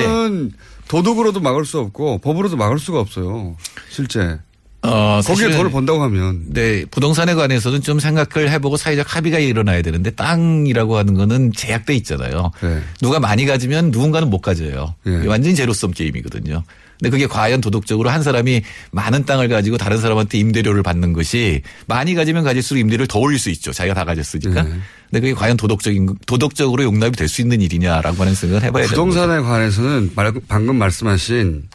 도덕으로도 0.87 1.39
막을 1.39 1.65
수 1.65 1.79
없고 1.79 2.19
법으로도 2.19 2.57
막을 2.57 2.79
수가 2.79 2.99
없어요. 2.99 3.55
실제. 3.89 4.39
어, 4.85 5.19
거기에 5.25 5.49
돈을 5.49 5.71
번다고 5.71 6.01
하면. 6.03 6.43
네, 6.49 6.85
부동산에 6.85 7.33
관해서는 7.33 7.81
좀 7.81 7.99
생각을 7.99 8.51
해보고 8.51 8.77
사회적 8.77 9.15
합의가 9.15 9.39
일어나야 9.39 9.81
되는데 9.81 10.11
땅이라고 10.11 10.97
하는 10.97 11.15
거는 11.15 11.51
제약돼 11.53 11.95
있잖아요. 11.95 12.51
네. 12.61 12.81
누가 13.01 13.19
많이 13.19 13.45
가지면 13.45 13.91
누군가는 13.91 14.29
못 14.29 14.41
가져요. 14.41 14.93
예. 15.07 15.17
이게 15.19 15.27
완전히 15.27 15.55
제로섬 15.55 15.91
게임이거든요. 15.91 16.63
근데 16.99 17.09
그게 17.09 17.27
과연 17.27 17.59
도덕적으로 17.61 18.09
한 18.09 18.23
사람이 18.23 18.61
많은 18.91 19.25
땅을 19.25 19.49
가지고 19.49 19.77
다른 19.77 19.97
사람한테 19.99 20.37
임대료를 20.37 20.81
받는 20.81 21.11
것이 21.11 21.61
많이 21.87 22.13
가지면 22.13 22.43
가질수록 22.43 22.79
임대료를 22.79 23.07
더 23.07 23.19
올릴 23.19 23.37
수 23.37 23.49
있죠. 23.49 23.73
자기가 23.73 23.93
다 23.93 24.05
가졌으니까. 24.05 24.63
네. 24.63 24.69
근데 25.09 25.21
그게 25.21 25.33
과연 25.33 25.55
도덕적인 25.57 26.17
도덕적으로 26.25 26.83
용납이 26.83 27.11
될 27.13 27.27
수 27.27 27.41
있는 27.41 27.61
일이냐라고 27.61 28.17
하는 28.21 28.33
생각을 28.35 28.63
해봐야 28.63 28.83
돼요. 28.83 28.89
부동산에 28.89 29.39
관해서는 29.41 30.11
말- 30.15 30.33
방금 30.47 30.77
말씀하신 30.77 31.67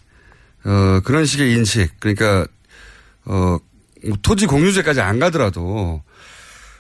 어, 0.64 1.01
그런 1.05 1.24
식의 1.24 1.53
인식 1.53 1.91
그러니까 2.01 2.47
어, 3.24 3.59
뭐 4.07 4.16
토지 4.22 4.47
공유제까지 4.47 5.01
안 5.01 5.18
가더라도 5.18 6.03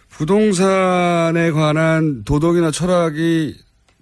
부동산에 0.08 1.50
관한 1.52 2.24
도덕이나 2.24 2.70
철학이 2.70 3.56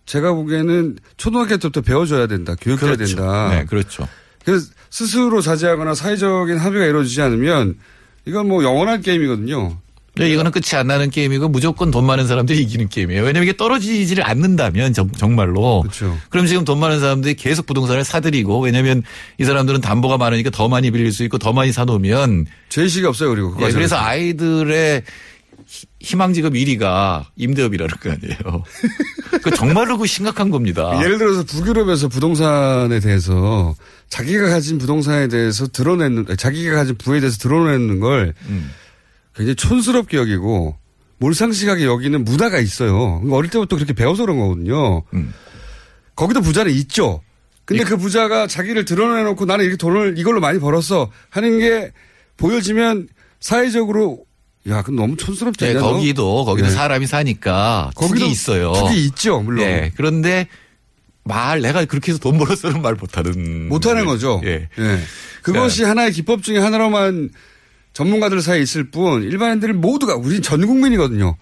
제가 0.07 0.33
보기에는 0.33 0.99
초등학교 1.17 1.57
때부터 1.59 1.81
배워줘야 1.83 2.27
된다. 2.27 2.55
교육돼야 2.61 2.97
그렇죠. 2.97 3.17
된다. 3.17 3.49
네, 3.51 3.65
그렇죠. 3.67 4.09
그래서 4.45 4.67
스스로 4.91 5.41
자제하거나 5.41 5.95
사회적인 5.95 6.57
합의가 6.57 6.87
이루어지지 6.87 7.21
않으면 7.23 7.77
이건 8.25 8.49
뭐 8.49 8.65
영원한 8.65 9.01
게임이거든요. 9.03 9.79
네, 10.19 10.31
이거는 10.31 10.51
끝이 10.51 10.79
안 10.79 10.87
나는 10.87 11.11
게임이고 11.11 11.49
무조건 11.49 11.91
돈 11.91 12.05
많은 12.07 12.27
사람들이 12.27 12.61
이기는 12.63 12.89
게임이에요. 12.89 13.23
왜냐면 13.23 13.43
이게 13.45 13.57
떨어지지를 13.57 14.27
않는다면 14.27 14.93
정, 14.93 15.35
말로 15.37 15.83
그렇죠. 15.83 16.19
그럼 16.31 16.47
지금 16.47 16.65
돈 16.65 16.79
많은 16.81 17.01
사람들이 17.01 17.35
계속 17.35 17.67
부동산을 17.67 18.05
사들이고 18.05 18.61
왜냐면 18.61 19.03
이 19.39 19.45
사람들은 19.45 19.81
담보가 19.81 20.19
많으니까 20.19 20.51
더 20.51 20.69
많이 20.69 20.91
빌릴 20.91 21.13
수 21.13 21.23
있고 21.25 21.39
더 21.39 21.53
많이 21.53 21.73
사놓으면 21.73 22.47
제의식이 22.69 23.07
없어요. 23.07 23.31
그리고 23.31 23.57
예, 23.61 23.71
그래서. 23.71 23.97
아이들의 23.97 25.03
희- 25.67 25.87
희망직업 26.01 26.55
1위가 26.55 27.25
임대업이라는 27.37 27.95
거 28.01 28.11
아니에요. 28.11 28.63
그 29.43 29.51
정말로 29.51 29.99
그 29.99 30.07
심각한 30.07 30.51
겁니다. 30.51 30.99
예를 31.05 31.19
들어서 31.19 31.43
북유럽에서 31.45 32.09
부동산에 32.09 33.01
대해서 33.01 33.75
자기가 34.09 34.49
가진 34.49 34.79
부동산에 34.79 35.29
대해서 35.29 35.67
드러내는 35.67 36.27
자기가 36.39 36.75
가진 36.77 36.97
부에 36.97 37.21
대해서 37.21 37.37
드러내는 37.39 38.01
걸 38.01 38.33
음. 38.49 38.71
굉장히 39.39 39.55
촌스럽게 39.55 40.17
여기고 40.17 40.77
몰상식하게 41.19 41.85
여기는 41.85 42.25
문화가 42.25 42.59
있어요. 42.59 43.15
그러니까 43.19 43.37
어릴 43.37 43.51
때부터 43.51 43.77
그렇게 43.77 43.93
배워서 43.93 44.25
그런 44.25 44.39
거거든요. 44.39 45.05
음. 45.15 45.33
거기도 46.17 46.41
부자는 46.41 46.73
있죠. 46.73 47.23
근데 47.65 47.85
그 47.85 47.97
부자가 47.97 48.47
자기를 48.47 48.85
드러내놓고 48.85 49.45
나는 49.45 49.65
이렇게 49.65 49.77
돈을 49.77 50.19
이걸로 50.19 50.41
많이 50.41 50.59
벌었어 50.59 51.11
하는 51.31 51.59
게 51.59 51.93
보여지면 52.37 53.09
사회적으로 53.41 54.25
야, 54.69 54.83
그럼 54.83 54.97
너무 54.97 55.17
촌스럽지 55.17 55.65
네, 55.65 55.71
않냐? 55.71 55.81
너? 55.81 55.93
거기도 55.93 56.45
거기도 56.45 56.69
네. 56.69 56.75
사람이 56.75 57.07
사니까 57.07 57.91
거기도 57.95 58.27
있어요. 58.27 58.73
툭이 58.73 59.05
있죠, 59.07 59.41
물론. 59.41 59.65
예, 59.65 59.93
그런데 59.97 60.49
말 61.25 61.61
내가 61.61 61.85
그렇게 61.85 62.11
해서 62.11 62.19
돈 62.19 62.39
벌었어는 62.39 62.83
말 62.83 62.95
못하는 62.95 63.69
못하는 63.69 64.05
거죠. 64.05 64.41
예. 64.45 64.69
예. 64.79 64.99
그것이 65.43 65.85
하나의 65.85 66.13
기법 66.13 66.43
중에 66.43 66.59
하나로만 66.59 67.31
전문가들 67.99 68.41
사이에 68.43 68.63
있을 68.63 68.93
뿐 68.93 69.25
일반인들 69.25 69.73
모두가 69.73 70.15
우린 70.15 70.41
전 70.41 70.65
국민이거든요. 70.65 71.37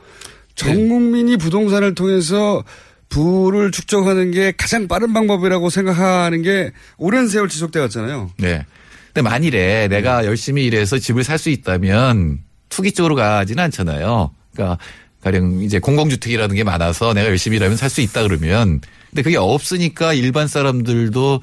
전 0.54 0.74
네. 0.74 0.88
국민이 0.88 1.36
부동산을 1.36 1.94
통해서 1.94 2.64
부를 3.10 3.70
축적하는 3.70 4.30
게 4.30 4.54
가장 4.56 4.88
빠른 4.88 5.12
방법이라고 5.12 5.68
생각하는 5.68 6.40
게 6.40 6.72
오랜 6.96 7.28
세월 7.28 7.50
지속돼 7.50 7.78
왔잖아요. 7.80 8.30
네. 8.38 8.64
근데 9.08 9.20
만일에 9.20 9.88
내가 9.88 10.24
열심히 10.24 10.64
일해서 10.64 10.98
집을 10.98 11.24
살 11.24 11.36
수 11.36 11.50
있다면 11.50 12.38
투기 12.70 12.92
쪽으로 12.92 13.16
가지는 13.16 13.62
않잖아요. 13.64 14.30
그러니까 14.54 14.78
가령 15.22 15.60
이제 15.60 15.78
공공주택이라는 15.78 16.56
게 16.56 16.64
많아서 16.64 17.12
내가 17.12 17.28
열심히 17.28 17.58
일하면 17.58 17.76
살 17.76 17.90
수 17.90 18.00
있다 18.00 18.22
그러면 18.22 18.80
근데 19.10 19.20
그게 19.20 19.36
없으니까 19.36 20.14
일반 20.14 20.48
사람들도 20.48 21.42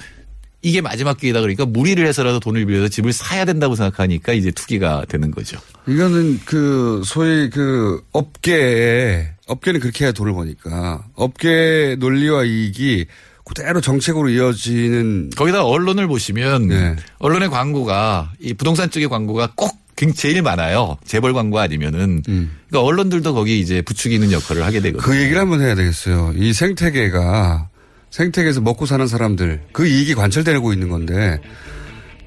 이게 0.65 0.79
마지막 0.81 1.17
기회다 1.17 1.41
그러니까 1.41 1.65
무리를 1.65 2.05
해서라도 2.07 2.39
돈을 2.39 2.65
빌려서 2.65 2.87
집을 2.87 3.11
사야 3.13 3.43
된다고 3.45 3.75
생각하니까 3.75 4.31
이제 4.33 4.49
투기가 4.49 5.05
되는 5.09 5.29
거죠. 5.29 5.59
이거는 5.87 6.39
그 6.45 7.01
소위 7.05 7.49
그 7.49 8.01
업계에 8.13 9.27
업계는 9.47 9.81
그렇게 9.81 10.05
해야 10.05 10.11
돈을 10.13 10.33
버니까 10.33 11.03
업계 11.15 11.97
논리와 11.99 12.45
이익이 12.45 13.05
그대로 13.45 13.81
정책으로 13.81 14.29
이어지는 14.29 15.31
거기다 15.35 15.65
언론을 15.65 16.07
보시면 16.07 16.67
네. 16.69 16.95
언론의 17.19 17.49
광고가 17.49 18.31
이 18.39 18.53
부동산 18.53 18.89
쪽의 18.89 19.09
광고가 19.09 19.51
꼭 19.55 19.77
굉- 19.97 20.13
제일 20.13 20.41
많아요. 20.41 20.97
재벌 21.05 21.33
광고 21.33 21.59
아니면은 21.59 22.21
그러니까 22.23 22.81
언론들도 22.81 23.33
거기 23.33 23.59
이제 23.59 23.81
부추기는 23.81 24.31
역할을 24.31 24.63
하게 24.63 24.79
되거든요. 24.79 25.01
그 25.11 25.19
얘기를 25.21 25.39
한번 25.41 25.59
해야 25.61 25.75
되겠어요. 25.75 26.33
이 26.37 26.53
생태계가 26.53 27.67
생태계에서 28.17 28.61
먹고 28.61 28.85
사는 28.85 29.07
사람들 29.07 29.59
그 29.71 29.87
이익이 29.87 30.13
관철되고 30.13 30.71
있는 30.71 30.87
건데 30.89 31.39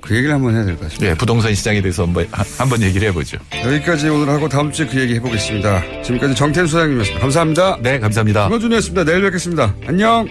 그 0.01 0.17
얘기를 0.17 0.35
한번 0.35 0.55
해야 0.57 0.65
될 0.65 0.75
것 0.75 0.83
같습니다. 0.83 1.07
네, 1.13 1.15
부동산 1.17 1.55
시장에 1.55 1.81
대해서 1.81 2.03
한번 2.03 2.27
한- 2.33 2.45
한번 2.59 2.83
얘기를 2.83 3.07
해보죠. 3.09 3.39
여기까지 3.65 4.09
오늘 4.09 4.29
하고 4.29 4.49
다음 4.49 4.73
주에 4.73 4.87
그 4.87 4.99
얘기 5.01 5.15
해보겠습니다. 5.15 6.03
지금까지 6.03 6.35
정태현 6.35 6.67
소장님이었습니다. 6.67 7.21
감사합니다. 7.21 7.79
네, 7.83 7.99
감사합니다. 8.01 8.49
김호준이었습니다. 8.49 9.05
내일 9.05 9.23
뵙겠습니다. 9.23 9.75
안녕. 9.87 10.27